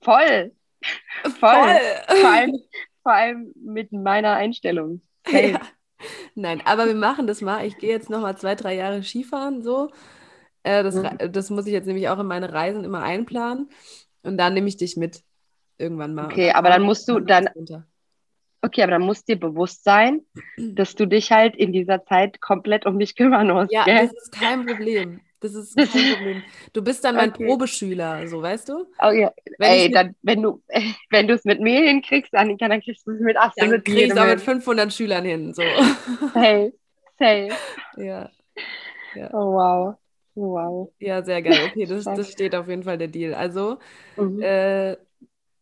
Voll. 0.00 0.52
Voll. 1.22 1.32
Voll. 1.40 1.80
Vor, 2.20 2.30
allem, 2.30 2.58
vor 3.02 3.12
allem 3.12 3.52
mit 3.56 3.92
meiner 3.92 4.32
Einstellung. 4.34 5.00
Safe. 5.26 5.48
Ja. 5.52 5.60
Nein, 6.34 6.60
aber 6.66 6.86
wir 6.86 6.94
machen 6.94 7.26
das 7.26 7.40
mal. 7.40 7.64
Ich 7.66 7.78
gehe 7.78 7.90
jetzt 7.90 8.10
noch 8.10 8.20
mal 8.20 8.36
zwei, 8.36 8.54
drei 8.54 8.74
Jahre 8.74 9.02
Skifahren 9.02 9.62
so. 9.62 9.90
Äh, 10.64 10.82
das, 10.82 10.96
Mhm. 10.96 11.06
re- 11.06 11.30
das 11.30 11.50
muss 11.50 11.66
ich 11.66 11.72
jetzt 11.72 11.86
nämlich 11.86 12.08
auch 12.08 12.18
in 12.18 12.26
meine 12.26 12.52
Reisen 12.52 12.82
immer 12.84 13.02
einplanen. 13.02 13.70
Und 14.22 14.36
dann 14.38 14.54
nehme 14.54 14.66
ich 14.68 14.76
dich 14.76 14.96
mit. 14.96 15.22
Irgendwann 15.78 16.14
mal. 16.14 16.26
Okay, 16.26 16.50
aber 16.52 16.68
dann 16.70 16.82
musst 16.82 17.08
du 17.08 17.20
dann- 17.20 17.48
Runter. 17.48 17.86
Okay, 18.62 18.82
aber 18.82 18.92
dann 18.92 19.02
muss 19.02 19.24
dir 19.24 19.38
bewusst 19.38 19.84
sein, 19.84 20.22
dass 20.56 20.94
du 20.94 21.06
dich 21.06 21.30
halt 21.32 21.54
in 21.56 21.72
dieser 21.72 22.04
Zeit 22.04 22.40
komplett 22.40 22.86
um 22.86 22.96
mich 22.96 23.14
kümmern 23.16 23.48
musst. 23.48 23.72
Ja, 23.72 23.84
gell? 23.84 24.08
das 24.08 24.12
ist 24.22 24.32
kein 24.32 24.64
Problem. 24.66 25.20
Das 25.40 25.52
ist 25.54 25.76
kein 25.76 25.86
Problem. 26.16 26.42
Du 26.72 26.82
bist 26.82 27.04
dann 27.04 27.16
mein 27.16 27.28
Okay. 27.30 27.44
Probeschüler, 27.44 28.26
so 28.28 28.40
weißt 28.40 28.70
du? 28.70 28.86
Oh, 29.02 29.10
ja. 29.10 29.30
Wenn 29.58 29.70
Ey, 29.70 29.90
dann, 29.90 30.14
wenn 30.22 30.40
du 30.40 30.62
wenn 31.10 31.28
du 31.28 31.34
es 31.34 31.44
mit 31.44 31.60
mir 31.60 31.82
hinkriegst, 31.82 32.34
Annika, 32.34 32.66
dann 32.68 32.80
kriegst 32.80 33.06
du 33.06 33.10
es 33.10 33.20
mit 33.20 33.36
dann 33.36 33.42
absolut 33.48 33.84
kriege 33.84 34.04
ich 34.04 34.10
es 34.12 34.16
auch 34.16 34.26
mit 34.26 34.40
500 34.40 34.90
Schülern 34.92 35.24
hin. 35.26 35.52
So. 35.52 35.62
Hey, 36.32 36.72
safe. 37.18 37.50
ja. 37.98 38.30
Oh, 39.32 39.52
wow. 39.52 39.94
Wow. 40.34 40.92
ja, 40.98 41.22
sehr 41.22 41.42
geil. 41.42 41.58
Okay, 41.70 41.84
das, 41.86 42.04
das 42.04 42.30
steht 42.30 42.54
auf 42.54 42.68
jeden 42.68 42.82
Fall 42.82 42.98
der 42.98 43.08
Deal. 43.08 43.34
Also, 43.34 43.78
Mhm. 44.16 44.40
äh, 44.42 44.96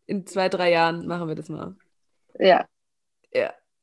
in 0.06 0.26
zwei, 0.26 0.48
drei 0.48 0.70
Jahren 0.70 1.06
machen 1.06 1.28
wir 1.28 1.34
das 1.34 1.48
mal. 1.48 1.76
Ja, 2.38 2.66
Ja. 3.32 3.52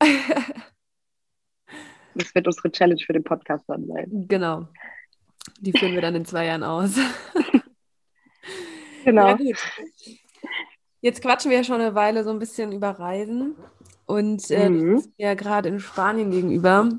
das 2.14 2.34
wird 2.34 2.46
unsere 2.46 2.70
Challenge 2.72 3.00
für 3.04 3.12
den 3.12 3.24
Podcast 3.24 3.64
dann 3.68 3.86
sein. 3.86 4.26
Genau. 4.28 4.66
Die 5.60 5.72
führen 5.72 5.94
wir 5.94 6.02
dann 6.02 6.14
in 6.14 6.24
zwei 6.24 6.46
Jahren 6.46 6.62
aus. 6.64 6.96
Genau. 9.02 9.28
Ja, 9.28 9.34
gut. 9.34 9.56
Jetzt 11.00 11.22
quatschen 11.22 11.50
wir 11.50 11.56
ja 11.58 11.64
schon 11.64 11.80
eine 11.80 11.94
Weile 11.94 12.22
so 12.22 12.28
ein 12.30 12.38
bisschen 12.38 12.70
über 12.70 12.90
Reisen. 12.90 13.54
Und 14.04 14.50
äh, 14.50 14.68
Mhm. 14.68 14.98
sitzt 14.98 15.18
mir 15.18 15.28
ja 15.28 15.34
gerade 15.34 15.70
in 15.70 15.80
Spanien 15.80 16.30
gegenüber. 16.30 16.90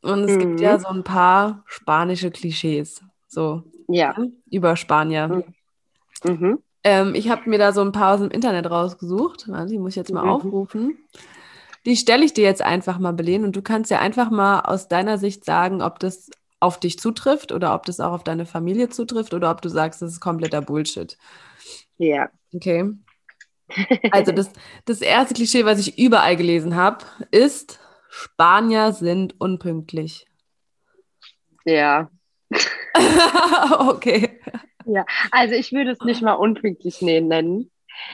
Und 0.00 0.24
es 0.24 0.32
Mhm. 0.32 0.38
gibt 0.38 0.60
ja 0.60 0.78
so 0.78 0.88
ein 0.88 1.04
paar 1.04 1.62
spanische 1.66 2.30
Klischees. 2.30 3.02
So 3.26 3.62
Ja. 3.88 4.16
über 4.50 4.76
Spanier. 4.76 5.44
Mhm. 6.24 6.30
Mhm. 6.32 6.58
Ähm, 6.84 7.14
ich 7.14 7.28
habe 7.30 7.48
mir 7.48 7.58
da 7.58 7.72
so 7.72 7.80
ein 7.80 7.92
paar 7.92 8.14
aus 8.14 8.20
dem 8.20 8.30
Internet 8.30 8.70
rausgesucht. 8.70 9.46
Die 9.68 9.78
muss 9.78 9.90
ich 9.92 9.96
jetzt 9.96 10.12
mal 10.12 10.22
Mhm. 10.24 10.28
aufrufen. 10.30 10.98
Die 11.86 11.96
stelle 11.96 12.24
ich 12.24 12.32
dir 12.32 12.44
jetzt 12.44 12.62
einfach 12.62 12.98
mal, 12.98 13.12
Belen, 13.12 13.44
und 13.44 13.56
du 13.56 13.62
kannst 13.62 13.90
ja 13.90 13.98
einfach 14.00 14.30
mal 14.30 14.60
aus 14.60 14.88
deiner 14.88 15.18
Sicht 15.18 15.44
sagen, 15.44 15.82
ob 15.82 15.98
das 15.98 16.30
auf 16.60 16.80
dich 16.80 16.98
zutrifft 16.98 17.52
oder 17.52 17.74
ob 17.74 17.84
das 17.84 18.00
auch 18.00 18.12
auf 18.12 18.24
deine 18.24 18.46
Familie 18.46 18.88
zutrifft 18.88 19.34
oder 19.34 19.50
ob 19.50 19.60
du 19.60 19.68
sagst, 19.68 20.00
das 20.00 20.12
ist 20.12 20.20
kompletter 20.20 20.62
Bullshit. 20.62 21.18
Ja. 21.98 22.30
Okay. 22.54 22.90
Also 24.10 24.32
das, 24.32 24.50
das 24.86 25.00
erste 25.00 25.34
Klischee, 25.34 25.64
was 25.64 25.78
ich 25.78 25.98
überall 25.98 26.36
gelesen 26.36 26.74
habe, 26.76 27.04
ist, 27.30 27.80
Spanier 28.08 28.92
sind 28.92 29.38
unpünktlich. 29.40 30.26
Ja. 31.64 32.08
okay. 33.80 34.40
Also 35.30 35.54
ich 35.54 35.72
würde 35.72 35.90
es 35.92 36.00
nicht 36.00 36.22
mal 36.22 36.34
unpünktlich 36.34 37.00
nennen. 37.00 37.70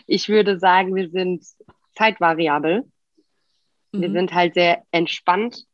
Ich 0.06 0.28
würde 0.28 0.58
sagen, 0.58 0.94
wir 0.94 1.08
sind 1.10 1.44
zeitvariabel. 1.96 2.84
Wir 3.92 4.08
Mhm. 4.08 4.12
sind 4.12 4.32
halt 4.32 4.54
sehr 4.54 4.84
entspannt 4.92 5.64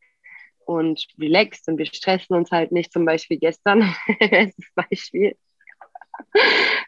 und 0.64 1.06
relaxed 1.20 1.68
und 1.68 1.76
wir 1.78 1.86
stressen 1.86 2.34
uns 2.34 2.50
halt 2.50 2.72
nicht. 2.72 2.92
Zum 2.92 3.04
Beispiel 3.04 3.38
gestern, 3.38 3.94
bestes 4.20 4.66
Beispiel. 4.74 5.36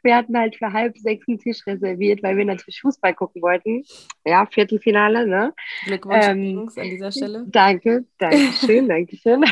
Wir 0.03 0.17
hatten 0.17 0.37
halt 0.39 0.57
für 0.57 0.73
halb 0.73 0.97
sechs 0.99 1.27
einen 1.29 1.39
Tisch 1.39 1.67
reserviert, 1.67 2.23
weil 2.23 2.37
wir 2.37 2.45
natürlich 2.45 2.81
Fußball 2.81 3.15
gucken 3.15 3.43
wollten. 3.43 3.85
Ja, 4.25 4.47
Viertelfinale, 4.47 5.27
ne? 5.27 5.55
Glückwunsch 5.85 6.27
Ähm, 6.27 6.71
an 6.77 6.83
dieser 6.85 7.13
Stelle. 7.13 7.45
Danke, 7.49 8.05
danke 8.19 8.53
schön, 8.67 8.89
danke 8.89 9.17
schön. 9.17 9.45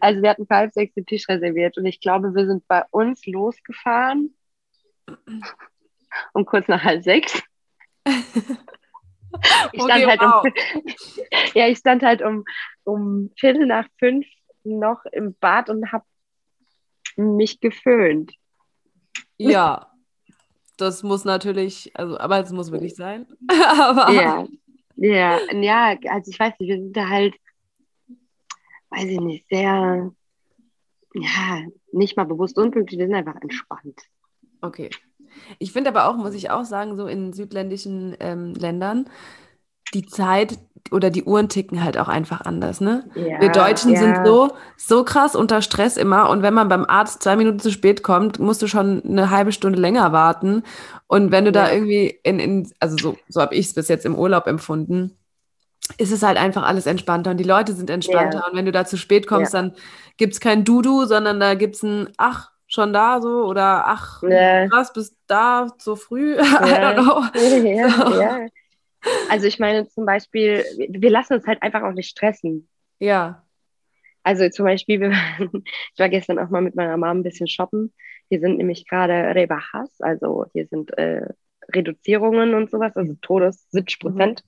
Also 0.00 0.22
wir 0.22 0.30
hatten 0.30 0.46
für 0.46 0.54
halb 0.54 0.72
sechs 0.72 0.94
den 0.94 1.06
Tisch 1.06 1.28
reserviert 1.28 1.76
und 1.76 1.86
ich 1.86 2.00
glaube, 2.00 2.34
wir 2.34 2.46
sind 2.46 2.66
bei 2.68 2.84
uns 2.90 3.26
losgefahren 3.26 4.34
um 6.32 6.44
kurz 6.44 6.68
nach 6.68 6.82
halb 6.82 7.02
sechs. 7.02 7.42
Ich 9.72 9.82
stand 9.82 10.04
Okay, 10.04 10.06
halt 10.06 10.20
wow. 10.22 10.42
um, 10.42 10.52
ja, 11.54 11.68
ich 11.68 11.78
stand 11.78 12.02
halt 12.02 12.22
um, 12.22 12.44
um 12.84 13.30
Viertel 13.36 13.66
nach 13.66 13.86
fünf 13.98 14.26
noch 14.64 15.04
im 15.12 15.36
Bad 15.38 15.68
und 15.68 15.92
habe 15.92 16.06
mich 17.16 17.60
geföhnt. 17.60 18.32
Ja, 19.38 19.92
das 20.76 21.02
muss 21.02 21.24
natürlich, 21.24 21.90
also, 21.94 22.18
aber 22.18 22.40
es 22.40 22.52
muss 22.52 22.70
wirklich 22.70 22.94
sein. 22.94 23.26
aber 23.48 24.12
Ja, 24.12 24.46
ja, 24.96 25.38
ja, 25.52 25.96
also 26.10 26.30
ich 26.30 26.38
weiß 26.38 26.54
nicht, 26.58 26.68
wir 26.68 26.76
sind 26.76 26.96
da 26.96 27.08
halt, 27.08 27.34
weiß 28.90 29.04
ich 29.04 29.20
nicht, 29.20 29.46
sehr, 29.48 30.12
ja, 31.14 31.62
nicht 31.92 32.16
mal 32.16 32.24
bewusst 32.24 32.58
unpünktlich, 32.58 32.98
wir 32.98 33.06
sind 33.06 33.14
einfach 33.14 33.40
entspannt. 33.40 34.00
Okay. 34.60 34.90
Ich 35.58 35.72
finde 35.72 35.90
aber 35.90 36.08
auch, 36.08 36.16
muss 36.16 36.34
ich 36.34 36.50
auch 36.50 36.64
sagen, 36.64 36.96
so 36.96 37.06
in 37.06 37.32
südländischen 37.32 38.16
ähm, 38.18 38.54
Ländern, 38.54 39.08
die 39.94 40.04
Zeit 40.04 40.58
oder 40.90 41.10
die 41.10 41.24
Uhren 41.24 41.48
ticken 41.48 41.82
halt 41.84 41.98
auch 41.98 42.08
einfach 42.08 42.40
anders, 42.42 42.80
ne? 42.80 43.04
Ja, 43.14 43.40
Wir 43.40 43.50
Deutschen 43.50 43.92
ja. 43.92 43.98
sind 43.98 44.18
so, 44.24 44.50
so 44.76 45.04
krass 45.04 45.34
unter 45.36 45.62
Stress 45.62 45.96
immer 45.96 46.30
und 46.30 46.42
wenn 46.42 46.54
man 46.54 46.68
beim 46.68 46.84
Arzt 46.86 47.22
zwei 47.22 47.36
Minuten 47.36 47.58
zu 47.60 47.70
spät 47.70 48.02
kommt, 48.02 48.38
musst 48.38 48.62
du 48.62 48.66
schon 48.68 49.02
eine 49.04 49.30
halbe 49.30 49.52
Stunde 49.52 49.80
länger 49.80 50.12
warten. 50.12 50.62
Und 51.06 51.30
wenn 51.32 51.44
du 51.44 51.52
da 51.52 51.68
Ja. 51.68 51.74
irgendwie 51.74 52.18
in, 52.22 52.38
in 52.38 52.70
also 52.80 52.96
so, 52.98 53.18
so 53.28 53.40
habe 53.40 53.54
ich 53.54 53.66
es 53.66 53.74
bis 53.74 53.88
jetzt 53.88 54.06
im 54.06 54.14
Urlaub 54.16 54.46
empfunden, 54.46 55.16
ist 55.96 56.12
es 56.12 56.22
halt 56.22 56.36
einfach 56.38 56.64
alles 56.64 56.86
entspannter 56.86 57.30
und 57.30 57.38
die 57.38 57.44
Leute 57.44 57.72
sind 57.72 57.90
entspannter. 57.90 58.46
Und 58.50 58.56
wenn 58.56 58.66
du 58.66 58.72
da 58.72 58.84
zu 58.84 58.96
spät 58.98 59.26
kommst, 59.26 59.54
dann 59.54 59.72
gibt 60.16 60.34
es 60.34 60.40
kein 60.40 60.64
Dudu, 60.64 61.06
sondern 61.06 61.40
da 61.40 61.54
gibt 61.54 61.76
es 61.76 61.82
ein 61.82 62.08
Ach, 62.18 62.50
schon 62.66 62.92
da 62.92 63.20
so 63.22 63.44
oder 63.46 63.86
Ach, 63.86 64.22
Ja. 64.22 64.68
krass, 64.68 64.92
bist 64.92 65.16
da 65.26 65.68
so 65.78 65.96
früh. 65.96 66.34
I 66.38 66.40
Ja. 66.40 66.92
don't 66.92 66.94
know. 66.94 67.22
ja, 67.74 67.88
So. 68.10 68.20
ja. 68.20 68.38
Also 69.28 69.46
ich 69.46 69.58
meine 69.58 69.88
zum 69.88 70.06
Beispiel, 70.06 70.64
wir 70.76 71.10
lassen 71.10 71.34
uns 71.34 71.46
halt 71.46 71.62
einfach 71.62 71.82
auch 71.82 71.92
nicht 71.92 72.10
stressen. 72.10 72.68
Ja. 72.98 73.44
Also 74.22 74.48
zum 74.50 74.66
Beispiel, 74.66 75.00
waren, 75.00 75.50
ich 75.94 75.98
war 75.98 76.08
gestern 76.08 76.38
auch 76.38 76.50
mal 76.50 76.62
mit 76.62 76.74
meiner 76.74 76.96
Mom 76.96 77.18
ein 77.18 77.22
bisschen 77.22 77.48
shoppen. 77.48 77.92
Hier 78.28 78.40
sind 78.40 78.58
nämlich 78.58 78.86
gerade 78.86 79.34
Rebajas, 79.34 80.00
also 80.00 80.44
hier 80.52 80.66
sind 80.66 80.96
äh, 80.98 81.28
Reduzierungen 81.74 82.54
und 82.54 82.70
sowas, 82.70 82.96
also 82.96 83.14
Todes 83.22 83.70
70 83.70 84.00
Prozent. 84.00 84.44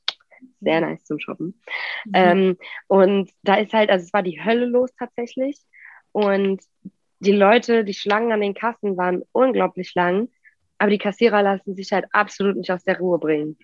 Sehr 0.61 0.81
nice 0.81 1.05
zum 1.05 1.19
Shoppen. 1.19 1.61
Ähm, 2.15 2.57
und 2.87 3.31
da 3.43 3.57
ist 3.57 3.73
halt, 3.73 3.91
also 3.91 4.05
es 4.05 4.13
war 4.13 4.23
die 4.23 4.43
Hölle 4.43 4.67
los 4.67 4.91
tatsächlich. 4.99 5.59
Und 6.13 6.63
die 7.19 7.33
Leute, 7.33 7.85
die 7.85 7.95
Schlangen 7.95 8.33
an 8.33 8.41
den 8.41 8.55
Kassen 8.55 8.97
waren 8.97 9.23
unglaublich 9.33 9.95
lang. 9.95 10.29
Aber 10.79 10.91
die 10.91 10.99
Kassierer 10.99 11.43
lassen 11.43 11.75
sich 11.75 11.93
halt 11.93 12.07
absolut 12.13 12.57
nicht 12.57 12.71
aus 12.71 12.85
der 12.85 12.99
Ruhe 12.99 13.19
bringen. 13.19 13.59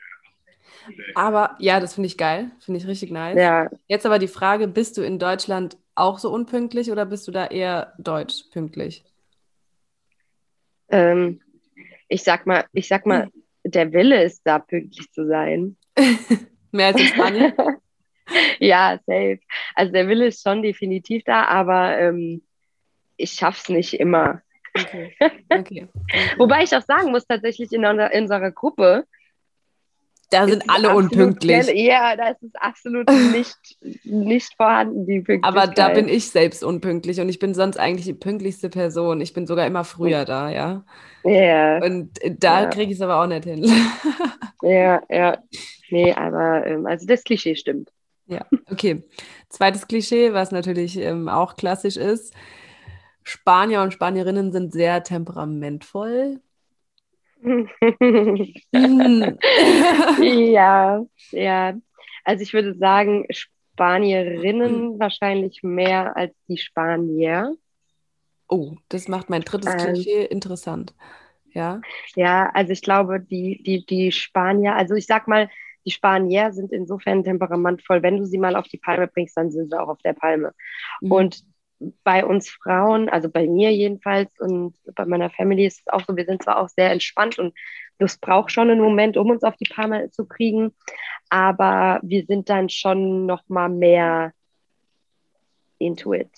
Aber 1.15 1.57
ja, 1.59 1.81
das 1.81 1.95
finde 1.95 2.07
ich 2.09 2.19
geil. 2.19 2.51
Finde 2.61 2.79
ich 2.79 2.87
richtig 2.87 3.11
nice. 3.11 3.37
Ja, 3.39 3.71
Jetzt 3.89 4.07
aber 4.07 4.19
die 4.19 4.29
Frage, 4.29 4.69
bist 4.69 4.97
du 4.97 5.03
in 5.03 5.19
Deutschland 5.19 5.77
auch 5.95 6.19
so 6.19 6.31
unpünktlich 6.31 6.91
oder 6.91 7.07
bist 7.07 7.27
du 7.27 7.33
da 7.33 7.47
eher 7.47 7.95
deutsch 7.99 8.45
pünktlich? 8.53 9.05
ähm, 10.89 11.41
ich 12.09 12.23
sag 12.23 12.47
mal, 12.47 12.65
ich 12.73 12.89
sag 12.89 13.07
mal, 13.07 13.29
der 13.65 13.93
Wille 13.93 14.23
ist 14.23 14.43
da, 14.45 14.59
pünktlich 14.59 15.11
zu 15.13 15.27
sein. 15.27 15.77
Mehr 16.73 16.87
als 16.89 17.01
in 17.01 17.07
Spanien? 17.09 17.53
Ja, 18.59 18.99
safe. 19.07 19.39
Also 19.77 19.93
der 19.93 20.09
Wille 20.09 20.27
ist 20.27 20.43
schon 20.43 20.61
definitiv 20.61 21.23
da, 21.25 21.45
aber 21.45 21.97
ähm, 21.97 22.43
ich 23.17 23.31
schaff's 23.31 23.69
nicht 23.69 23.95
immer. 24.01 24.43
Okay. 24.77 25.15
okay. 25.49 25.87
Wobei 26.37 26.65
ich 26.65 26.75
auch 26.75 26.83
sagen 26.83 27.13
muss, 27.13 27.25
tatsächlich 27.25 27.71
in, 27.71 27.85
unserer- 27.85 28.11
in 28.11 28.23
unserer 28.23 28.51
Gruppe, 28.51 29.05
Da 30.31 30.47
sind 30.49 30.65
alle 30.69 30.95
unpünktlich. 30.95 31.69
Ja, 31.75 32.17
da 32.17 32.31
ist 32.31 32.43
es 32.43 32.55
absolut 32.57 33.09
nicht, 33.33 33.57
nicht 34.05 34.55
vorhanden, 34.57 35.07
die 35.07 35.21
Pünktlichkeit. 35.21 35.63
Aber 35.63 35.73
da 35.73 35.89
bin 35.91 36.09
ich 36.09 36.31
selbst 36.31 36.65
unpünktlich 36.65 37.21
und 37.21 37.29
ich 37.29 37.39
bin 37.39 37.55
sonst 37.55 37.79
eigentlich 37.79 38.07
die 38.07 38.15
pünktlichste 38.15 38.69
Person. 38.69 39.21
Ich 39.21 39.33
bin 39.35 39.47
sogar 39.47 39.67
immer 39.67 39.85
früher 39.85 40.25
da, 40.25 40.51
ja. 40.51 40.85
Ja, 41.25 41.79
Und 41.79 42.19
da 42.39 42.63
Ja. 42.63 42.69
kriege 42.69 42.91
ich 42.93 42.99
es 42.99 43.03
aber 43.03 43.23
auch 43.23 43.27
nicht 43.27 43.45
hin. 43.45 43.65
ja, 44.63 45.03
ja. 45.09 45.39
Nee, 45.91 46.13
aber 46.13 46.67
ähm, 46.67 46.87
also 46.87 47.07
das 47.07 47.23
Klischee 47.23 47.55
stimmt. 47.55 47.91
Ja, 48.27 48.45
okay. 48.71 49.05
Zweites 49.49 49.87
Klischee, 49.87 50.33
was 50.33 50.51
natürlich 50.51 50.97
ähm, 50.99 51.29
auch 51.29 51.55
klassisch 51.57 51.97
ist. 51.97 52.35
Spanier 53.23 53.83
und 53.83 53.93
Spanierinnen 53.93 54.53
sind 54.53 54.73
sehr 54.73 55.03
temperamentvoll. 55.03 56.41
Mhm. 57.47 57.69
ja, 60.23 61.05
ja. 61.31 61.75
Also 62.25 62.43
ich 62.43 62.53
würde 62.53 62.75
sagen, 62.75 63.25
Spanierinnen 63.31 64.99
wahrscheinlich 64.99 65.63
mehr 65.63 66.17
als 66.17 66.35
die 66.49 66.59
Spanier. 66.59 67.55
Oh, 68.49 68.75
das 68.89 69.09
macht 69.09 69.31
mein 69.31 69.43
drittes 69.43 69.73
Ähm. 69.75 69.79
Klischee 69.79 70.25
interessant. 70.25 70.95
Ja. 71.53 71.81
Ja, 72.15 72.51
also 72.53 72.73
ich 72.73 72.83
glaube, 72.83 73.21
die, 73.21 73.63
die, 73.63 73.87
die 73.87 74.13
Spanier, 74.13 74.75
also 74.75 74.95
ich 74.95 75.07
sag 75.07 75.27
mal, 75.29 75.49
die 75.87 75.93
Spanier 75.93 76.53
sind 76.53 76.73
insofern 76.73 77.23
temperamentvoll. 77.23 78.03
Wenn 78.03 78.19
du 78.19 78.27
sie 78.27 78.39
mal 78.39 78.57
auf 78.57 78.67
die 78.67 78.77
Palme 78.79 79.07
bringst, 79.07 79.37
dann 79.37 79.53
sind 79.53 79.71
sie 79.71 79.81
auch 79.81 79.89
auf 79.89 80.03
der 80.03 80.15
Palme. 80.15 80.53
Mhm. 81.01 81.13
Und 81.13 81.45
bei 82.05 82.25
uns 82.25 82.49
Frauen, 82.51 83.09
also 83.09 83.29
bei 83.29 83.47
mir 83.47 83.73
jedenfalls 83.73 84.31
und 84.41 84.75
bei 84.95 85.05
meiner 85.05 85.31
Family 85.31 85.67
ist 85.67 85.81
es 85.81 85.93
auch 85.93 86.03
so, 86.07 86.17
wir 86.17 86.25
sind 86.25 86.43
zwar 86.43 86.59
auch 86.59 86.69
sehr 86.69 86.91
entspannt 86.91 87.39
und 87.39 87.55
das 87.99 88.19
braucht 88.19 88.51
schon 88.51 88.71
einen 88.71 88.81
Moment, 88.81 89.17
um 89.17 89.31
uns 89.31 89.43
auf 89.43 89.57
die 89.57 89.69
Palme 89.69 90.11
zu 90.11 90.27
kriegen, 90.27 90.75
aber 91.29 92.01
wir 92.03 92.25
sind 92.27 92.49
dann 92.49 92.69
schon 92.69 93.27
noch 93.27 93.43
mal 93.49 93.69
mehr 93.69 94.33
into 95.79 96.15
it. 96.15 96.31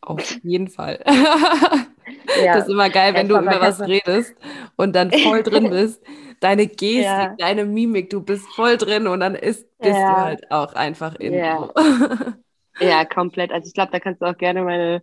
Auf 0.00 0.38
jeden 0.42 0.68
Fall. 0.68 1.02
Ja. 2.42 2.54
Das 2.54 2.64
ist 2.64 2.72
immer 2.72 2.90
geil, 2.90 3.14
wenn 3.14 3.28
Ja, 3.28 3.38
du 3.38 3.42
über 3.46 3.60
was 3.60 3.80
redest 3.80 4.34
und 4.76 4.94
dann 4.94 5.10
voll 5.10 5.42
drin 5.42 5.70
bist. 5.70 6.02
Deine 6.40 6.66
Gestik, 6.66 7.02
Ja. 7.02 7.34
deine 7.38 7.64
Mimik, 7.64 8.10
du 8.10 8.22
bist 8.22 8.46
voll 8.54 8.76
drin 8.76 9.06
und 9.06 9.20
dann 9.20 9.34
ist, 9.34 9.66
bist 9.78 9.94
du 9.94 10.16
halt 10.16 10.50
auch 10.50 10.74
einfach 10.74 11.14
in. 11.14 11.32
Ja. 12.80 12.88
Ja, 12.88 13.04
komplett. 13.04 13.52
Also 13.52 13.66
ich 13.68 13.74
glaube, 13.74 13.92
da 13.92 14.00
kannst 14.00 14.20
du 14.22 14.26
auch 14.26 14.36
gerne 14.36 14.62
meine 14.62 15.02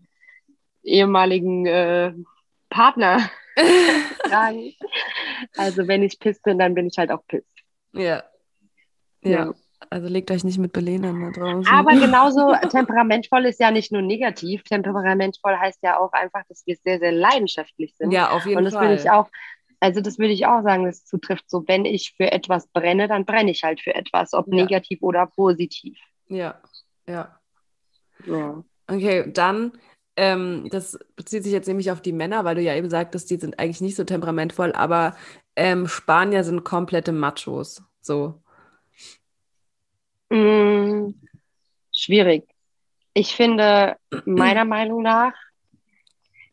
ehemaligen 0.84 1.66
äh, 1.66 2.14
Partner 2.70 3.30
fragen. 4.30 4.74
Also 5.58 5.88
wenn 5.88 6.04
ich 6.04 6.20
piss 6.20 6.42
bin, 6.42 6.58
dann 6.60 6.74
bin 6.74 6.88
ich 6.88 6.98
halt 6.98 7.12
auch 7.12 7.26
piss. 7.28 7.44
ja. 7.94 8.24
Ja. 9.24 9.54
Also 9.90 10.08
legt 10.08 10.32
euch 10.32 10.44
nicht 10.44 10.58
mit 10.60 10.74
Belen 10.74 11.04
an 11.06 11.22
da 11.22 11.32
draußen. 11.32 11.72
Aber 11.74 11.92
genauso 12.00 12.54
temperamentvoll 12.70 13.46
ist 13.46 13.60
ja 13.60 13.72
nicht 13.72 13.92
nur 13.92 14.02
negativ. 14.02 14.64
Temperamentvoll 14.64 15.56
heißt 15.58 15.80
ja 15.84 16.00
auch 16.00 16.12
einfach, 16.14 16.42
dass 16.50 16.66
wir 16.66 16.76
sehr, 16.84 17.00
sehr 17.00 17.12
leidenschaftlich 17.12 17.96
sind. 17.98 18.12
ja, 18.12 18.30
auf 18.32 18.46
jeden 18.46 18.60
Und 18.60 18.64
das 18.66 18.74
Fall. 18.74 18.90
würde 18.90 19.02
ich 19.02 19.10
auch, 19.10 19.30
also 19.80 20.00
das 20.02 20.18
würde 20.20 20.34
ich 20.34 20.46
auch 20.46 20.62
sagen, 20.64 20.86
das 20.86 21.04
zutrifft 21.06 21.50
so, 21.50 21.68
wenn 21.68 21.86
ich 21.86 22.14
für 22.16 22.32
etwas 22.32 22.68
brenne, 22.68 23.08
dann 23.08 23.26
brenne 23.26 23.52
ich 23.52 23.64
halt 23.64 23.82
für 23.82 23.94
etwas, 23.94 24.34
ob 24.34 24.48
Ja. 24.48 24.56
negativ 24.64 25.02
oder 25.02 25.26
positiv. 25.28 25.98
Ja, 26.28 26.62
ja. 27.08 27.40
Ja. 28.26 28.64
Okay, 28.88 29.32
dann, 29.32 29.74
ähm, 30.16 30.68
das 30.70 31.00
bezieht 31.16 31.44
sich 31.44 31.54
jetzt 31.54 31.68
nämlich 31.68 31.92
auf 31.92 32.02
die 32.02 32.12
Männer, 32.12 32.44
weil 32.44 32.56
du 32.56 32.62
ja 32.62 32.76
eben 32.76 32.90
sagtest, 32.90 33.30
die 33.30 33.38
sind 33.38 33.60
eigentlich 33.60 33.82
nicht 33.82 33.96
so 33.96 34.04
temperamentvoll, 34.04 34.74
aber 34.74 35.16
ähm, 35.56 35.88
Spanier 35.88 36.44
sind 36.44 36.64
komplette 36.64 37.12
Machos. 37.12 37.84
So. 38.02 38.42
Mm, 40.30 41.14
schwierig. 41.94 42.48
Ich 43.14 43.36
finde, 43.36 43.98
meiner 44.26 44.66
Meinung 44.66 45.04
nach, 45.04 45.34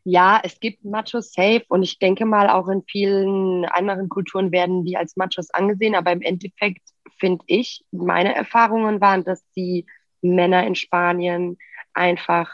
ja, 0.04 0.40
es 0.42 0.58
gibt 0.58 0.84
Machos 0.84 1.32
safe 1.32 1.64
und 1.68 1.82
ich 1.82 1.98
denke 1.98 2.24
mal, 2.24 2.48
auch 2.48 2.68
in 2.68 2.82
vielen 2.88 3.66
anderen 3.66 4.08
Kulturen 4.08 4.52
werden 4.52 4.84
die 4.84 4.96
als 4.96 5.16
Machos 5.16 5.50
angesehen, 5.50 5.94
aber 5.94 6.12
im 6.12 6.22
Endeffekt 6.22 6.80
finde 7.18 7.44
ich, 7.46 7.84
meine 7.90 8.34
Erfahrungen 8.34 9.00
waren, 9.00 9.24
dass 9.24 9.44
die 9.56 9.86
Männer 10.20 10.66
in 10.66 10.74
Spanien 10.74 11.58
einfach 11.94 12.50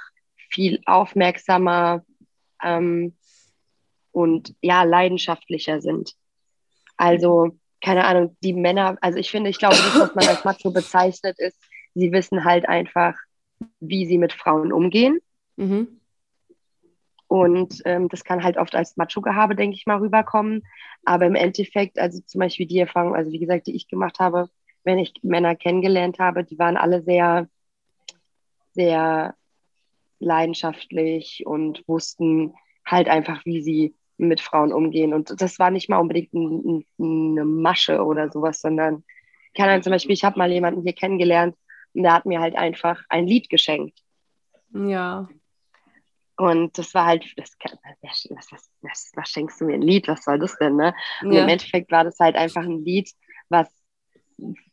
viel 0.51 0.81
aufmerksamer 0.87 2.05
ähm, 2.63 3.15
und 4.13 4.55
ja, 4.61 4.85
leidenschaftlicher 4.85 5.81
sind. 5.81 6.15
Also, 6.97 7.59
keine 7.81 8.05
Ahnung, 8.05 8.37
die 8.43 8.53
Männer, 8.53 8.97
also 9.01 9.19
ich 9.19 9.31
finde, 9.31 9.51
ich 9.51 9.59
glaube, 9.59 9.77
das, 9.77 9.99
was 9.99 10.15
man 10.15 10.29
als 10.29 10.45
Macho 10.45 10.71
bezeichnet, 10.71 11.39
ist, 11.39 11.61
sie 11.95 12.13
wissen 12.13 12.45
halt 12.45 12.69
einfach, 12.69 13.15
wie 13.81 14.07
sie 14.07 14.19
mit 14.19 14.33
Frauen 14.33 14.73
umgehen. 14.73 15.19
Mhm. 15.57 16.01
Und 17.27 17.83
ähm, 17.85 18.09
das 18.09 18.23
kann 18.23 18.45
halt 18.45 18.59
oft 18.59 18.75
als 18.75 18.97
Macho-Gehabe, 18.97 19.57
denke 19.57 19.77
ich 19.77 19.87
mal, 19.87 19.99
rüberkommen. 19.99 20.63
Aber 21.05 21.27
im 21.27 21.35
Endeffekt, 21.35 21.99
also 21.99 22.21
zum 22.25 22.39
Beispiel 22.39 22.67
die 22.67 22.79
Erfahrung, 22.79 23.17
also 23.17 23.33
wie 23.33 23.41
gesagt, 23.41 23.67
die 23.67 23.75
ich 23.75 23.89
gemacht 23.89 24.21
habe, 24.21 24.49
wenn 24.85 24.99
ich 24.99 25.15
Männer 25.23 25.57
kennengelernt 25.57 26.19
habe, 26.19 26.45
die 26.45 26.59
waren 26.59 26.77
alle 26.77 27.03
sehr, 27.03 27.49
sehr 28.75 29.35
leidenschaftlich 30.19 31.45
und 31.47 31.83
wussten 31.87 32.55
halt 32.85 33.09
einfach, 33.09 33.45
wie 33.45 33.63
sie 33.63 33.95
mit 34.17 34.41
Frauen 34.41 34.73
umgehen. 34.73 35.13
Und 35.13 35.41
das 35.41 35.59
war 35.59 35.71
nicht 35.71 35.89
mal 35.89 35.99
unbedingt 35.99 36.33
ein, 36.33 36.85
ein, 36.99 37.35
eine 37.35 37.45
Masche 37.45 38.05
oder 38.05 38.31
sowas, 38.31 38.61
sondern 38.61 39.05
kann 39.57 39.69
dann 39.69 39.83
zum 39.83 39.93
Beispiel, 39.93 40.13
ich 40.13 40.25
habe 40.25 40.39
mal 40.39 40.51
jemanden 40.51 40.83
hier 40.83 40.93
kennengelernt 40.93 41.57
und 41.95 42.03
der 42.03 42.15
hat 42.15 42.27
mir 42.27 42.41
halt 42.41 42.57
einfach 42.57 43.03
ein 43.09 43.27
Lied 43.27 43.49
geschenkt. 43.49 43.99
Ja. 44.73 45.29
Und 46.37 46.77
das 46.79 46.95
war 46.95 47.07
halt, 47.07 47.25
das, 47.37 47.57
was, 48.03 48.51
was, 48.51 48.71
was, 48.83 49.13
was 49.15 49.29
schenkst 49.29 49.61
du 49.61 49.67
mir 49.67 49.75
ein 49.75 49.83
Lied? 49.83 50.09
Was 50.09 50.25
soll 50.25 50.41
das 50.41 50.57
denn, 50.59 50.75
ne? 50.77 50.93
Und 51.23 51.33
ja. 51.33 51.45
im 51.45 51.49
Endeffekt 51.49 51.93
war 51.93 52.03
das 52.03 52.19
halt 52.19 52.35
einfach 52.35 52.65
ein 52.65 52.85
Lied, 52.85 53.11
was, 53.49 53.69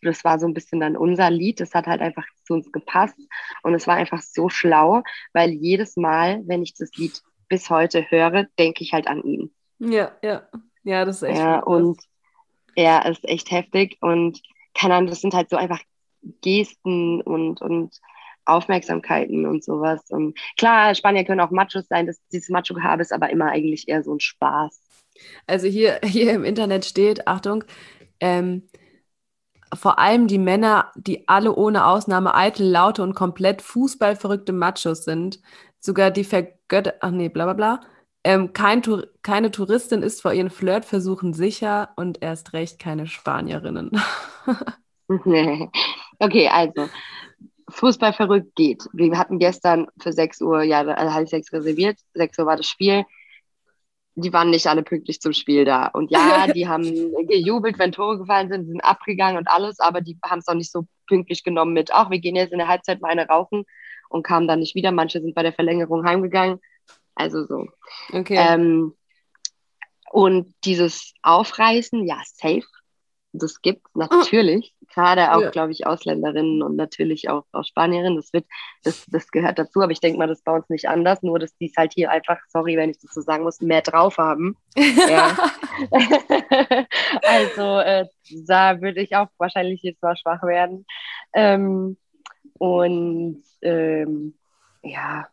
das 0.01 0.23
war 0.23 0.39
so 0.39 0.47
ein 0.47 0.53
bisschen 0.53 0.79
dann 0.79 0.97
unser 0.97 1.29
Lied. 1.29 1.59
Das 1.59 1.73
hat 1.73 1.87
halt 1.87 2.01
einfach 2.01 2.25
zu 2.43 2.53
uns 2.53 2.71
gepasst. 2.71 3.17
Und 3.63 3.73
es 3.73 3.87
war 3.87 3.95
einfach 3.95 4.21
so 4.21 4.49
schlau, 4.49 5.03
weil 5.33 5.51
jedes 5.51 5.97
Mal, 5.97 6.41
wenn 6.45 6.63
ich 6.63 6.73
das 6.73 6.91
Lied 6.95 7.21
bis 7.47 7.69
heute 7.69 8.09
höre, 8.09 8.45
denke 8.57 8.83
ich 8.83 8.93
halt 8.93 9.07
an 9.07 9.23
ihn. 9.23 9.53
Ja, 9.79 10.11
ja. 10.21 10.47
Ja, 10.83 11.05
das 11.05 11.17
ist 11.17 11.29
echt 11.29 11.39
Ja, 11.39 11.59
und 11.59 11.99
er 12.75 13.05
ist 13.05 13.27
echt 13.27 13.51
heftig 13.51 13.97
und 14.01 14.41
keine 14.73 14.95
Ahnung, 14.95 15.09
das 15.09 15.21
sind 15.21 15.33
halt 15.33 15.49
so 15.49 15.57
einfach 15.57 15.81
Gesten 16.41 17.21
und, 17.21 17.61
und 17.61 17.99
Aufmerksamkeiten 18.45 19.45
und 19.45 19.63
sowas. 19.63 20.09
Und 20.09 20.37
klar, 20.57 20.95
Spanier 20.95 21.25
können 21.25 21.41
auch 21.41 21.51
Machos 21.51 21.87
sein, 21.87 22.07
das, 22.07 22.19
dieses 22.31 22.49
Macho-Gehabe 22.49 23.01
ist 23.01 23.13
aber 23.13 23.29
immer 23.29 23.51
eigentlich 23.51 23.87
eher 23.87 24.03
so 24.03 24.13
ein 24.13 24.19
Spaß. 24.19 24.81
Also 25.47 25.67
hier, 25.67 25.99
hier 26.05 26.33
im 26.33 26.43
Internet 26.43 26.85
steht, 26.85 27.27
Achtung, 27.27 27.63
ähm, 28.19 28.63
vor 29.73 29.99
allem 29.99 30.27
die 30.27 30.37
Männer, 30.37 30.91
die 30.95 31.27
alle 31.27 31.55
ohne 31.55 31.85
Ausnahme 31.85 32.35
eitel, 32.35 32.69
laute 32.69 33.03
und 33.03 33.13
komplett 33.13 33.61
fußballverrückte 33.61 34.53
Machos 34.53 35.05
sind. 35.05 35.39
Sogar 35.79 36.11
die 36.11 36.23
vergötter, 36.23 36.95
ach 37.01 37.11
nee, 37.11 37.29
bla 37.29 37.45
bla 37.45 37.53
bla. 37.53 37.81
Ähm, 38.23 38.53
kein 38.53 38.83
keine 39.23 39.49
Touristin 39.49 40.03
ist 40.03 40.21
vor 40.21 40.33
ihren 40.33 40.51
Flirtversuchen 40.51 41.33
sicher 41.33 41.89
und 41.95 42.21
erst 42.21 42.53
recht 42.53 42.77
keine 42.77 43.07
Spanierinnen. 43.07 43.91
okay, 46.19 46.47
also 46.49 46.87
Fußball 47.69 48.13
verrückt 48.13 48.55
geht. 48.55 48.83
Wir 48.93 49.17
hatten 49.17 49.39
gestern 49.39 49.87
für 49.99 50.11
6 50.11 50.41
Uhr, 50.41 50.61
ja, 50.63 50.81
also 50.81 51.13
halb 51.13 51.29
sechs 51.29 51.51
reserviert. 51.51 51.97
6 52.13 52.39
Uhr 52.39 52.45
war 52.45 52.57
das 52.57 52.67
Spiel. 52.67 53.05
Die 54.15 54.33
waren 54.33 54.49
nicht 54.49 54.67
alle 54.67 54.83
pünktlich 54.83 55.21
zum 55.21 55.33
Spiel 55.33 55.65
da. 55.65 55.87
Und 55.87 56.11
ja, 56.11 56.47
die 56.53 56.67
haben 56.67 56.83
gejubelt, 57.27 57.79
wenn 57.79 57.91
Tore 57.91 58.19
gefallen 58.19 58.49
sind, 58.49 58.67
sind 58.67 58.81
abgegangen 58.81 59.37
und 59.37 59.47
alles, 59.47 59.79
aber 59.79 60.01
die 60.01 60.17
haben 60.23 60.39
es 60.39 60.47
auch 60.47 60.53
nicht 60.53 60.71
so 60.71 60.85
pünktlich 61.07 61.43
genommen 61.43 61.73
mit, 61.73 61.91
ach, 61.93 62.09
wir 62.09 62.19
gehen 62.19 62.35
jetzt 62.35 62.51
in 62.51 62.59
der 62.59 62.67
Halbzeit 62.67 63.01
mal 63.01 63.09
eine 63.09 63.27
rauchen 63.27 63.65
und 64.09 64.23
kamen 64.23 64.47
dann 64.47 64.59
nicht 64.59 64.75
wieder. 64.75 64.91
Manche 64.91 65.21
sind 65.21 65.35
bei 65.35 65.43
der 65.43 65.53
Verlängerung 65.53 66.05
heimgegangen. 66.05 66.59
Also 67.15 67.45
so. 67.45 67.67
Okay. 68.11 68.37
Ähm, 68.37 68.95
und 70.11 70.53
dieses 70.65 71.13
Aufreißen, 71.21 72.05
ja, 72.05 72.21
safe 72.25 72.65
das 73.33 73.61
gibt 73.61 73.87
natürlich, 73.95 74.73
gerade 74.93 75.33
auch, 75.33 75.41
Ja. 75.41 75.49
glaube 75.51 75.71
ich, 75.71 75.87
Ausländerinnen 75.87 76.61
und 76.61 76.75
natürlich 76.75 77.29
auch, 77.29 77.45
auch 77.53 77.63
Spanierinnen. 77.63 78.17
Das 78.17 78.33
wird, 78.33 78.45
das, 78.83 79.05
das 79.07 79.31
gehört 79.31 79.57
dazu, 79.57 79.81
aber 79.81 79.91
ich 79.91 80.01
denke 80.01 80.19
mal, 80.19 80.27
das 80.27 80.39
ist 80.39 80.45
bei 80.45 80.53
uns 80.53 80.69
nicht 80.69 80.89
anders, 80.89 81.23
nur 81.23 81.39
dass 81.39 81.55
die 81.55 81.67
es 81.67 81.77
halt 81.77 81.93
hier 81.93 82.11
einfach, 82.11 82.39
sorry, 82.49 82.75
wenn 82.75 82.89
ich 82.89 82.99
das 82.99 83.13
so 83.13 83.21
sagen 83.21 83.43
muss, 83.43 83.61
mehr 83.61 83.81
drauf 83.81 84.17
haben. 84.17 84.57
Ja. 85.09 85.37
also 87.23 87.79
äh, 87.79 88.05
da 88.45 88.81
würde 88.81 89.01
ich 89.01 89.15
auch 89.15 89.27
wahrscheinlich 89.37 89.81
jetzt 89.81 90.01
mal 90.01 90.15
schwach 90.15 90.43
werden. 90.43 90.85
Ähm, 91.33 91.97
und 92.57 93.43
ähm, 93.61 94.37
ja, 94.83 95.27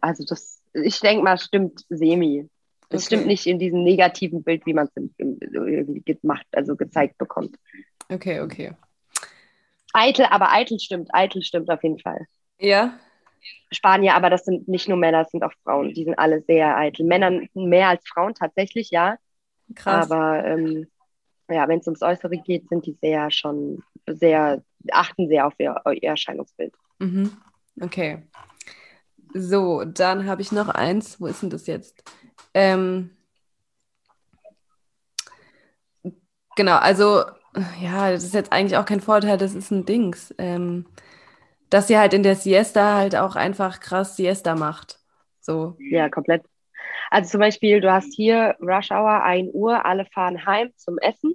also 0.00 0.24
das, 0.26 0.62
ich 0.72 1.00
denke 1.00 1.24
mal, 1.24 1.38
stimmt 1.38 1.84
semi. 1.88 2.48
Es 2.90 3.06
Okay. 3.06 3.16
stimmt 3.16 3.26
nicht 3.26 3.46
in 3.46 3.58
diesem 3.58 3.82
negativen 3.82 4.42
Bild, 4.42 4.64
wie 4.66 4.74
man 4.74 4.88
es 4.94 5.12
irgendwie 5.16 6.02
gemacht, 6.02 6.46
also 6.52 6.76
gezeigt 6.76 7.18
bekommt. 7.18 7.56
Okay, 8.08 8.40
okay. 8.40 8.72
Eitel, 9.92 10.26
aber 10.26 10.52
eitel 10.52 10.78
stimmt, 10.78 11.08
eitel 11.12 11.42
stimmt 11.42 11.70
auf 11.70 11.82
jeden 11.82 11.98
Fall. 11.98 12.26
Ja, 12.58 12.94
Spanier, 13.70 14.14
aber 14.14 14.30
das 14.30 14.44
sind 14.44 14.68
nicht 14.68 14.88
nur 14.88 14.96
Männer, 14.96 15.22
das 15.22 15.30
sind 15.30 15.42
auch 15.42 15.52
Frauen. 15.64 15.92
Die 15.92 16.04
sind 16.04 16.18
alle 16.18 16.42
sehr 16.42 16.76
eitel. 16.76 17.04
Männer 17.04 17.42
mehr 17.54 17.88
als 17.88 18.06
Frauen 18.06 18.34
tatsächlich, 18.34 18.90
ja. 18.90 19.16
krass. 19.74 20.10
Aber 20.10 20.44
ähm, 20.44 20.86
ja, 21.48 21.68
wenn 21.68 21.80
es 21.80 21.86
ums 21.86 22.02
Äußere 22.02 22.36
geht, 22.38 22.68
sind 22.68 22.86
die 22.86 22.96
sehr 23.00 23.30
schon 23.30 23.82
sehr, 24.06 24.62
achten 24.90 25.28
sehr 25.28 25.46
auf 25.46 25.54
ihr, 25.58 25.80
ihr 25.92 26.10
Erscheinungsbild. 26.10 26.74
Mhm. 26.98 27.32
Okay. 27.80 28.22
So, 29.34 29.84
dann 29.84 30.26
habe 30.26 30.42
ich 30.42 30.52
noch 30.52 30.68
eins. 30.68 31.20
Wo 31.20 31.26
ist 31.26 31.42
denn 31.42 31.50
das 31.50 31.66
jetzt? 31.66 32.04
Ähm, 32.54 33.10
genau, 36.56 36.76
also, 36.76 37.24
ja, 37.80 38.10
das 38.10 38.24
ist 38.24 38.34
jetzt 38.34 38.52
eigentlich 38.52 38.76
auch 38.76 38.86
kein 38.86 39.00
Vorteil, 39.00 39.38
das 39.38 39.54
ist 39.54 39.70
ein 39.70 39.84
Dings. 39.84 40.34
Ähm, 40.38 40.86
dass 41.70 41.88
sie 41.88 41.98
halt 41.98 42.14
in 42.14 42.22
der 42.22 42.36
Siesta 42.36 42.96
halt 42.96 43.16
auch 43.16 43.34
einfach 43.34 43.80
krass 43.80 44.16
Siesta 44.16 44.54
macht. 44.54 45.00
So. 45.40 45.76
Ja, 45.78 46.08
komplett. 46.08 46.42
Also 47.10 47.32
zum 47.32 47.40
Beispiel, 47.40 47.80
du 47.80 47.92
hast 47.92 48.14
hier 48.14 48.54
Rush 48.60 48.92
Hour, 48.92 49.24
1 49.24 49.50
Uhr, 49.52 49.84
alle 49.84 50.06
fahren 50.06 50.46
heim 50.46 50.70
zum 50.76 50.98
Essen. 50.98 51.34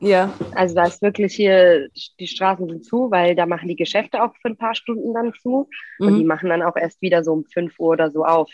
Ja, 0.00 0.32
Also 0.54 0.74
da 0.74 0.84
ist 0.84 1.02
wirklich 1.02 1.34
hier, 1.34 1.88
die 2.20 2.26
Straßen 2.26 2.68
sind 2.68 2.84
zu, 2.84 3.10
weil 3.10 3.34
da 3.34 3.46
machen 3.46 3.68
die 3.68 3.76
Geschäfte 3.76 4.22
auch 4.22 4.32
für 4.36 4.48
ein 4.48 4.56
paar 4.56 4.74
Stunden 4.74 5.12
dann 5.12 5.32
zu. 5.32 5.68
Und 5.98 6.16
die 6.16 6.22
mhm. 6.22 6.28
machen 6.28 6.50
dann 6.50 6.62
auch 6.62 6.76
erst 6.76 7.00
wieder 7.02 7.24
so 7.24 7.32
um 7.32 7.44
5 7.44 7.78
Uhr 7.80 7.88
oder 7.88 8.10
so 8.10 8.24
auf. 8.24 8.50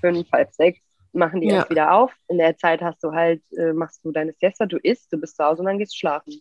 5, 0.00 0.26
halb 0.32 0.52
6 0.52 0.80
machen 1.12 1.40
die 1.40 1.48
Ja. 1.48 1.56
erst 1.56 1.70
wieder 1.70 1.92
auf. 1.92 2.12
In 2.28 2.38
der 2.38 2.56
Zeit 2.56 2.80
hast 2.82 3.02
du 3.04 3.12
halt, 3.12 3.42
äh, 3.56 3.72
machst 3.72 4.04
du 4.04 4.12
deine 4.12 4.32
Siesta, 4.34 4.66
du 4.66 4.78
isst, 4.78 5.12
du 5.12 5.18
bist 5.18 5.36
zu 5.36 5.44
Hause 5.44 5.60
und 5.60 5.66
dann 5.66 5.78
gehst 5.78 5.94
du 5.94 5.98
schlafen. 5.98 6.40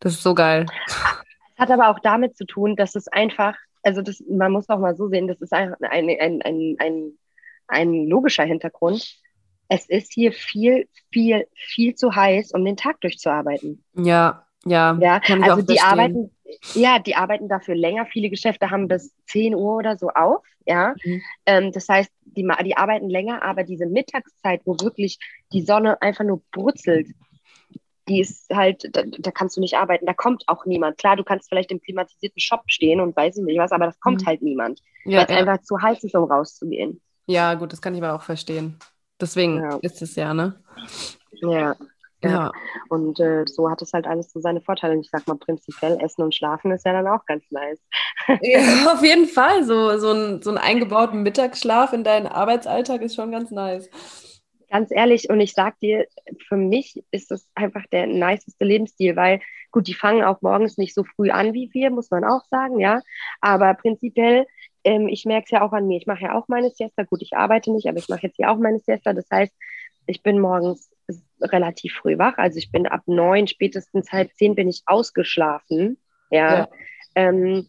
das 0.00 0.14
ist 0.14 0.22
so 0.22 0.34
geil. 0.34 0.66
Hat 1.58 1.70
aber 1.70 1.88
auch 1.88 1.98
damit 2.00 2.36
zu 2.36 2.44
tun, 2.46 2.76
dass 2.76 2.94
es 2.94 3.08
einfach, 3.08 3.56
also 3.82 4.02
das, 4.02 4.22
man 4.28 4.52
muss 4.52 4.68
auch 4.68 4.78
mal 4.78 4.96
so 4.96 5.08
sehen, 5.08 5.28
das 5.28 5.40
ist 5.40 5.52
ein, 5.52 5.74
ein, 5.82 6.08
ein, 6.20 6.42
ein, 6.42 6.76
ein, 6.78 7.12
ein 7.68 8.06
logischer 8.08 8.44
Hintergrund. 8.44 9.16
Es 9.68 9.88
ist 9.88 10.12
hier 10.12 10.32
viel, 10.32 10.88
viel, 11.10 11.46
viel 11.54 11.94
zu 11.94 12.14
heiß, 12.14 12.52
um 12.52 12.64
den 12.64 12.76
Tag 12.76 13.00
durchzuarbeiten. 13.00 13.82
Ja, 13.94 14.46
ja, 14.66 14.98
Ja, 15.00 15.20
also 15.42 15.62
die 15.62 15.80
arbeiten, 15.80 16.33
ja, 16.74 16.98
die 16.98 17.16
arbeiten 17.16 17.48
dafür 17.48 17.74
länger. 17.74 18.06
Viele 18.06 18.30
Geschäfte 18.30 18.70
haben 18.70 18.88
bis 18.88 19.14
10 19.26 19.54
Uhr 19.54 19.76
oder 19.76 19.96
so 19.98 20.08
auf, 20.10 20.44
ja. 20.66 20.94
Mhm. 21.04 21.22
Ähm, 21.46 21.72
das 21.72 21.88
heißt, 21.88 22.10
die, 22.24 22.46
die 22.64 22.76
arbeiten 22.76 23.08
länger, 23.08 23.42
aber 23.42 23.64
diese 23.64 23.86
Mittagszeit, 23.86 24.60
wo 24.64 24.78
wirklich 24.80 25.18
die 25.52 25.62
Sonne 25.62 26.00
einfach 26.02 26.24
nur 26.24 26.42
brutzelt, 26.52 27.08
die 28.08 28.20
ist 28.20 28.50
halt, 28.52 28.88
da, 28.94 29.02
da 29.06 29.30
kannst 29.30 29.56
du 29.56 29.60
nicht 29.60 29.74
arbeiten, 29.76 30.04
da 30.06 30.12
kommt 30.12 30.44
auch 30.46 30.66
niemand. 30.66 30.98
Klar, 30.98 31.16
du 31.16 31.24
kannst 31.24 31.48
vielleicht 31.48 31.70
im 31.72 31.80
klimatisierten 31.80 32.40
Shop 32.40 32.62
stehen 32.66 33.00
und 33.00 33.16
weiß 33.16 33.38
ich 33.38 33.44
nicht 33.44 33.58
was, 33.58 33.72
aber 33.72 33.86
das 33.86 33.98
kommt 34.00 34.22
Mhm. 34.22 34.26
halt 34.26 34.42
niemand, 34.42 34.80
Ja, 35.04 35.20
weil 35.20 35.24
es 35.24 35.30
ja. 35.30 35.36
einfach 35.38 35.62
zu 35.62 35.80
heiß 35.80 36.04
ist, 36.04 36.14
um 36.14 36.24
rauszugehen. 36.24 37.00
ja, 37.26 37.54
gut, 37.54 37.72
das 37.72 37.80
kann 37.80 37.94
ich 37.94 38.02
aber 38.02 38.14
auch 38.14 38.22
verstehen. 38.22 38.78
Deswegen 39.20 39.58
Ja. 39.62 39.78
ist 39.80 40.02
es 40.02 40.16
ja, 40.16 40.34
ne? 40.34 40.62
Ja. 41.40 41.76
Ja. 42.24 42.30
Ja. 42.30 42.52
Und 42.88 43.20
äh, 43.20 43.44
so 43.46 43.70
hat 43.70 43.82
es 43.82 43.92
halt 43.92 44.06
alles 44.06 44.32
so 44.32 44.40
seine 44.40 44.60
Vorteile. 44.60 44.94
Und 44.94 45.00
ich 45.00 45.10
sag 45.10 45.26
mal, 45.26 45.36
prinzipiell 45.36 45.98
Essen 46.00 46.22
und 46.22 46.34
Schlafen 46.34 46.70
ist 46.72 46.84
ja 46.84 46.92
dann 46.92 47.06
auch 47.06 47.24
ganz 47.26 47.44
nice. 47.50 47.80
Ja, 48.42 48.92
auf 48.92 49.02
jeden 49.02 49.26
Fall. 49.26 49.64
So, 49.64 49.98
so, 49.98 50.12
ein, 50.12 50.42
so 50.42 50.50
einen 50.50 50.58
eingebauten 50.58 51.22
Mittagsschlaf 51.22 51.92
in 51.92 52.04
deinen 52.04 52.26
Arbeitsalltag 52.26 53.02
ist 53.02 53.14
schon 53.14 53.30
ganz 53.30 53.50
nice. 53.50 53.88
Ganz 54.70 54.90
ehrlich, 54.90 55.30
und 55.30 55.40
ich 55.40 55.52
sag 55.52 55.78
dir, 55.78 56.06
für 56.48 56.56
mich 56.56 57.04
ist 57.10 57.30
das 57.30 57.46
einfach 57.54 57.84
der 57.92 58.06
niceste 58.06 58.64
Lebensstil, 58.64 59.14
weil 59.14 59.40
gut, 59.70 59.86
die 59.86 59.94
fangen 59.94 60.24
auch 60.24 60.40
morgens 60.42 60.78
nicht 60.78 60.94
so 60.94 61.04
früh 61.04 61.30
an 61.30 61.52
wie 61.52 61.68
wir, 61.72 61.90
muss 61.90 62.10
man 62.10 62.24
auch 62.24 62.44
sagen, 62.50 62.80
ja. 62.80 63.00
Aber 63.40 63.74
prinzipiell, 63.74 64.46
ähm, 64.84 65.08
ich 65.08 65.24
merke 65.24 65.44
es 65.44 65.50
ja 65.50 65.62
auch 65.62 65.72
an 65.72 65.86
mir. 65.86 65.96
Ich 65.98 66.06
mache 66.06 66.22
ja 66.22 66.34
auch 66.34 66.48
meine 66.48 66.70
Siesta. 66.70 67.02
Gut, 67.02 67.22
ich 67.22 67.36
arbeite 67.36 67.72
nicht, 67.72 67.88
aber 67.88 67.98
ich 67.98 68.08
mache 68.08 68.22
jetzt 68.22 68.36
hier 68.36 68.50
auch 68.50 68.58
meine 68.58 68.78
Siesta. 68.80 69.12
Das 69.12 69.26
heißt, 69.30 69.52
ich 70.06 70.22
bin 70.22 70.38
morgens 70.38 70.90
relativ 71.40 71.94
früh 71.94 72.18
wach. 72.18 72.38
Also 72.38 72.58
ich 72.58 72.70
bin 72.70 72.86
ab 72.86 73.02
neun, 73.06 73.46
spätestens 73.46 74.12
halb 74.12 74.32
zehn 74.34 74.54
bin 74.54 74.68
ich 74.68 74.82
ausgeschlafen. 74.86 75.98
Ja. 76.30 76.58
Ja. 76.58 76.68
Ähm, 77.14 77.66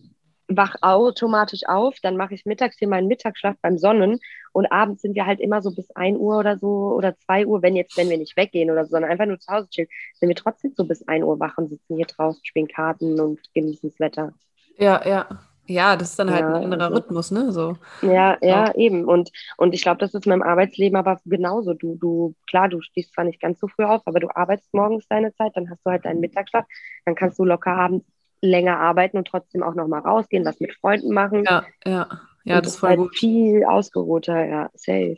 wach 0.48 0.76
automatisch 0.82 1.62
auf, 1.68 1.98
dann 2.02 2.18
mache 2.18 2.36
ich 2.36 2.46
mittags 2.46 2.78
hier 2.78 2.88
meinen 2.88 3.08
Mittagsschlaf 3.08 3.56
beim 3.62 3.78
Sonnen 3.78 4.20
und 4.54 4.68
abends 4.68 5.02
sind 5.02 5.16
wir 5.16 5.26
halt 5.26 5.40
immer 5.40 5.62
so 5.62 5.72
bis 5.74 5.90
1 5.92 6.18
Uhr 6.18 6.38
oder 6.38 6.58
so 6.58 6.94
oder 6.96 7.18
2 7.18 7.48
Uhr, 7.48 7.62
wenn 7.62 7.76
jetzt, 7.76 7.98
wenn 7.98 8.10
wir 8.10 8.18
nicht 8.18 8.38
weggehen 8.38 8.70
oder 8.70 8.86
so, 8.86 8.92
sondern 8.92 9.12
einfach 9.12 9.26
nur 9.26 9.40
zu 9.40 9.52
Hause 9.52 9.70
chillen, 9.70 9.90
sind 10.14 10.30
wir 10.30 10.36
trotzdem 10.36 10.74
so 10.76 10.86
bis 10.86 11.08
1 11.08 11.24
Uhr 11.24 11.40
wach 11.40 11.58
und 11.58 11.70
sitzen 11.70 11.96
hier 11.96 12.06
draußen, 12.06 12.46
spielen 12.46 12.68
Karten 12.68 13.20
und 13.20 13.40
genießen 13.54 13.90
das 13.90 14.00
Wetter. 14.00 14.34
Ja, 14.78 15.08
ja. 15.08 15.28
Ja, 15.68 15.96
das 15.96 16.12
ist 16.12 16.20
dann 16.20 16.30
halt 16.32 16.42
Ja, 16.42 16.56
ein 16.56 16.64
anderer 16.66 16.84
also- 16.86 16.96
Rhythmus, 16.96 17.32
ne? 17.32 17.52
So. 17.52 17.76
Ja, 18.02 18.38
ja, 18.42 18.74
eben. 18.76 19.06
Und, 19.06 19.32
und 19.58 19.74
ich 19.74 19.82
glaube, 19.82 19.98
das 19.98 20.14
ist 20.14 20.26
mit 20.26 20.34
dem 20.34 20.44
Arbeitsleben 20.44 20.96
aber 20.98 21.20
genauso. 21.26 21.74
Du, 21.74 21.96
du, 21.96 22.36
klar, 22.48 22.70
du 22.70 22.82
stehst 22.82 23.14
zwar 23.14 23.24
nicht 23.24 23.42
ganz 23.42 23.60
so 23.60 23.68
früh 23.68 23.84
auf, 23.84 24.02
aber 24.06 24.20
du 24.20 24.30
arbeitest 24.34 24.74
morgens 24.74 25.08
deine 25.08 25.34
Zeit, 25.34 25.54
dann 25.56 25.70
hast 25.70 25.84
du 25.86 25.90
halt 25.92 26.06
deinen 26.06 26.20
Mittagsschlaf, 26.20 26.66
dann 27.06 27.16
kannst 27.16 27.40
du 27.40 27.46
locker 27.46 27.72
abends 27.74 28.06
länger 28.42 28.78
arbeiten 28.80 29.18
und 29.18 29.28
trotzdem 29.28 29.64
auch 29.64 29.74
nochmal 29.74 30.02
rausgehen, 30.02 30.46
was 30.46 30.60
mit 30.60 30.74
Freunden 30.76 31.14
machen. 31.14 31.44
Ja, 31.46 31.66
ja. 31.86 32.08
Ja, 32.44 32.58
Und 32.58 32.66
das 32.68 32.74
ist 32.74 32.80
voll 32.80 32.90
halt 32.90 33.00
gut. 33.00 33.18
viel 33.18 33.66
ausgeruhter, 33.66 34.46
ja, 34.46 34.70
safe. 34.76 35.18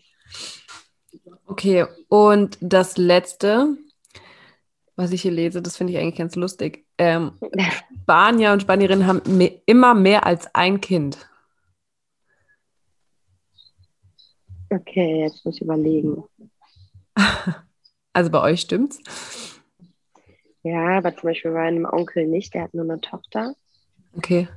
Okay, 1.45 1.85
und 2.07 2.57
das 2.61 2.97
letzte, 2.97 3.75
was 4.95 5.11
ich 5.11 5.23
hier 5.23 5.31
lese, 5.31 5.61
das 5.61 5.75
finde 5.75 5.91
ich 5.91 5.99
eigentlich 5.99 6.15
ganz 6.17 6.37
lustig. 6.37 6.86
Ähm, 6.97 7.33
Spanier 8.03 8.53
und 8.53 8.61
Spanierinnen 8.61 9.07
haben 9.07 9.37
me 9.37 9.61
immer 9.65 9.93
mehr 9.93 10.25
als 10.25 10.53
ein 10.55 10.81
Kind. 10.81 11.29
Okay, 14.69 15.21
jetzt 15.21 15.45
muss 15.45 15.55
ich 15.55 15.61
überlegen. 15.61 16.23
Also 18.13 18.31
bei 18.31 18.41
euch 18.41 18.61
stimmt's? 18.61 18.99
Ja, 20.63 20.97
aber 20.97 21.15
zum 21.15 21.29
Beispiel 21.29 21.51
bei 21.51 21.71
meinem 21.71 21.85
Onkel 21.85 22.27
nicht, 22.27 22.53
der 22.53 22.63
hat 22.63 22.73
nur 22.73 22.83
eine 22.83 22.99
Tochter. 22.99 23.55
Okay. 24.15 24.47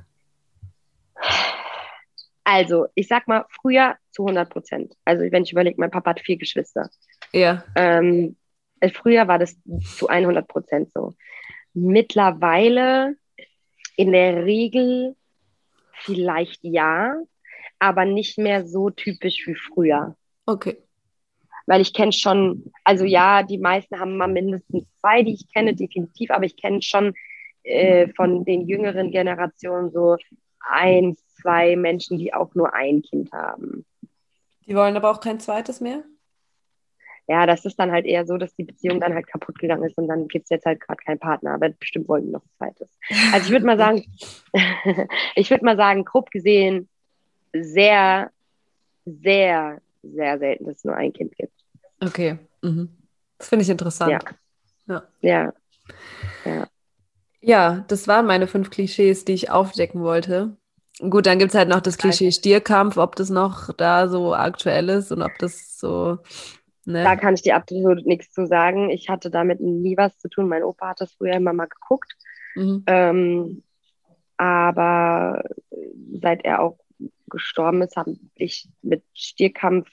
Also, 2.43 2.87
ich 2.95 3.07
sag 3.07 3.27
mal, 3.27 3.45
früher 3.49 3.95
zu 4.11 4.25
100 4.25 4.49
Prozent. 4.49 4.97
Also, 5.05 5.23
wenn 5.31 5.43
ich 5.43 5.51
überlege, 5.51 5.79
mein 5.79 5.91
Papa 5.91 6.09
hat 6.09 6.21
vier 6.21 6.37
Geschwister. 6.37 6.89
Ja. 7.31 7.63
Ähm, 7.75 8.35
äh, 8.79 8.89
früher 8.89 9.27
war 9.27 9.39
das 9.39 9.55
zu 9.95 10.07
100 10.07 10.47
Prozent 10.47 10.91
so. 10.91 11.13
Mittlerweile 11.73 13.15
in 13.95 14.11
der 14.11 14.45
Regel 14.45 15.15
vielleicht 15.93 16.59
ja, 16.63 17.15
aber 17.79 18.05
nicht 18.05 18.37
mehr 18.37 18.65
so 18.65 18.89
typisch 18.89 19.45
wie 19.47 19.55
früher. 19.55 20.15
Okay. 20.45 20.77
weil 21.67 21.81
ich 21.81 21.93
kenne 21.93 22.11
schon, 22.11 22.71
also 22.83 23.05
ja, 23.05 23.43
die 23.43 23.59
meisten 23.59 23.99
haben 23.99 24.17
mal 24.17 24.27
mindestens 24.27 24.83
zwei, 24.99 25.23
die 25.23 25.33
ich 25.33 25.53
kenne, 25.53 25.75
definitiv, 25.75 26.31
aber 26.31 26.45
ich 26.45 26.57
kenne 26.57 26.81
schon 26.81 27.13
äh, 27.63 28.07
von 28.15 28.43
den 28.43 28.67
jüngeren 28.67 29.11
Generationen 29.11 29.91
so 29.91 30.17
ein, 30.59 31.15
zwei 31.41 31.75
Menschen, 31.75 32.17
die 32.17 32.33
auch 32.33 32.53
nur 32.55 32.73
ein 32.73 33.01
Kind 33.01 33.31
haben. 33.31 33.85
Die 34.65 34.75
wollen 34.75 34.95
aber 34.95 35.11
auch 35.11 35.19
kein 35.19 35.39
zweites 35.39 35.79
mehr? 35.81 36.03
Ja, 37.31 37.45
das 37.45 37.63
ist 37.63 37.79
dann 37.79 37.93
halt 37.93 38.05
eher 38.05 38.25
so, 38.25 38.35
dass 38.35 38.53
die 38.55 38.65
Beziehung 38.65 38.99
dann 38.99 39.13
halt 39.13 39.25
kaputt 39.25 39.57
gegangen 39.57 39.85
ist 39.85 39.97
und 39.97 40.09
dann 40.09 40.27
gibt 40.27 40.43
es 40.43 40.49
jetzt 40.49 40.65
halt 40.65 40.81
gerade 40.81 41.01
keinen 41.01 41.17
Partner, 41.17 41.53
aber 41.53 41.69
bestimmt 41.69 42.09
wollen 42.09 42.25
die 42.25 42.31
noch 42.31 42.43
ein 42.43 42.49
zweites. 42.57 42.89
Also 43.31 43.45
ich 43.45 43.51
würde 43.51 43.65
mal 43.65 43.77
sagen, 43.77 44.03
ich 45.35 45.49
würde 45.49 45.63
mal 45.63 45.77
sagen, 45.77 46.03
grob 46.03 46.29
gesehen, 46.29 46.89
sehr, 47.53 48.31
sehr, 49.05 49.79
sehr 50.03 50.39
selten, 50.39 50.65
dass 50.65 50.75
es 50.75 50.83
nur 50.83 50.97
ein 50.97 51.13
Kind 51.13 51.33
gibt. 51.37 51.53
Okay. 52.01 52.37
Mhm. 52.63 52.89
Das 53.37 53.47
finde 53.47 53.63
ich 53.63 53.69
interessant. 53.69 54.25
Ja. 54.87 54.93
Ja. 54.93 55.03
Ja. 55.21 55.53
ja. 56.43 56.67
Ja, 57.39 57.85
das 57.87 58.09
waren 58.09 58.25
meine 58.25 58.45
fünf 58.45 58.71
Klischees, 58.71 59.23
die 59.23 59.35
ich 59.35 59.49
aufdecken 59.49 60.01
wollte. 60.01 60.57
Gut, 60.99 61.27
dann 61.27 61.39
gibt 61.39 61.51
es 61.51 61.57
halt 61.57 61.69
noch 61.69 61.79
das 61.79 61.97
Klischee 61.97 62.33
Stierkampf, 62.33 62.97
ob 62.97 63.15
das 63.15 63.29
noch 63.29 63.73
da 63.73 64.09
so 64.09 64.35
aktuell 64.35 64.89
ist 64.89 65.13
und 65.13 65.21
ob 65.21 65.31
das 65.39 65.79
so. 65.79 66.19
Ne? 66.91 67.03
Da 67.03 67.15
kann 67.15 67.33
ich 67.33 67.41
dir 67.41 67.55
absolut 67.55 68.05
nichts 68.05 68.31
zu 68.31 68.45
sagen. 68.47 68.89
Ich 68.89 69.09
hatte 69.09 69.29
damit 69.29 69.61
nie 69.61 69.97
was 69.97 70.17
zu 70.17 70.29
tun. 70.29 70.47
Mein 70.47 70.63
Opa 70.63 70.89
hat 70.89 71.01
das 71.01 71.13
früher 71.13 71.33
immer 71.33 71.53
mal 71.53 71.67
geguckt. 71.67 72.13
Mhm. 72.55 72.83
Ähm, 72.87 73.63
aber 74.37 75.43
seit 76.21 76.43
er 76.45 76.61
auch 76.61 76.79
gestorben 77.29 77.81
ist, 77.81 77.95
habe 77.95 78.15
ich 78.35 78.69
mit 78.81 79.03
Stierkampf, 79.13 79.87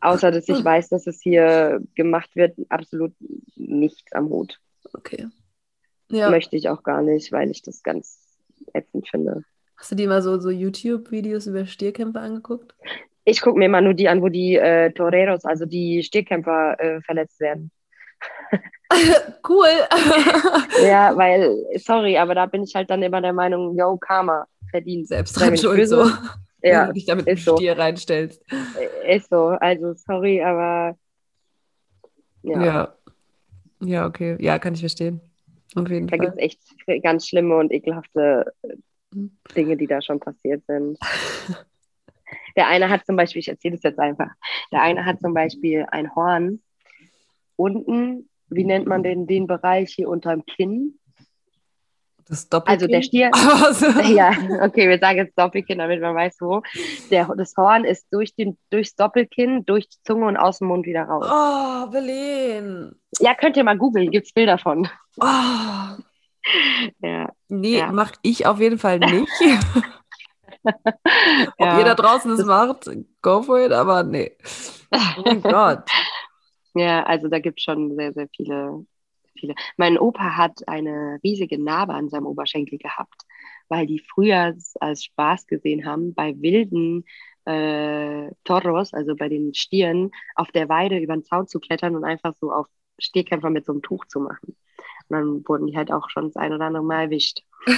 außer 0.00 0.30
dass 0.30 0.48
ich 0.48 0.64
weiß, 0.64 0.88
dass 0.88 1.06
es 1.06 1.20
hier 1.20 1.82
gemacht 1.94 2.34
wird, 2.34 2.56
absolut 2.68 3.12
nichts 3.54 4.12
am 4.12 4.28
Hut. 4.28 4.58
Okay. 4.92 5.28
Ja. 6.10 6.30
Möchte 6.30 6.56
ich 6.56 6.68
auch 6.68 6.82
gar 6.82 7.02
nicht, 7.02 7.32
weil 7.32 7.50
ich 7.50 7.62
das 7.62 7.82
ganz 7.82 8.38
ätzend 8.72 9.08
finde. 9.08 9.44
Hast 9.76 9.90
du 9.90 9.96
dir 9.96 10.08
mal 10.08 10.22
so, 10.22 10.38
so 10.38 10.50
YouTube-Videos 10.50 11.46
über 11.46 11.66
Stierkämpfe 11.66 12.20
angeguckt? 12.20 12.74
Ich 13.24 13.40
gucke 13.40 13.58
mir 13.58 13.66
immer 13.66 13.80
nur 13.80 13.94
die 13.94 14.08
an, 14.08 14.20
wo 14.22 14.28
die 14.28 14.56
äh, 14.56 14.90
Toreros, 14.92 15.44
also 15.44 15.64
die 15.66 16.02
Stierkämpfer, 16.02 16.78
äh, 16.78 17.00
verletzt 17.02 17.40
werden. 17.40 17.70
cool. 19.48 19.66
ja, 20.86 21.12
weil, 21.16 21.56
sorry, 21.78 22.18
aber 22.18 22.34
da 22.34 22.46
bin 22.46 22.62
ich 22.64 22.74
halt 22.74 22.90
dann 22.90 23.02
immer 23.02 23.20
der 23.20 23.32
Meinung, 23.32 23.76
yo, 23.76 23.96
Karma, 23.96 24.46
verdient. 24.70 25.08
Selbst 25.08 25.38
dran 25.38 25.56
schuld 25.56 25.88
so. 25.88 25.96
böse. 26.02 26.18
Wenn 26.60 26.72
Ja, 26.72 26.86
du 26.86 26.92
dich 26.94 27.06
damit 27.06 27.26
ist 27.26 27.40
im 27.40 27.44
so. 27.44 27.56
Stier 27.56 27.78
reinstellst. 27.78 28.42
Äh, 29.04 29.16
Ist 29.16 29.28
so, 29.30 29.48
also 29.48 29.92
sorry, 29.94 30.42
aber 30.42 30.96
ja, 32.42 32.64
Ja. 32.64 32.94
Ja, 33.80 34.06
okay. 34.06 34.36
Ja, 34.40 34.58
kann 34.58 34.74
ich 34.74 34.80
verstehen. 34.80 35.20
Auf 35.74 35.88
jeden 35.90 36.06
da 36.06 36.16
Fall. 36.16 36.26
gibt 36.26 36.38
es 36.38 36.42
echt 36.42 37.02
ganz 37.02 37.26
schlimme 37.28 37.56
und 37.56 37.72
ekelhafte 37.72 38.52
Mhm. 39.14 39.30
Dinge, 39.56 39.76
die 39.76 39.86
da 39.86 40.02
schon 40.02 40.18
passiert 40.20 40.64
sind. 40.66 40.98
Der 42.56 42.68
eine 42.68 42.88
hat 42.90 43.04
zum 43.06 43.16
Beispiel, 43.16 43.40
ich 43.40 43.48
erzähle 43.48 43.74
das 43.76 43.82
jetzt 43.82 43.98
einfach, 43.98 44.28
der 44.72 44.82
eine 44.82 45.04
hat 45.04 45.20
zum 45.20 45.34
Beispiel 45.34 45.86
ein 45.90 46.14
Horn 46.14 46.60
unten, 47.56 48.28
wie 48.48 48.64
nennt 48.64 48.86
man 48.86 49.02
den, 49.02 49.26
den 49.26 49.46
Bereich 49.46 49.92
hier 49.94 50.08
unterm 50.08 50.44
Kinn? 50.46 50.98
Das 52.26 52.48
Doppelkinn? 52.48 52.74
Also 52.74 52.86
der 52.86 53.02
Stier, 53.02 53.30
Also, 53.64 53.86
ja, 54.14 54.30
okay, 54.62 54.88
wir 54.88 54.98
sagen 54.98 55.18
jetzt 55.18 55.38
Doppelkinn, 55.38 55.78
damit 55.78 56.00
man 56.00 56.14
weiß, 56.14 56.36
wo. 56.40 56.62
Der, 57.10 57.30
das 57.36 57.54
Horn 57.56 57.84
ist 57.84 58.06
durch 58.10 58.34
den, 58.34 58.56
durchs 58.70 58.94
Doppelkinn, 58.96 59.64
durch 59.66 59.88
die 59.90 59.98
Zunge 60.04 60.26
und 60.26 60.36
aus 60.38 60.58
dem 60.60 60.68
Mund 60.68 60.86
wieder 60.86 61.02
raus. 61.04 61.26
Oh, 61.30 61.90
Belen. 61.90 62.94
Ja, 63.18 63.34
könnt 63.34 63.56
ihr 63.58 63.64
mal 63.64 63.76
googeln, 63.76 64.10
gibt's 64.10 64.32
Bilder 64.32 64.56
von. 64.58 64.88
Oh. 65.20 66.02
Ja, 67.00 67.30
Nee, 67.48 67.78
Ja. 67.78 67.92
mach 67.92 68.12
ich 68.22 68.46
auf 68.46 68.58
jeden 68.60 68.78
Fall 68.78 68.98
nicht. 69.00 69.28
Ob 71.58 71.78
ihr 71.78 71.84
da 71.84 71.94
draußen 71.94 72.30
es 72.32 72.38
das- 72.38 72.46
macht, 72.46 72.90
go 73.22 73.42
for 73.42 73.60
it, 73.60 73.72
aber 73.72 74.02
nee. 74.02 74.36
Oh 74.92 75.22
mein 75.24 75.42
Gott. 75.42 75.88
ja, 76.74 77.02
also 77.04 77.28
da 77.28 77.38
gibt's 77.38 77.62
schon 77.62 77.94
sehr, 77.96 78.12
sehr 78.12 78.28
viele, 78.34 78.84
viele. 79.38 79.54
Mein 79.76 79.98
Opa 79.98 80.36
hat 80.36 80.66
eine 80.66 81.18
riesige 81.22 81.62
Narbe 81.62 81.94
an 81.94 82.08
seinem 82.08 82.26
Oberschenkel 82.26 82.78
gehabt, 82.78 83.22
weil 83.68 83.86
die 83.86 83.98
früher 84.00 84.54
als 84.80 85.04
Spaß 85.04 85.46
gesehen 85.46 85.84
haben, 85.86 86.14
bei 86.14 86.34
wilden 86.40 87.04
äh, 87.46 88.30
Toros, 88.44 88.94
also 88.94 89.14
bei 89.16 89.28
den 89.28 89.52
Stieren, 89.54 90.10
auf 90.34 90.50
der 90.52 90.68
Weide 90.68 90.98
über 90.98 91.14
den 91.14 91.24
Zaun 91.24 91.46
zu 91.46 91.60
klettern 91.60 91.94
und 91.96 92.04
einfach 92.04 92.34
so 92.40 92.50
auf 92.52 92.66
Stierkämpfer 92.98 93.50
mit 93.50 93.66
so 93.66 93.72
einem 93.72 93.82
Tuch 93.82 94.04
zu 94.06 94.20
machen. 94.20 94.56
Und 95.08 95.16
dann 95.16 95.42
wurden 95.48 95.66
die 95.66 95.76
halt 95.76 95.92
auch 95.92 96.08
schon 96.10 96.24
das 96.26 96.36
ein 96.36 96.52
oder 96.52 96.64
andere 96.66 96.82
Mal 96.84 97.04
erwischt. 97.04 97.40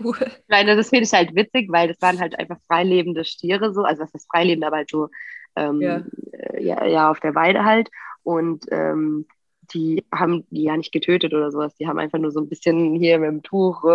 Cool. 0.00 0.14
Ich 0.20 0.48
meine, 0.48 0.76
das 0.76 0.90
finde 0.90 1.06
ich 1.06 1.12
halt 1.12 1.34
witzig, 1.34 1.72
weil 1.72 1.88
das 1.88 2.00
waren 2.00 2.20
halt 2.20 2.38
einfach 2.38 2.58
freilebende 2.68 3.24
Stiere 3.24 3.74
so, 3.74 3.82
also 3.82 4.04
was 4.04 4.14
ist 4.14 4.28
freilebend, 4.30 4.64
aber 4.64 4.76
halt 4.76 4.90
so 4.90 5.08
ähm, 5.56 5.80
Ja. 5.80 6.04
äh, 6.30 6.62
ja. 6.62 6.84
Ja, 6.86 7.10
auf 7.10 7.18
der 7.18 7.34
Weide 7.34 7.64
halt. 7.64 7.88
Und 8.22 8.66
ähm, 8.70 9.26
die 9.74 10.04
haben 10.14 10.46
die 10.50 10.62
ja 10.62 10.76
nicht 10.76 10.92
getötet 10.92 11.34
oder 11.34 11.50
sowas, 11.50 11.74
die 11.74 11.88
haben 11.88 11.98
einfach 11.98 12.20
nur 12.20 12.30
so 12.30 12.38
ein 12.40 12.48
bisschen 12.48 12.94
hier 12.94 13.18
mit 13.18 13.28
dem 13.28 13.42
Tuch 13.42 13.82
äh, 13.84 13.88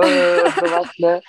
und 0.43 0.53
sowas, 0.59 0.91
ne? 0.97 1.21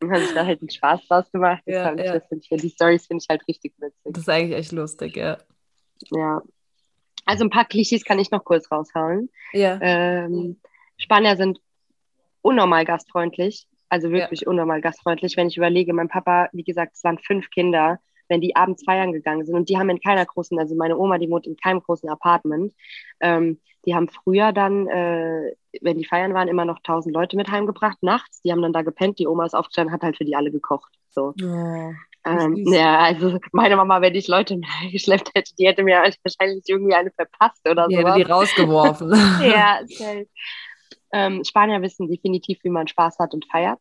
Und 0.00 0.10
haben 0.10 0.22
sich 0.22 0.32
da 0.34 0.46
halt 0.46 0.60
einen 0.62 0.70
Spaß 0.70 1.06
draus 1.06 1.30
gemacht. 1.30 1.62
Das 1.66 1.74
Ja, 1.74 1.84
fand 1.84 2.00
ich, 2.00 2.06
ja. 2.06 2.18
das 2.18 2.22
ich, 2.32 2.48
die 2.48 2.68
Storys 2.70 3.06
finde 3.06 3.22
ich 3.22 3.28
halt 3.28 3.46
richtig 3.46 3.74
witzig. 3.78 4.00
Das 4.04 4.22
ist 4.22 4.28
eigentlich 4.30 4.58
echt 4.58 4.72
lustig, 4.72 5.16
ja. 5.16 5.36
Ja. 6.12 6.40
Also 7.26 7.44
ein 7.44 7.50
paar 7.50 7.66
Klischees 7.66 8.04
kann 8.04 8.18
ich 8.18 8.30
noch 8.30 8.44
kurz 8.44 8.70
raushauen. 8.72 9.28
Ja. 9.52 9.78
Ähm, 9.82 10.60
Spanier 10.96 11.36
sind 11.36 11.58
unnormal 12.42 12.84
gastfreundlich, 12.84 13.66
also 13.88 14.10
wirklich 14.10 14.46
unnormal 14.46 14.80
gastfreundlich. 14.80 15.36
Wenn 15.36 15.48
ich 15.48 15.56
überlege, 15.56 15.92
mein 15.92 16.08
Papa, 16.08 16.48
wie 16.52 16.64
gesagt, 16.64 16.92
es 16.94 17.04
waren 17.04 17.18
fünf 17.18 17.50
Kinder, 17.50 17.98
wenn 18.28 18.40
die 18.40 18.56
abends 18.56 18.84
feiern 18.84 19.12
gegangen 19.12 19.44
sind 19.44 19.54
und 19.54 19.68
die 19.68 19.78
haben 19.78 19.90
in 19.90 20.00
keiner 20.00 20.24
großen, 20.24 20.58
also 20.58 20.74
meine 20.74 20.96
Oma, 20.96 21.18
die 21.18 21.28
wohnt 21.28 21.46
in 21.46 21.56
keinem 21.56 21.82
großen 21.82 22.08
Apartment, 22.08 22.72
ähm, 23.20 23.60
die 23.86 23.94
haben 23.94 24.08
früher 24.08 24.52
dann, 24.52 24.88
äh, 24.88 25.52
wenn 25.82 25.98
die 25.98 26.06
feiern 26.06 26.32
waren, 26.32 26.48
immer 26.48 26.64
noch 26.64 26.80
tausend 26.82 27.14
Leute 27.14 27.36
mit 27.36 27.50
heimgebracht, 27.50 27.98
nachts. 28.02 28.40
Die 28.42 28.50
haben 28.50 28.62
dann 28.62 28.72
da 28.72 28.82
gepennt, 28.82 29.18
die 29.18 29.26
Oma 29.26 29.44
ist 29.44 29.54
aufgestanden, 29.54 29.92
hat 29.92 30.02
halt 30.02 30.16
für 30.16 30.24
die 30.24 30.36
alle 30.36 30.50
gekocht. 30.50 30.92
So. 31.10 31.34
Oh. 31.42 31.92
Ähm, 32.26 32.56
ja, 32.66 33.00
also 33.00 33.38
meine 33.52 33.76
Mama, 33.76 34.00
wenn 34.00 34.14
ich 34.14 34.28
Leute 34.28 34.58
geschleppt 34.90 35.32
hätte, 35.34 35.54
die 35.58 35.66
hätte 35.66 35.82
mir 35.82 36.02
wahrscheinlich 36.22 36.64
irgendwie 36.66 36.94
eine 36.94 37.10
verpasst 37.10 37.68
oder 37.68 37.86
Die 37.88 37.96
so. 37.96 38.00
hätte 38.00 38.14
die 38.16 38.22
rausgeworfen. 38.22 39.10
Ja, 39.42 39.80
safe. 39.86 40.26
Ähm, 41.14 41.44
Spanier 41.44 41.80
wissen 41.80 42.08
definitiv, 42.08 42.58
wie 42.64 42.70
man 42.70 42.88
Spaß 42.88 43.20
hat 43.20 43.34
und 43.34 43.46
feiert. 43.46 43.78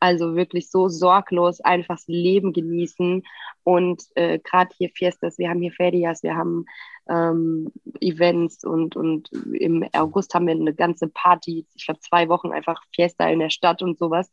Also 0.00 0.36
wirklich 0.36 0.70
so 0.70 0.88
sorglos 0.88 1.62
einfach 1.62 1.96
das 1.96 2.06
Leben 2.08 2.52
genießen. 2.52 3.22
Und 3.62 4.02
äh, 4.16 4.38
gerade 4.38 4.70
hier 4.76 4.90
Fiestas, 4.90 5.38
wir 5.38 5.48
haben 5.48 5.62
hier 5.62 5.72
Ferias, 5.72 6.22
wir 6.22 6.36
haben 6.36 6.66
ähm, 7.08 7.72
Events 8.00 8.64
und, 8.64 8.96
und 8.96 9.32
im 9.54 9.88
August 9.94 10.34
haben 10.34 10.46
wir 10.46 10.54
eine 10.54 10.74
ganze 10.74 11.08
Party, 11.08 11.66
ich 11.74 11.86
glaube 11.86 12.00
zwei 12.00 12.28
Wochen 12.28 12.52
einfach 12.52 12.82
Fiesta 12.94 13.30
in 13.30 13.38
der 13.38 13.48
Stadt 13.48 13.80
und 13.80 13.98
sowas. 13.98 14.30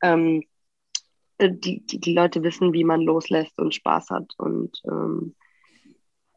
Ähm, 0.00 0.44
äh, 1.38 1.50
die, 1.50 1.84
die, 1.84 1.98
die 1.98 2.14
Leute 2.14 2.44
wissen, 2.44 2.72
wie 2.72 2.84
man 2.84 3.00
loslässt 3.00 3.58
und 3.58 3.74
Spaß 3.74 4.10
hat 4.10 4.34
und 4.36 4.80
ähm, 4.84 5.34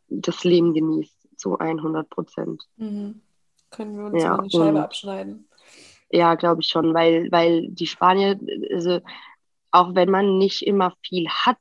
das 0.10 0.44
Leben 0.44 0.74
genießt 0.74 1.38
zu 1.38 1.60
100 1.60 2.10
Prozent. 2.10 2.68
Mhm. 2.78 3.22
Können 3.72 3.98
wir 3.98 4.06
uns 4.06 4.22
Ja, 4.22 4.32
mal 4.32 4.40
eine 4.40 4.50
Scheibe 4.50 4.84
abschneiden? 4.84 5.48
Ja, 6.12 6.36
glaube 6.36 6.62
ich 6.62 6.68
schon, 6.68 6.94
weil, 6.94 7.32
weil 7.32 7.70
die 7.70 7.88
Spanier, 7.88 8.40
also 8.74 9.00
auch 9.72 9.96
wenn 9.96 10.10
man 10.10 10.38
nicht 10.38 10.62
immer 10.62 10.94
viel 11.02 11.28
hat, 11.30 11.60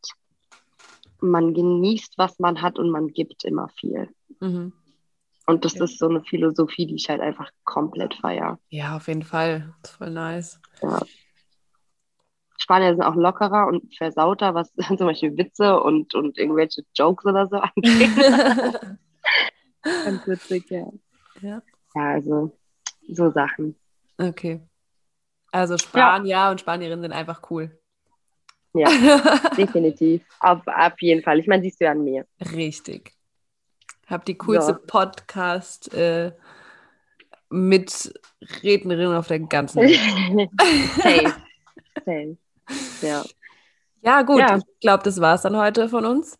man 1.20 1.54
genießt, 1.54 2.14
was 2.18 2.38
man 2.38 2.60
hat 2.62 2.78
und 2.78 2.90
man 2.90 3.08
gibt 3.08 3.44
immer 3.44 3.68
viel. 3.78 4.08
Mhm. 4.40 4.72
Und 5.46 5.64
das 5.64 5.74
Ja. 5.74 5.84
ist 5.84 5.98
so 5.98 6.08
eine 6.08 6.22
Philosophie, 6.22 6.86
die 6.86 6.94
ich 6.94 7.08
halt 7.08 7.20
einfach 7.20 7.50
komplett 7.64 8.14
feiere. 8.14 8.58
Ja, 8.68 8.96
auf 8.96 9.08
jeden 9.08 9.22
Fall. 9.22 9.74
Das 9.82 9.92
ist 9.92 9.96
voll 9.98 10.10
nice. 10.10 10.60
Spanier 12.58 12.94
sind 12.94 13.02
auch 13.02 13.16
lockerer 13.16 13.66
und 13.66 13.94
versauter, 13.96 14.54
was 14.54 14.72
zum 14.98 15.06
Beispiel 15.06 15.36
Witze 15.36 15.80
und, 15.80 16.14
und 16.14 16.38
irgendwelche 16.38 16.82
Jokes 16.94 17.24
oder 17.24 17.48
so 17.48 17.56
angeht. 17.76 18.10
Ganz 20.04 20.26
witzig, 20.26 20.70
ja. 20.70 20.86
Ja. 21.40 21.62
Ja, 21.94 22.02
also 22.12 22.56
so 23.08 23.30
Sachen. 23.30 23.74
Okay. 24.20 24.60
Also 25.50 25.78
Spanier 25.78 26.48
und 26.50 26.60
Spanierinnen 26.60 27.02
sind 27.02 27.12
einfach 27.12 27.50
cool. 27.50 27.76
Ja, 28.74 28.88
definitiv. 29.56 30.22
Auf, 30.38 30.60
auf 30.66 31.00
jeden 31.00 31.22
Fall. 31.22 31.40
Ich 31.40 31.46
meine, 31.46 31.62
siehst 31.62 31.80
du 31.80 31.86
ja 31.86 31.92
an 31.92 32.04
mir. 32.04 32.26
Richtig. 32.52 33.12
Hab 34.06 34.24
die 34.24 34.36
coolste 34.38 34.74
So. 34.74 34.86
Podcast 34.86 35.92
äh, 35.94 36.32
mit 37.48 38.12
Rednerin 38.62 39.12
auf 39.12 39.26
der 39.26 39.40
ganzen 39.40 39.82
Welt. 39.82 40.50
Safe. 40.96 41.34
Safe. 42.04 42.36
Ja. 43.02 43.24
Ja, 44.02 44.22
gut. 44.22 44.38
Ja. 44.38 44.56
Ich 44.56 44.80
glaube, 44.80 45.02
das 45.02 45.20
war 45.20 45.34
es 45.34 45.42
dann 45.42 45.56
heute 45.56 45.88
von 45.88 46.04
uns. 46.06 46.38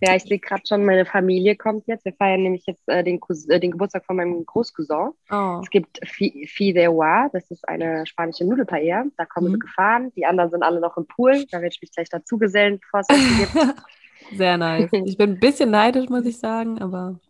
Ja, 0.00 0.14
ich 0.16 0.22
sehe 0.24 0.38
gerade 0.38 0.62
schon, 0.66 0.84
meine 0.84 1.04
Familie 1.06 1.56
kommt 1.56 1.86
jetzt. 1.86 2.04
Wir 2.04 2.12
feiern 2.14 2.42
nämlich 2.42 2.64
jetzt 2.66 2.82
äh, 2.88 3.02
den, 3.04 3.20
äh, 3.48 3.60
den 3.60 3.70
Geburtstag 3.70 4.04
von 4.04 4.16
meinem 4.16 4.44
Großcousin. 4.44 5.10
Oh. 5.30 5.60
Es 5.62 5.70
gibt 5.70 6.00
Fi- 6.06 6.46
Fideuá, 6.50 7.28
das 7.32 7.50
ist 7.50 7.66
eine 7.68 8.04
spanische 8.06 8.44
Nudelpaella. 8.44 9.04
Da 9.16 9.24
kommen 9.24 9.48
Mhm. 9.48 9.52
sie 9.54 9.58
gefahren. 9.60 10.12
Die 10.16 10.26
anderen 10.26 10.50
sind 10.50 10.62
alle 10.62 10.80
noch 10.80 10.96
im 10.96 11.06
Pool. 11.06 11.44
Da 11.50 11.58
werde 11.58 11.74
ich 11.74 11.80
mich 11.80 11.92
gleich 11.92 12.08
dazu 12.08 12.38
gesellen, 12.38 12.80
bevor 12.80 13.00
es 13.00 13.06
gibt. 13.08 13.76
Sehr 14.38 14.56
nice. 14.56 14.90
Ich 15.04 15.16
bin 15.18 15.30
ein 15.32 15.40
bisschen 15.40 15.70
neidisch, 15.70 16.08
muss 16.08 16.24
ich 16.24 16.38
sagen, 16.38 16.80
aber 16.80 17.20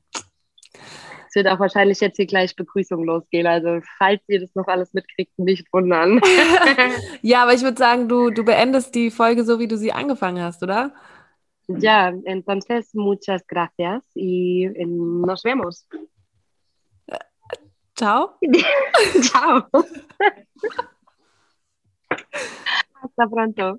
Es 1.28 1.34
wird 1.34 1.48
auch 1.48 1.58
wahrscheinlich 1.58 1.98
jetzt 2.00 2.16
hier 2.16 2.26
gleich 2.26 2.54
Begrüßung 2.54 3.02
losgehen. 3.04 3.46
Also, 3.48 3.80
falls 3.98 4.20
ihr 4.28 4.40
das 4.40 4.54
noch 4.54 4.68
alles 4.68 4.94
mitkriegt, 4.94 5.36
nicht 5.36 5.66
wundern. 5.72 6.20
ja, 7.22 7.42
aber 7.42 7.52
ich 7.54 7.62
würde 7.62 7.76
sagen, 7.78 8.08
du, 8.08 8.30
du 8.30 8.44
beendest 8.44 8.94
die 8.94 9.10
Folge 9.10 9.44
so, 9.44 9.58
wie 9.58 9.66
du 9.66 9.76
sie 9.76 9.92
angefangen 9.92 10.40
hast, 10.42 10.62
oder? 10.62 10.92
Ya, 11.68 12.14
entonces, 12.24 12.94
muchas 12.94 13.44
gracias 13.46 14.04
y 14.14 14.66
eh, 14.66 14.86
nos 14.86 15.42
vemos. 15.42 15.86
Ciao. 17.96 18.38
Chao. 19.22 19.68
Hasta 23.02 23.28
pronto. 23.28 23.78